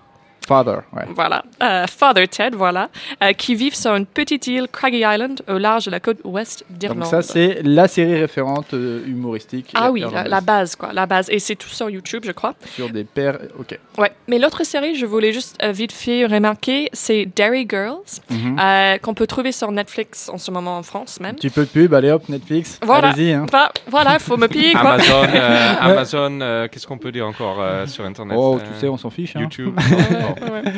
Father, 0.47 0.77
ouais. 0.93 1.03
Voilà. 1.15 1.43
Euh, 1.61 1.85
Father 1.87 2.27
Ted, 2.27 2.55
voilà. 2.55 2.89
euh, 3.23 3.33
qui 3.33 3.53
vivent 3.55 3.75
sur 3.75 3.93
une 3.95 4.05
petite 4.05 4.47
île, 4.47 4.67
Craggy 4.71 5.01
Island, 5.05 5.41
au 5.47 5.57
large 5.57 5.85
de 5.85 5.91
la 5.91 5.99
côte 5.99 6.17
ouest 6.23 6.65
d'Irlande. 6.69 6.99
Donc, 7.03 7.07
ça, 7.11 7.21
c'est 7.21 7.61
la 7.63 7.87
série 7.87 8.19
référente 8.19 8.73
euh, 8.73 9.03
humoristique. 9.05 9.71
Ah 9.75 9.91
oui, 9.91 10.03
la, 10.11 10.41
base, 10.41 10.75
quoi. 10.75 10.91
La 10.93 11.05
base. 11.05 11.29
Et 11.29 11.39
c'est 11.39 11.55
tout 11.55 11.69
sur 11.69 11.89
YouTube, 11.89 12.23
je 12.25 12.31
crois. 12.31 12.55
Sur 12.75 12.89
des 12.89 13.03
pères. 13.03 13.37
Ok. 13.59 13.77
Ouais. 13.97 14.11
Mais 14.27 14.39
l'autre 14.39 14.63
série, 14.63 14.95
je 14.95 15.05
voulais 15.05 15.33
juste 15.33 15.57
euh, 15.63 15.71
vite 15.71 15.91
fait 15.91 16.25
remarquer, 16.25 16.89
c'est 16.93 17.27
Dairy 17.35 17.67
Girls, 17.69 17.99
Mhm. 18.29 18.57
euh, 18.59 18.97
qu'on 18.97 19.13
peut 19.13 19.27
trouver 19.27 19.51
sur 19.51 19.71
Netflix 19.71 20.29
en 20.29 20.37
ce 20.37 20.49
moment 20.51 20.77
en 20.77 20.83
France 20.83 21.19
même. 21.19 21.31
Un 21.31 21.33
petit 21.35 21.49
peu 21.49 21.61
de 21.65 21.69
pub, 21.69 21.93
allez 21.93 22.11
hop, 22.11 22.27
Netflix. 22.29 22.79
Voilà. 22.83 23.09
Allez-y. 23.09 23.33
Hein. 23.33 23.45
Bah, 23.51 23.71
voilà, 23.87 24.13
il 24.15 24.19
faut 24.19 24.37
me 24.37 24.47
payer, 24.47 24.71
quoi. 24.71 24.91
Amazon, 24.93 25.23
euh, 25.33 25.73
Amazon 25.81 26.39
euh, 26.41 26.67
qu'est-ce 26.71 26.87
qu'on 26.87 26.97
peut 26.97 27.11
dire 27.11 27.27
encore 27.27 27.57
euh, 27.59 27.85
sur 27.85 28.05
Internet? 28.05 28.37
Oh, 28.39 28.55
euh, 28.57 28.59
tu 28.73 28.79
sais, 28.79 28.87
on 28.87 28.97
s'en 28.97 29.09
fiche. 29.09 29.35
hein. 29.35 29.41
YouTube. 29.41 29.77
Ouais. 30.29 30.71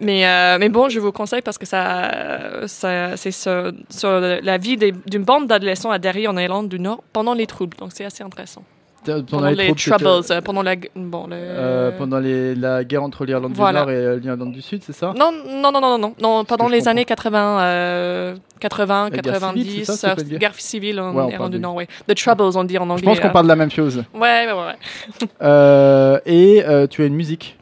mais, 0.00 0.26
euh, 0.26 0.56
mais 0.60 0.68
bon, 0.68 0.88
je 0.88 1.00
vous 1.00 1.12
conseille 1.12 1.42
parce 1.42 1.58
que 1.58 1.66
ça, 1.66 2.66
ça 2.66 3.16
c'est 3.16 3.30
sur, 3.30 3.72
sur 3.88 4.10
la 4.20 4.58
vie 4.58 4.76
d'une 4.76 5.24
bande 5.24 5.46
d'adolescents 5.46 5.90
à 5.90 5.98
Derry 5.98 6.26
en 6.28 6.36
Irlande 6.36 6.68
du 6.68 6.78
Nord 6.78 7.02
pendant 7.12 7.34
les 7.34 7.46
troubles. 7.46 7.76
Donc 7.78 7.90
c'est 7.94 8.04
assez 8.04 8.22
intéressant. 8.22 8.62
Pendant, 9.04 9.24
Pendant, 9.24 9.48
les, 9.50 9.74
troubles, 9.74 10.06
euh, 10.30 10.40
pendant 10.42 10.62
la, 10.62 10.76
gu- 10.76 10.88
bon, 10.94 11.26
le... 11.26 11.34
euh, 11.34 11.90
pendant 11.98 12.20
les- 12.20 12.54
la 12.54 12.84
guerre 12.84 13.02
entre 13.02 13.24
l'Irlande 13.24 13.50
Voilà. 13.52 13.80
du 13.84 13.90
Nord 13.92 13.96
et 14.14 14.20
l'Irlande 14.20 14.52
du 14.52 14.62
Sud, 14.62 14.80
c'est 14.86 14.92
ça? 14.92 15.12
Non, 15.18 15.32
non, 15.32 15.72
non, 15.72 15.80
non, 15.80 15.98
non, 15.98 16.14
non, 16.22 16.44
pendant 16.44 16.68
les 16.68 16.78
comprends. 16.78 16.90
années 16.92 17.04
80, 17.04 17.60
euh, 17.62 18.36
80, 18.60 19.08
La 19.10 19.18
guerre 19.18 19.24
civile, 19.40 19.82
90, 19.82 19.84
ça, 19.86 20.10
euh, 20.16 20.38
guerre 20.38 20.54
civile 20.54 21.00
en 21.00 21.12
Ouais, 21.14 21.32
Irlande 21.32 21.50
du 21.50 21.56
du- 21.56 21.62
Nord, 21.62 21.74
ouais. 21.74 21.88
The 22.06 22.14
Troubles, 22.14 22.56
on 22.56 22.62
dit 22.62 22.78
en 22.78 22.88
anglais. 22.90 22.98
Je 23.00 23.04
pense 23.04 23.18
qu'on 23.18 23.26
euh. 23.26 23.30
parle 23.32 23.46
de 23.46 23.48
la 23.48 23.56
même 23.56 23.72
chose. 23.72 24.04
Ouais, 24.14 24.20
ouais, 24.20 24.52
ouais. 24.52 24.52
ouais. 24.52 25.28
Euh, 25.42 26.20
et 26.24 26.62
euh, 26.64 26.86
tu 26.86 27.02
as 27.02 27.06
une 27.06 27.14
musique. 27.16 27.58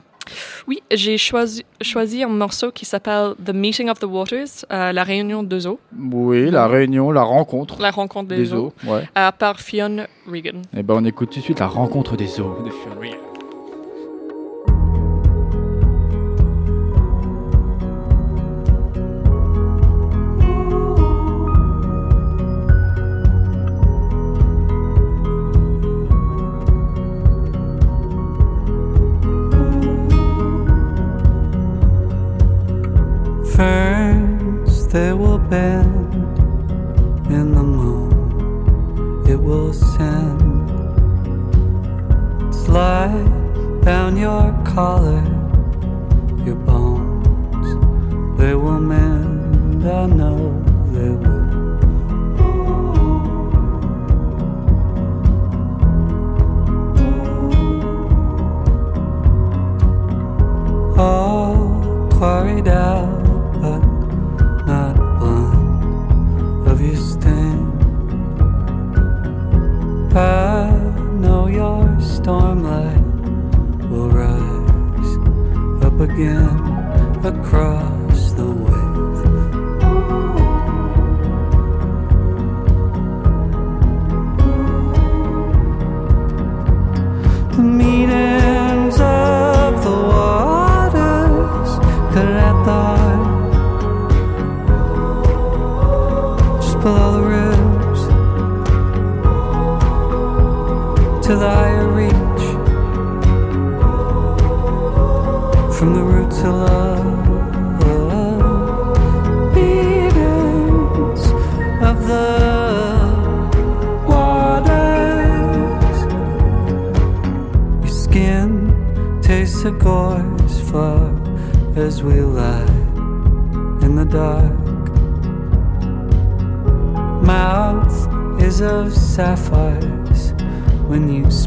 Oui, 0.67 0.83
j'ai 0.91 1.19
choisi, 1.19 1.65
choisi 1.81 2.23
un 2.23 2.29
morceau 2.29 2.71
qui 2.71 2.85
s'appelle 2.85 3.35
The 3.45 3.51
Meeting 3.55 3.89
of 3.91 3.99
the 3.99 4.05
Waters, 4.05 4.65
euh, 4.71 4.93
la 4.93 5.03
réunion 5.05 5.43
deux 5.43 5.67
eaux, 5.67 5.79
Oui, 5.99 6.51
la 6.51 6.67
réunion, 6.67 7.11
la 7.11 7.23
rencontre 7.23 7.81
la 7.81 7.91
rencontre 7.91 8.29
des, 8.29 8.37
des 8.37 8.53
eaux, 8.55 8.73
eaux. 8.87 8.91
Ouais. 8.93 9.09
euh, 9.19 9.31
par 9.33 9.61
Fionn 9.61 10.07
Regan. 10.31 10.63
Et 10.77 10.83
ben 10.83 10.95
on 10.99 11.05
écoute 11.05 11.31
tout 11.31 11.39
de 11.39 11.45
suite 11.45 11.61
la 11.61 11.67
rencontre 11.67 12.17
des 12.17 12.41
eaux 12.41 12.59
de. 12.65 12.71
First 12.71 13.30
they 34.91 35.13
will 35.13 35.39
bend 35.39 36.13
in 37.31 37.55
the 37.55 37.63
moon, 37.63 39.25
it 39.25 39.37
will 39.37 39.73
send 39.73 40.41
slide 42.53 43.83
down 43.83 44.17
your 44.17 44.53
collar, 44.65 45.23
your 46.45 46.57
bones. 46.57 46.80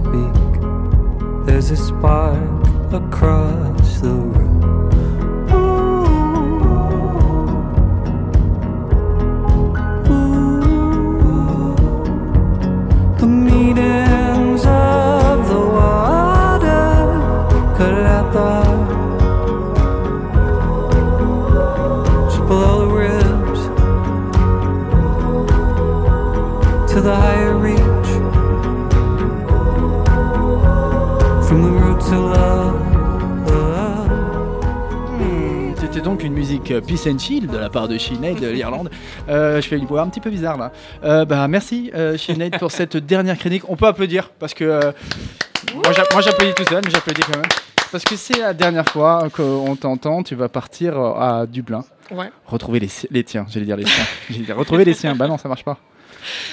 Speak. 0.03 1.45
There's 1.45 1.71
a 1.71 1.77
spark 1.77 2.93
across 2.93 4.01
the 4.01 4.09
room. 4.09 4.62
Donc 36.03 36.23
une 36.23 36.33
musique 36.33 36.73
Peace 36.85 37.07
and 37.07 37.17
Chill 37.19 37.47
de 37.47 37.57
la 37.57 37.69
part 37.69 37.87
de 37.87 37.97
Sinead 37.97 38.39
de 38.39 38.47
l'Irlande. 38.47 38.89
Euh, 39.29 39.61
je 39.61 39.67
fais 39.67 39.77
une 39.77 39.85
voix 39.85 40.01
un 40.01 40.07
petit 40.09 40.19
peu 40.19 40.29
bizarre 40.29 40.57
là. 40.57 40.71
Euh, 41.03 41.25
bah, 41.25 41.47
merci 41.47 41.91
euh, 41.95 42.17
Sinead 42.17 42.57
pour 42.59 42.71
cette 42.71 42.97
dernière 42.97 43.37
chronique. 43.37 43.63
On 43.69 43.75
peut 43.75 43.85
applaudir 43.87 44.29
parce 44.39 44.53
que 44.53 44.63
euh, 44.65 44.91
moi 45.73 45.93
j'a- 45.93 46.03
moi, 46.11 46.21
j'applaudis 46.21 46.53
tout 46.55 46.65
seul, 46.69 46.81
mais 46.85 46.91
j'applaudis 46.91 47.21
quand 47.21 47.37
même. 47.37 47.49
Parce 47.91 48.03
que 48.03 48.15
c'est 48.15 48.39
la 48.39 48.53
dernière 48.53 48.85
fois 48.89 49.27
qu'on 49.33 49.75
t'entend, 49.75 50.23
tu 50.23 50.35
vas 50.35 50.49
partir 50.49 50.97
à 50.97 51.45
Dublin. 51.45 51.83
Ouais. 52.11 52.29
Retrouver 52.47 52.79
les, 53.11 53.23
tiens, 53.23 53.45
j'allais 53.49 53.65
dire 53.65 53.77
les 53.77 53.85
siens. 53.85 54.03
J'allais 54.29 54.43
dire 54.45 54.57
retrouver 54.57 54.83
les 54.85 54.93
siens. 54.93 55.15
Bah 55.15 55.27
non, 55.27 55.37
ça 55.37 55.47
marche 55.47 55.63
pas. 55.63 55.77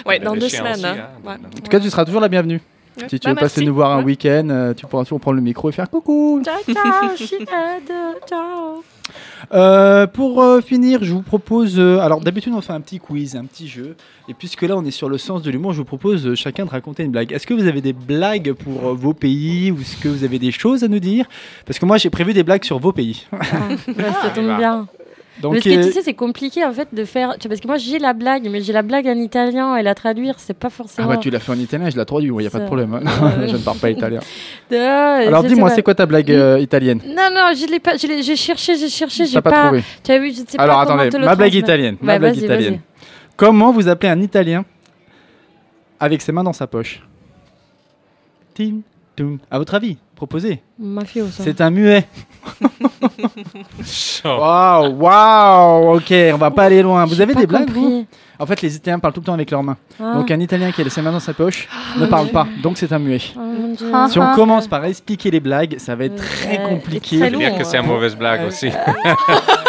Ouais, 0.06 0.18
dans 0.20 0.34
deux 0.34 0.48
chiens 0.48 0.60
semaines. 0.60 0.74
aussi, 0.74 0.86
hein. 0.86 0.96
hein. 1.26 1.28
Ouais. 1.28 1.34
En 1.34 1.60
tout 1.62 1.70
cas, 1.70 1.80
tu 1.80 1.90
seras 1.90 2.04
toujours 2.04 2.20
la 2.20 2.28
bienvenue. 2.28 2.60
Si 3.08 3.18
tu 3.18 3.26
Bah, 3.26 3.30
veux 3.30 3.34
passer 3.36 3.60
merci. 3.60 3.66
nous 3.66 3.74
voir 3.74 3.90
un 3.92 3.98
Ouais. 3.98 4.04
week-end, 4.04 4.72
tu 4.76 4.86
pourras 4.86 5.04
toujours 5.04 5.20
prendre 5.20 5.36
le 5.36 5.42
micro 5.42 5.68
et 5.70 5.72
faire 5.72 5.88
coucou. 5.90 6.42
Ciao, 6.44 6.56
ciao, 6.74 7.16
ciao. 8.28 8.82
Euh, 9.52 10.06
pour 10.06 10.42
euh, 10.42 10.60
finir, 10.60 11.02
je 11.02 11.12
vous 11.12 11.22
propose. 11.22 11.78
euh, 11.78 11.98
alors 12.00 12.20
d'habitude, 12.20 12.52
on 12.54 12.60
fait 12.60 12.72
un 12.72 12.80
petit 12.80 12.98
quiz, 12.98 13.36
un 13.36 13.44
petit 13.44 13.68
jeu. 13.68 13.96
Et 14.28 14.34
puisque 14.34 14.62
là, 14.62 14.76
on 14.76 14.84
est 14.84 14.90
sur 14.90 15.08
le 15.08 15.18
sens 15.18 15.42
de 15.42 15.50
l'humour, 15.50 15.72
je 15.72 15.78
vous 15.78 15.84
propose 15.84 16.26
euh, 16.26 16.34
chacun 16.34 16.64
de 16.64 16.70
raconter 16.70 17.02
une 17.02 17.10
blague. 17.10 17.32
Est-ce 17.32 17.46
que 17.46 17.54
vous 17.54 17.66
avez 17.66 17.80
des 17.80 17.92
blagues 17.92 18.52
pour 18.52 18.88
euh, 18.88 18.94
vos 18.94 19.12
pays 19.14 19.70
ou 19.72 19.80
est-ce 19.80 19.96
que 19.96 20.08
vous 20.08 20.22
avez 20.24 20.38
des 20.38 20.52
choses 20.52 20.84
à 20.84 20.88
nous 20.88 21.00
dire? 21.00 21.26
Parce 21.66 21.78
que 21.78 21.86
moi, 21.86 21.96
j'ai 21.98 22.10
prévu 22.10 22.32
des 22.32 22.42
blagues 22.44 22.64
sur 22.64 22.78
vos 22.78 22.92
pays. 22.92 23.26
Bah, 23.96 24.12
ça 24.22 24.30
tombe 24.30 24.56
bien. 24.56 24.86
Donc, 25.40 25.54
parce 25.54 25.64
que 25.64 25.70
euh, 25.70 25.84
tu 25.86 25.92
sais, 25.92 26.02
c'est 26.02 26.14
compliqué 26.14 26.64
en 26.64 26.72
fait 26.72 26.88
de 26.92 27.04
faire. 27.04 27.36
tu 27.38 27.48
Parce 27.48 27.60
que 27.60 27.66
moi 27.66 27.76
j'ai 27.78 27.98
la 27.98 28.12
blague, 28.12 28.48
mais 28.50 28.60
j'ai 28.60 28.72
la 28.72 28.82
blague 28.82 29.06
en 29.06 29.16
italien 29.16 29.76
et 29.76 29.82
la 29.82 29.94
traduire, 29.94 30.34
c'est 30.38 30.52
pas 30.56 30.68
ah 30.68 30.70
forcément. 30.70 31.08
bah 31.08 31.16
tu 31.16 31.30
l'as 31.30 31.40
fait 31.40 31.52
en 31.52 31.58
italien, 31.58 31.88
je 31.88 31.96
l'ai 31.96 32.04
traduit, 32.04 32.28
il 32.28 32.36
n'y 32.36 32.46
a 32.46 32.50
pas 32.50 32.58
de 32.60 32.66
problème. 32.66 32.94
hein. 32.94 33.00
Ouais. 33.40 33.48
je 33.48 33.56
ne 33.56 33.62
parle 33.62 33.78
pas 33.78 33.90
italien. 33.90 34.20
Ah, 34.72 35.20
Alors 35.26 35.42
dis-moi, 35.44 35.70
c'est 35.70 35.82
quoi 35.82 35.94
ta 35.94 36.06
blague 36.06 36.30
euh, 36.30 36.58
italienne? 36.60 37.00
Non, 37.06 37.28
non, 37.34 37.52
je 37.54 37.66
l'ai 37.70 37.80
pas. 37.80 37.96
J'ai 37.96 38.36
cherché, 38.36 38.76
j'ai 38.76 38.88
cherché, 38.88 39.26
j'ai 39.26 39.40
pas, 39.40 39.50
trouvé 39.66 39.82
Tu 40.04 40.12
as 40.12 40.18
vu, 40.18 40.32
je 40.32 40.42
ne 40.42 40.46
sais 40.46 40.58
Alors 40.60 40.80
pas 40.80 40.86
comment 40.86 41.02
attendez, 41.02 41.24
ma 41.24 41.34
blague 41.34 41.54
italienne. 41.54 41.96
Ma 42.00 42.12
Ouais, 42.12 42.18
blague 42.18 42.34
vas-y, 42.34 42.44
italienne. 42.44 42.74
vas-y. 42.74 42.80
Comment 43.36 43.72
vous 43.72 43.88
appelez 43.88 44.10
un 44.10 44.20
Italien 44.20 44.64
avec 45.98 46.20
ses 46.22 46.30
mains 46.32 46.44
dans 46.44 46.52
sa 46.52 46.66
poche? 46.66 47.02
Tim. 48.54 48.80
À 49.50 49.58
votre 49.58 49.74
avis, 49.74 49.98
proposez. 50.14 50.62
Mafioso. 50.78 51.42
C'est 51.42 51.60
un 51.60 51.70
muet. 51.70 52.06
Waouh, 54.24 54.94
waouh, 54.96 55.96
ok, 55.96 56.12
on 56.34 56.36
va 56.36 56.50
pas 56.50 56.64
aller 56.64 56.82
loin. 56.82 57.04
Vous 57.04 57.20
avez 57.20 57.34
pas 57.34 57.40
des 57.40 57.46
blagues, 57.46 57.70
vous? 57.70 58.06
En 58.38 58.46
fait, 58.46 58.62
les 58.62 58.76
Italiens 58.76 58.98
parlent 58.98 59.12
tout 59.12 59.20
le 59.20 59.26
temps 59.26 59.34
avec 59.34 59.50
leurs 59.50 59.62
mains. 59.62 59.76
Ah. 60.02 60.14
Donc 60.14 60.30
un 60.30 60.40
Italien 60.40 60.72
qui 60.72 60.80
a 60.80 60.88
ses 60.88 61.02
mains 61.02 61.12
dans 61.12 61.20
sa 61.20 61.34
poche 61.34 61.68
ne 61.98 62.06
parle 62.06 62.28
pas, 62.28 62.46
donc 62.62 62.78
c'est 62.78 62.92
un 62.92 62.98
muet. 62.98 63.20
Oh. 63.36 63.40
Ah. 63.92 64.06
Si 64.10 64.18
on 64.18 64.34
commence 64.34 64.66
par 64.68 64.84
expliquer 64.84 65.30
les 65.30 65.40
blagues, 65.40 65.76
ça 65.78 65.94
va 65.94 66.04
être 66.06 66.16
très 66.16 66.58
Ouais, 66.58 66.68
compliqué. 66.68 67.18
très 67.18 67.30
veux 67.30 67.36
dire 67.36 67.56
que 67.56 67.64
c'est 67.64 67.78
une 67.78 67.84
hein. 67.84 67.88
mauvaise 67.88 68.16
blague 68.16 68.46
aussi. 68.46 68.70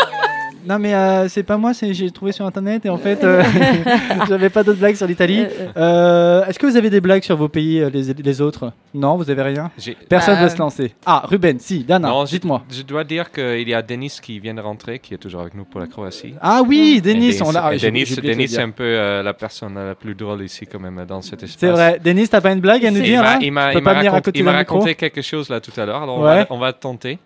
Non 0.65 0.77
mais 0.79 0.93
euh, 0.93 1.27
c'est 1.27 1.43
pas 1.43 1.57
moi, 1.57 1.73
c'est 1.73 1.93
j'ai 1.93 2.11
trouvé 2.11 2.31
sur 2.31 2.45
internet 2.45 2.85
et 2.85 2.89
en 2.89 2.97
fait 2.97 3.23
euh, 3.23 3.43
j'avais 4.29 4.49
pas 4.49 4.63
d'autres 4.63 4.79
blagues 4.79 4.95
sur 4.95 5.07
l'Italie. 5.07 5.45
Euh, 5.45 5.67
euh. 5.77 6.45
Est-ce 6.45 6.59
que 6.59 6.65
vous 6.67 6.77
avez 6.77 6.89
des 6.89 7.01
blagues 7.01 7.23
sur 7.23 7.35
vos 7.37 7.47
pays, 7.47 7.83
les, 7.91 8.13
les 8.13 8.41
autres? 8.41 8.71
Non, 8.93 9.15
vous 9.15 9.29
avez 9.29 9.41
rien? 9.41 9.71
Personne 10.09 10.35
Bah, 10.35 10.43
veut 10.43 10.49
se 10.49 10.57
lancer. 10.57 10.93
Ah, 11.05 11.23
Ruben, 11.25 11.59
si, 11.59 11.83
Dana, 11.83 12.11
dites-moi. 12.25 12.63
Je 12.69 12.81
dois 12.83 13.03
dire 13.03 13.31
qu'il 13.31 13.67
y 13.67 13.73
a 13.73 13.81
Denis 13.81 14.17
qui 14.21 14.39
vient 14.39 14.53
de 14.53 14.61
rentrer, 14.61 14.99
qui 14.99 15.13
est 15.13 15.17
toujours 15.17 15.41
avec 15.41 15.55
nous 15.55 15.63
pour 15.63 15.79
la 15.79 15.87
Croatie. 15.87 16.35
Ah 16.41 16.61
oui, 16.65 16.95
Et 16.97 17.01
Denis, 17.01 17.37
on 17.43 17.51
l'a. 17.51 17.65
ah, 17.65 17.77
Denis, 17.77 18.03
Denis 18.21 18.47
c'est 18.47 18.61
un 18.61 18.69
peu 18.71 18.83
euh, 18.83 19.23
la 19.23 19.33
personne 19.33 19.75
la 19.75 19.95
plus 19.95 20.13
drôle 20.15 20.43
ici 20.43 20.65
quand 20.67 20.79
même 20.79 21.05
dans 21.07 21.21
cet 21.21 21.43
espace. 21.43 21.57
C'est 21.59 21.69
vrai. 21.69 21.99
Denis, 22.03 22.27
t'as 22.27 22.41
pas 22.41 22.51
une 22.51 22.59
blague 22.59 22.85
à 22.85 22.91
nous 22.91 23.01
dire 23.01 23.23
Il 23.41 23.51
m'a- 23.51 23.73
là 23.73 24.03
il 24.03 24.09
raconté, 24.09 24.43
raconté 24.43 24.95
quelque 24.95 25.21
chose 25.21 25.49
là 25.49 25.59
tout 25.59 25.71
à 25.79 25.85
l'heure, 25.85 26.03
alors 26.03 26.17
on, 26.19 26.23
Ouais. 26.23 26.39
va, 26.41 26.47
on 26.49 26.57
va 26.59 26.73
tenter. 26.73 27.17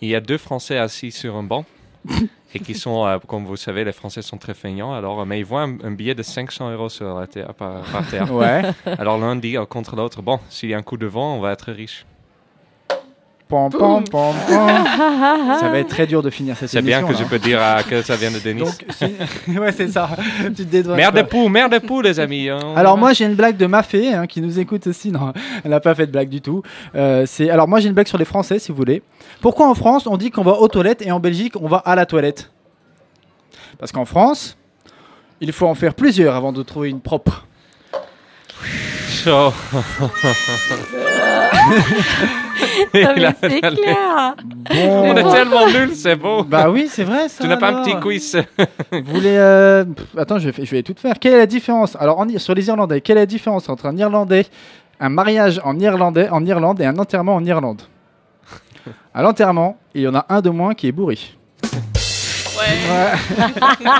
Il 0.00 0.08
y 0.08 0.14
a 0.14 0.20
deux 0.20 0.38
Français 0.38 0.78
assis 0.78 1.10
sur 1.10 1.36
un 1.36 1.42
banc 1.42 1.64
et 2.54 2.60
qui 2.60 2.74
sont, 2.74 3.06
euh, 3.06 3.18
comme 3.26 3.44
vous 3.44 3.56
savez, 3.56 3.84
les 3.84 3.92
Français 3.92 4.22
sont 4.22 4.38
très 4.38 4.54
feignants, 4.54 4.92
alors, 4.92 5.20
euh, 5.20 5.24
mais 5.24 5.38
ils 5.38 5.44
voient 5.44 5.62
un, 5.62 5.78
un 5.82 5.90
billet 5.92 6.14
de 6.14 6.22
500 6.22 6.70
euros 6.72 6.88
sur 6.88 7.18
la 7.18 7.26
terre, 7.26 7.54
par, 7.54 7.82
par 7.82 8.06
terre. 8.08 8.32
Ouais. 8.32 8.62
Alors 8.98 9.18
l'un 9.18 9.36
dit 9.36 9.56
euh, 9.56 9.66
contre 9.66 9.96
l'autre, 9.96 10.22
bon, 10.22 10.40
s'il 10.48 10.70
y 10.70 10.74
a 10.74 10.78
un 10.78 10.82
coup 10.82 10.96
de 10.96 11.06
vent, 11.06 11.36
on 11.36 11.40
va 11.40 11.52
être 11.52 11.72
riche. 11.72 12.06
Pom, 13.50 13.68
pom, 13.68 14.04
pom, 14.04 14.04
pom. 14.04 14.34
Ça 15.60 15.68
va 15.70 15.78
être 15.80 15.88
très 15.88 16.06
dur 16.06 16.22
de 16.22 16.30
finir 16.30 16.56
cette 16.56 16.68
C'est 16.70 16.78
émission. 16.78 17.00
bien 17.00 17.06
que 17.08 17.12
là. 17.12 17.18
je 17.18 17.24
peux 17.28 17.38
dire 17.40 17.58
euh, 17.60 17.82
que 17.82 18.00
ça 18.00 18.14
vient 18.14 18.30
de 18.30 18.38
Denis. 18.38 18.60
Donc, 18.60 18.86
si- 18.90 19.50
ouais, 19.58 19.72
c'est 19.72 19.88
ça. 19.88 20.08
tu 20.44 20.52
te 20.54 20.62
dédouanes 20.62 20.96
Merde 20.96 21.16
de 21.16 21.22
pou, 21.22 21.48
merde 21.48 21.72
de 21.72 21.78
pou, 21.78 22.00
les 22.00 22.20
amis. 22.20 22.48
hein. 22.48 22.60
Alors 22.76 22.96
moi 22.96 23.12
j'ai 23.12 23.24
une 23.24 23.34
blague 23.34 23.56
de 23.56 23.66
ma 23.66 23.82
fée 23.82 24.14
hein, 24.14 24.28
qui 24.28 24.40
nous 24.40 24.60
écoute 24.60 24.86
aussi. 24.86 25.10
Non, 25.10 25.32
elle 25.64 25.72
n'a 25.72 25.80
pas 25.80 25.96
fait 25.96 26.06
de 26.06 26.12
blague 26.12 26.28
du 26.28 26.40
tout. 26.40 26.62
Euh, 26.94 27.24
c'est 27.26 27.50
alors 27.50 27.66
moi 27.66 27.80
j'ai 27.80 27.88
une 27.88 27.94
blague 27.94 28.06
sur 28.06 28.18
les 28.18 28.24
Français 28.24 28.60
si 28.60 28.70
vous 28.70 28.76
voulez. 28.76 29.02
Pourquoi 29.40 29.68
en 29.68 29.74
France 29.74 30.06
on 30.06 30.16
dit 30.16 30.30
qu'on 30.30 30.44
va 30.44 30.52
aux 30.52 30.68
toilettes 30.68 31.02
et 31.02 31.10
en 31.10 31.18
Belgique 31.18 31.54
on 31.60 31.66
va 31.66 31.78
à 31.78 31.96
la 31.96 32.06
toilette? 32.06 32.52
Parce 33.80 33.90
qu'en 33.90 34.04
France 34.04 34.56
il 35.40 35.50
faut 35.52 35.66
en 35.66 35.74
faire 35.74 35.94
plusieurs 35.94 36.36
avant 36.36 36.52
de 36.52 36.62
trouver 36.62 36.88
une 36.90 37.00
propre. 37.00 37.46
Chaud. 39.10 39.52
Ah, 42.94 43.12
mais 43.16 43.34
c'est 43.40 43.60
clair. 43.60 44.34
On 44.70 45.16
est 45.16 45.32
tellement 45.32 45.66
nuls, 45.68 45.94
c'est 45.94 46.16
beau. 46.16 46.42
bah 46.44 46.70
oui 46.70 46.86
c'est 46.88 47.04
vrai 47.04 47.28
ça. 47.28 47.42
tu 47.42 47.48
n'as 47.48 47.56
pas 47.56 47.68
un 47.70 47.82
petit 47.82 47.98
quiz 48.00 48.36
Vous 48.92 49.02
voulez 49.14 49.36
euh, 49.36 49.84
pff, 49.84 50.06
Attends 50.18 50.38
je 50.38 50.50
vais, 50.50 50.64
je 50.64 50.70
vais 50.70 50.82
tout 50.82 50.94
faire. 50.96 51.18
Quelle 51.18 51.34
est 51.34 51.38
la 51.38 51.46
différence 51.46 51.96
Alors 51.98 52.18
en, 52.18 52.26
sur 52.38 52.54
les 52.54 52.66
Irlandais 52.68 53.00
quelle 53.00 53.16
est 53.18 53.22
la 53.22 53.26
différence 53.26 53.68
entre 53.68 53.86
un 53.86 53.96
Irlandais, 53.96 54.46
un 55.00 55.08
mariage 55.08 55.60
en 55.64 55.78
Irlandais 55.78 56.28
en 56.30 56.44
Irlande 56.44 56.80
et 56.80 56.86
un 56.86 56.96
enterrement 56.98 57.34
en 57.36 57.44
Irlande? 57.44 57.82
À 59.14 59.22
l'enterrement 59.22 59.76
il 59.94 60.02
y 60.02 60.08
en 60.08 60.14
a 60.14 60.26
un 60.28 60.40
de 60.40 60.50
moins 60.50 60.74
qui 60.74 60.88
est 60.88 60.92
bourré. 60.92 61.18
Ouais. 62.60 63.46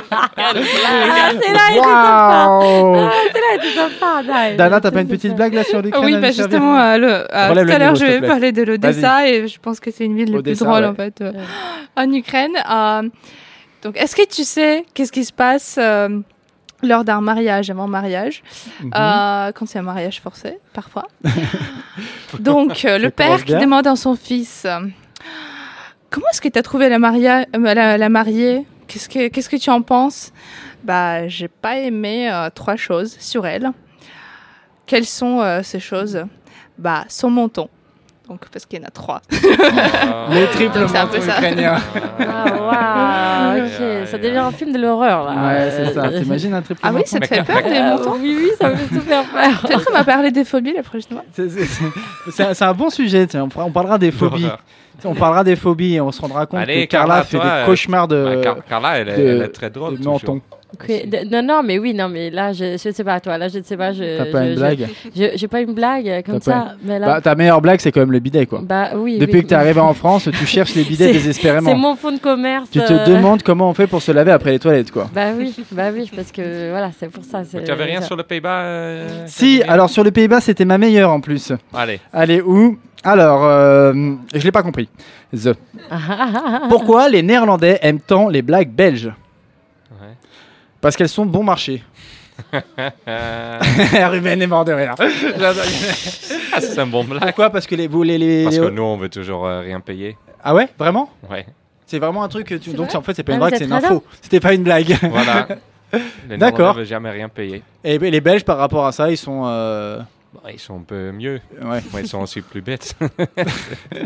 Ah, 0.42 0.52
c'est 0.54 1.52
là, 1.52 1.60
il 1.70 1.76
était 1.76 1.82
sympa. 1.82 2.48
Ah, 2.48 3.10
c'est 3.32 3.38
là, 3.40 3.46
il 3.52 3.56
était 3.56 3.74
sympa. 3.78 4.22
Dai. 4.22 4.56
Dana, 4.56 4.80
t'as 4.80 4.90
pas 4.90 5.00
une 5.00 5.08
petite 5.08 5.34
blague 5.34 5.54
là 5.54 5.64
sur 5.64 5.82
l'Ukraine 5.82 6.04
oui, 6.04 6.16
bah 6.18 6.30
justement, 6.30 6.78
euh, 6.78 6.96
le, 6.98 7.08
euh, 7.34 7.64
tout 7.64 7.72
à 7.72 7.78
l'heure, 7.78 7.94
je 7.94 8.04
vais 8.04 8.20
parler 8.20 8.52
de 8.52 8.62
l'Odessa 8.62 9.28
et 9.28 9.48
je 9.48 9.58
pense 9.60 9.80
que 9.80 9.90
c'est 9.90 10.04
une 10.04 10.16
ville 10.16 10.32
les 10.34 10.42
plus 10.42 10.62
ouais. 10.62 10.84
en 10.86 10.94
fait 10.94 11.20
euh, 11.20 11.32
en 11.96 12.10
Ukraine. 12.12 12.52
Euh, 12.70 13.08
donc, 13.82 13.96
est-ce 13.96 14.14
que 14.14 14.26
tu 14.26 14.44
sais 14.44 14.84
qu'est-ce 14.94 15.12
qui 15.12 15.24
se 15.24 15.32
passe 15.32 15.76
euh, 15.80 16.20
lors 16.82 17.04
d'un 17.04 17.20
mariage, 17.20 17.70
avant 17.70 17.86
mariage, 17.86 18.42
Mhm. 18.82 18.90
euh, 18.94 19.52
quand 19.54 19.66
c'est 19.66 19.78
un 19.78 19.82
mariage 19.82 20.20
forcé, 20.20 20.58
parfois 20.72 21.06
Donc, 22.38 22.84
euh, 22.84 22.98
le 22.98 23.10
père 23.10 23.44
qui 23.44 23.54
demande 23.54 23.86
à 23.86 23.96
son 23.96 24.14
fils 24.16 24.62
euh, 24.66 24.80
Comment 26.10 26.26
est-ce 26.32 26.40
que 26.40 26.48
tu 26.48 26.58
trouvé 26.62 26.88
la, 26.88 26.98
maria- 26.98 27.46
euh, 27.54 27.74
la, 27.74 28.08
mariée? 28.08 28.66
Qu'est-ce 28.88 29.08
que 29.08 29.28
Qu'est-ce 29.28 29.48
que 29.48 29.56
tu 29.56 29.70
en 29.70 29.82
penses? 29.82 30.32
Bah, 30.82 31.28
j'ai 31.28 31.48
pas 31.48 31.78
aimé 31.78 32.30
euh, 32.30 32.50
trois 32.50 32.76
choses 32.76 33.16
sur 33.20 33.46
elle. 33.46 33.70
Quelles 34.86 35.06
sont 35.06 35.40
euh, 35.40 35.62
ces 35.62 35.78
choses? 35.78 36.24
Bah, 36.78 37.04
son 37.08 37.30
menton. 37.30 37.68
Donc, 38.30 38.48
parce 38.52 38.64
qu'il 38.64 38.78
y 38.78 38.82
en 38.82 38.86
a 38.86 38.90
trois. 38.90 39.20
Le 39.32 40.46
triple 40.52 40.78
Donc, 40.78 40.88
c'est 40.90 40.98
un 40.98 41.06
peu 41.08 41.18
menton 41.18 41.26
ça. 41.30 41.38
ukrainien. 41.38 41.76
Ah, 42.20 43.54
waouh, 43.56 43.66
ok, 43.66 44.06
ça 44.06 44.18
devient 44.18 44.36
un 44.38 44.52
film 44.52 44.72
de 44.72 44.78
l'horreur 44.78 45.24
là. 45.24 45.32
Ouais, 45.48 45.70
c'est 45.72 45.92
ça. 45.94 46.04
Euh, 46.04 46.20
T'imagines 46.22 46.54
un 46.54 46.62
triple 46.62 46.80
Ah 46.84 46.90
oui, 46.90 46.98
menton 46.98 47.06
ça 47.08 47.18
te 47.18 47.26
fait 47.26 47.42
peur, 47.42 47.62
les 47.66 47.76
euh, 47.78 47.90
mentons 47.96 48.12
Oui, 48.20 48.36
oui, 48.40 48.50
ça 48.56 48.68
me 48.68 48.76
fait 48.76 48.94
super 48.94 49.24
peur. 49.24 49.60
Peut-être 49.62 49.84
qu'on 49.84 49.92
va 49.92 50.04
parler 50.04 50.30
des 50.30 50.44
phobies 50.44 50.72
la 50.74 50.84
prochaine 50.84 51.10
fois. 51.10 51.24
C'est- 51.32 52.62
un- 52.64 52.72
bon 52.74 52.88
sujet. 52.88 53.26
tiens. 53.26 53.48
On, 53.56 53.70
parlera 53.72 53.98
des 53.98 54.12
phobies. 54.12 54.46
On 55.04 55.14
parlera 55.16 55.42
des 55.42 55.56
phobies 55.56 55.96
et 55.96 56.00
on 56.00 56.12
se 56.12 56.20
rendra 56.20 56.46
compte 56.46 56.60
Allez, 56.60 56.86
que 56.86 56.90
Carla, 56.92 57.14
Carla, 57.14 57.24
fait 57.24 57.36
toi, 57.38 57.46
des 57.46 57.50
euh, 57.50 57.66
cauchemars 57.66 58.06
de, 58.06 58.40
Car- 58.44 58.64
Carla, 58.68 58.98
elle 58.98 59.08
est, 59.08 59.16
de- 59.16 59.22
elle 59.28 59.42
est 59.42 59.48
très 59.48 59.70
drôle. 59.70 59.92
de 59.92 59.96
toujours. 59.96 60.38
De- 60.88 61.28
Non, 61.30 61.42
non, 61.42 61.62
mais 61.62 61.78
oui, 61.78 61.94
non, 61.94 62.08
mais 62.08 62.30
là, 62.30 62.52
je, 62.52 62.76
je 62.82 62.90
sais 62.92 63.04
pas, 63.04 63.20
toi, 63.20 63.38
là, 63.38 63.48
je 63.48 63.58
ne 63.58 63.62
sais 63.62 63.76
pas. 63.76 63.92
Je, 63.92 64.18
T'as 64.18 64.24
pas 64.26 64.44
je- 64.44 64.48
une 64.50 64.54
blague 64.56 64.88
je- 65.14 65.24
J'ai 65.36 65.48
pas 65.48 65.60
une 65.60 65.72
blague 65.74 66.24
comme 66.24 66.40
T'as 66.40 66.52
pas 66.52 66.66
ça, 66.68 66.74
mais 66.84 66.98
là. 66.98 67.06
Bah, 67.06 67.20
Ta 67.20 67.34
meilleure 67.34 67.60
blague, 67.60 67.80
c'est 67.80 67.92
quand 67.92 68.00
même 68.00 68.12
le 68.12 68.18
bidet, 68.20 68.46
quoi. 68.46 68.60
Bah 68.62 68.90
oui. 68.96 69.18
Depuis 69.18 69.34
oui. 69.38 69.42
que 69.42 69.48
t'es 69.48 69.54
arrivé 69.54 69.80
en 69.80 69.94
France, 69.94 70.28
tu 70.32 70.46
cherches 70.46 70.74
les 70.74 70.84
bidets 70.84 71.06
C'est- 71.08 71.12
désespérément. 71.12 71.70
C'est 71.70 71.76
mon 71.76 71.96
fond 71.96 72.12
de 72.12 72.18
commerce. 72.18 72.70
Tu 72.70 72.78
te 72.80 72.92
euh, 72.92 73.04
demandes 73.06 73.42
comment 73.42 73.68
on 73.70 73.74
fait 73.74 73.86
pour 73.86 74.02
se 74.02 74.12
laver 74.12 74.32
après 74.32 74.52
les 74.52 74.58
toilettes, 74.58 74.90
quoi. 74.90 75.08
Bah 75.14 75.28
oui, 75.36 75.54
bah 75.72 75.90
oui, 75.94 76.10
parce 76.14 76.32
que 76.32 76.70
voilà, 76.70 76.90
c'est 76.98 77.10
pour 77.10 77.24
ça. 77.24 77.42
Tu 77.44 77.70
avais 77.70 77.84
rien 77.84 78.00
ça. 78.00 78.06
sur 78.06 78.16
le 78.16 78.22
Pays-Bas 78.22 78.60
euh, 78.62 79.08
Si, 79.26 79.62
alors 79.68 79.90
sur 79.90 80.04
les 80.04 80.10
Pays-Bas, 80.10 80.40
c'était 80.40 80.64
ma 80.64 80.78
meilleure 80.78 81.10
en 81.10 81.20
plus. 81.20 81.52
Allez. 81.74 82.00
Allez, 82.12 82.40
où? 82.40 82.78
Alors, 83.02 83.44
euh, 83.44 83.94
je 84.34 84.44
l'ai 84.44 84.52
pas 84.52 84.62
compris. 84.62 84.88
The. 85.34 85.54
Pourquoi 86.68 87.08
les 87.08 87.22
Néerlandais 87.22 87.78
aiment 87.82 88.00
tant 88.00 88.28
les 88.28 88.42
blagues 88.42 88.70
belges? 88.70 89.10
Parce 90.80 90.96
qu'elles 90.96 91.08
sont 91.08 91.26
bon 91.26 91.42
marché. 91.42 91.82
Ruben 92.52 94.40
est 94.42 94.46
mort 94.46 94.64
de 94.64 94.72
rire. 94.72 94.94
ah, 94.98 96.60
c'est 96.60 96.78
un 96.78 96.86
bon 96.86 97.04
blague. 97.04 97.20
Pourquoi? 97.22 97.50
Parce 97.50 97.66
que 97.66 97.74
les, 97.74 97.86
vous, 97.86 98.02
les, 98.02 98.18
les- 98.18 98.44
Parce 98.44 98.56
les- 98.56 98.62
que 98.62 98.70
nous, 98.70 98.82
on 98.82 98.96
veut 98.96 99.08
toujours 99.08 99.46
euh, 99.46 99.60
rien 99.60 99.80
payer. 99.80 100.16
Ah 100.42 100.54
ouais? 100.54 100.68
Vraiment? 100.78 101.10
Ouais. 101.30 101.46
C'est 101.86 101.98
vraiment 101.98 102.22
un 102.22 102.28
truc 102.28 102.46
que 102.46 102.54
tu... 102.54 102.70
C'est 102.70 102.76
Donc 102.76 102.88
vrai? 102.88 102.96
en 102.96 103.02
fait, 103.02 103.14
c'est 103.14 103.22
pas 103.24 103.32
Ah, 103.32 103.34
une 103.36 103.40
vous 103.40 103.46
blague, 103.48 103.52
êtes 103.54 103.58
c'est 103.58 103.64
une 103.66 103.72
radin 103.72 103.88
info. 103.88 104.04
C'était 104.22 104.40
pas 104.40 104.54
une 104.54 104.62
blague. 104.62 104.96
Voilà. 105.10 105.48
Les 106.28 106.36
D'accord. 106.38 106.58
Néerlandais 106.58 106.78
veulent 106.78 106.86
jamais 106.86 107.10
rien 107.10 107.28
payer. 107.28 107.62
Et 107.82 107.98
ben, 107.98 108.12
les 108.12 108.20
Belges, 108.20 108.44
par 108.44 108.58
rapport 108.58 108.86
à 108.86 108.92
ça, 108.92 109.10
ils 109.10 109.16
sont... 109.16 109.42
euh, 109.46 109.98
Bon, 110.32 110.40
ils 110.52 110.60
sont 110.60 110.76
un 110.76 110.82
peu 110.86 111.10
mieux. 111.10 111.40
Ouais. 111.60 111.80
Ouais, 111.92 112.02
ils 112.02 112.06
sont 112.06 112.20
aussi 112.22 112.40
plus 112.40 112.60
bêtes. 112.62 112.94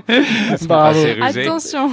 Ils 0.08 0.56
Bravo. 0.56 0.56
sont 0.56 0.66
pas 0.66 0.86
assez 0.88 1.12
rusés. 1.12 1.42
Attention. 1.46 1.90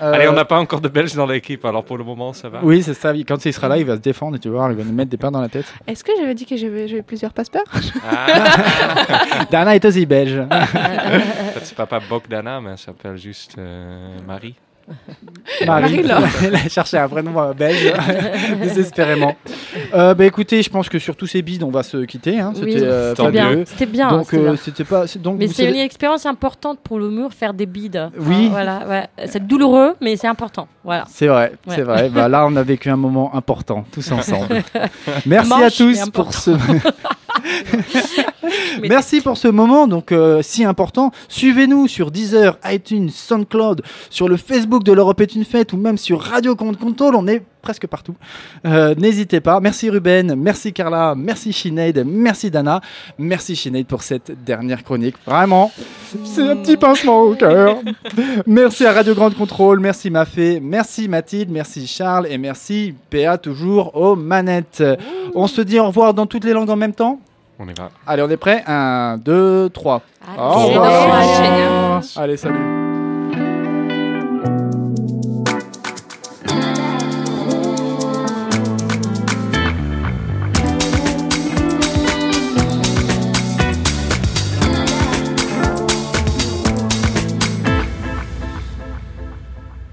Allez, 0.00 0.26
Euh, 0.26 0.30
on 0.30 0.34
n'a 0.34 0.44
pas 0.44 0.58
encore 0.58 0.80
de 0.80 0.88
Belges 0.88 1.14
dans 1.14 1.26
l'équipe, 1.26 1.64
alors 1.64 1.84
pour 1.84 1.98
le 1.98 2.04
moment, 2.04 2.32
ça 2.32 2.48
va. 2.48 2.60
Oui, 2.62 2.82
c'est 2.82 2.94
ça. 2.94 3.12
Quand 3.26 3.44
il 3.44 3.52
sera 3.52 3.68
là, 3.68 3.76
il 3.78 3.84
va 3.84 3.96
se 3.96 4.00
défendre 4.00 4.36
et 4.36 4.38
tu 4.38 4.48
voir, 4.48 4.70
il 4.70 4.76
va 4.76 4.84
nous 4.84 4.92
mettre 4.92 5.10
des 5.10 5.16
pains 5.16 5.30
dans 5.30 5.40
la 5.40 5.48
tête. 5.48 5.66
Est-ce 5.86 6.02
que 6.04 6.12
j'avais 6.18 6.34
dit 6.34 6.46
que 6.46 6.56
j'avais 6.56 6.88
j'avais 6.88 7.02
plusieurs 7.02 7.32
passeports 7.32 7.62
Ah. 8.10 9.44
Dana 9.50 9.74
est 9.76 9.84
aussi 9.84 10.06
belge. 10.06 10.42
C'est 11.62 11.74
papa 11.76 12.00
Bogdana, 12.08 12.60
mais 12.60 12.70
elle 12.72 12.78
s'appelle 12.78 13.16
juste 13.16 13.56
euh, 13.58 14.18
Marie. 14.26 14.54
Marie, 15.66 16.00
elle 16.44 16.54
a 16.54 16.68
cherché 16.68 16.98
un 16.98 17.08
prénom 17.08 17.38
euh, 17.40 17.52
belge, 17.52 17.92
désespérément. 18.62 19.36
Euh, 19.94 20.14
bah 20.14 20.24
écoutez, 20.24 20.62
je 20.62 20.70
pense 20.70 20.88
que 20.88 20.98
sur 20.98 21.16
tous 21.16 21.26
ces 21.26 21.42
bides, 21.42 21.62
on 21.62 21.70
va 21.70 21.82
se 21.82 21.98
quitter. 22.04 22.40
hein. 22.40 22.52
Oui, 22.56 22.72
C'était 22.72 22.84
euh, 22.84 23.14
c'était 23.14 23.30
bien. 23.30 23.62
C'était 23.66 23.86
bien. 23.86 24.08
Donc 24.10 24.34
euh, 24.34 24.56
c'était 24.56 24.84
pas. 24.84 25.04
Donc 25.18 25.38
Mais 25.38 25.48
c'est 25.48 25.68
une 25.68 25.76
expérience 25.76 26.26
importante 26.26 26.78
pour 26.82 26.98
l'humour, 26.98 27.32
faire 27.32 27.54
des 27.54 27.66
bides. 27.66 28.10
Oui. 28.18 28.34
Enfin, 28.46 28.48
voilà, 28.50 28.86
ouais. 28.88 29.26
C'est 29.26 29.46
douloureux, 29.46 29.94
mais 30.00 30.16
c'est 30.16 30.28
important. 30.28 30.68
Voilà. 30.82 31.04
C'est 31.08 31.26
vrai, 31.26 31.52
Ouais. 31.66 31.74
c'est 31.76 31.82
vrai. 31.82 32.08
Bah, 32.10 32.28
là, 32.28 32.46
on 32.46 32.54
a 32.56 32.62
vécu 32.62 32.90
un 32.90 32.96
moment 32.96 33.34
important, 33.34 33.84
tous 33.92 34.10
ensemble. 34.12 34.62
Merci 35.26 35.52
à 35.62 35.70
tous 35.70 36.10
pour 36.10 36.32
ce. 36.34 36.50
Merci 38.88 39.20
pour 39.20 39.36
ce 39.36 39.48
moment 39.48 39.86
donc 39.86 40.12
euh, 40.12 40.42
si 40.42 40.64
important. 40.64 41.10
Suivez-nous 41.28 41.88
sur 41.88 42.10
Deezer, 42.10 42.58
iTunes, 42.64 43.10
SoundCloud, 43.10 43.82
sur 44.10 44.28
le 44.28 44.36
Facebook 44.36 44.84
de 44.84 44.92
l'Europe 44.92 45.20
est 45.20 45.34
une 45.34 45.44
fête 45.44 45.72
ou 45.72 45.76
même 45.76 45.98
sur 45.98 46.20
Radio 46.20 46.56
Compte 46.56 46.78
Contrôle. 46.78 47.14
On 47.14 47.26
est 47.26 47.42
presque 47.62 47.86
partout. 47.86 48.14
Euh, 48.66 48.94
N'hésitez 48.96 49.40
pas. 49.40 49.58
Merci 49.60 49.88
Ruben, 49.88 50.34
merci 50.36 50.72
Carla, 50.72 51.14
merci 51.16 51.52
Sinead, 51.52 52.04
merci 52.06 52.50
Dana, 52.50 52.82
merci 53.18 53.56
Sinead 53.56 53.86
pour 53.86 54.02
cette 54.02 54.44
dernière 54.44 54.84
chronique. 54.84 55.14
Vraiment, 55.26 55.72
c'est 56.24 56.42
un 56.42 56.56
petit 56.56 56.76
pincement 56.76 57.22
au 57.22 57.34
cœur. 57.34 57.78
merci 58.46 58.84
à 58.84 58.92
Radio 58.92 59.14
Grande 59.14 59.34
Contrôle, 59.34 59.80
merci 59.80 60.10
Mafé, 60.10 60.60
merci 60.60 61.08
Mathilde, 61.08 61.50
merci 61.50 61.86
Charles 61.86 62.26
et 62.28 62.36
merci 62.36 62.94
PA 63.10 63.38
toujours 63.38 63.96
aux 63.96 64.14
manettes. 64.14 64.84
On 65.34 65.46
se 65.46 65.62
dit 65.62 65.78
au 65.78 65.86
revoir 65.86 66.12
dans 66.12 66.26
toutes 66.26 66.44
les 66.44 66.52
langues 66.52 66.70
en 66.70 66.76
même 66.76 66.94
temps? 66.94 67.18
On 67.58 67.68
y 67.68 67.72
va. 67.74 67.90
Allez, 68.06 68.22
on 68.22 68.30
est 68.30 68.36
prêt? 68.36 68.62
1, 68.66 69.18
2, 69.18 69.70
3. 69.70 70.02
Allez, 72.16 72.36
salut. 72.36 72.83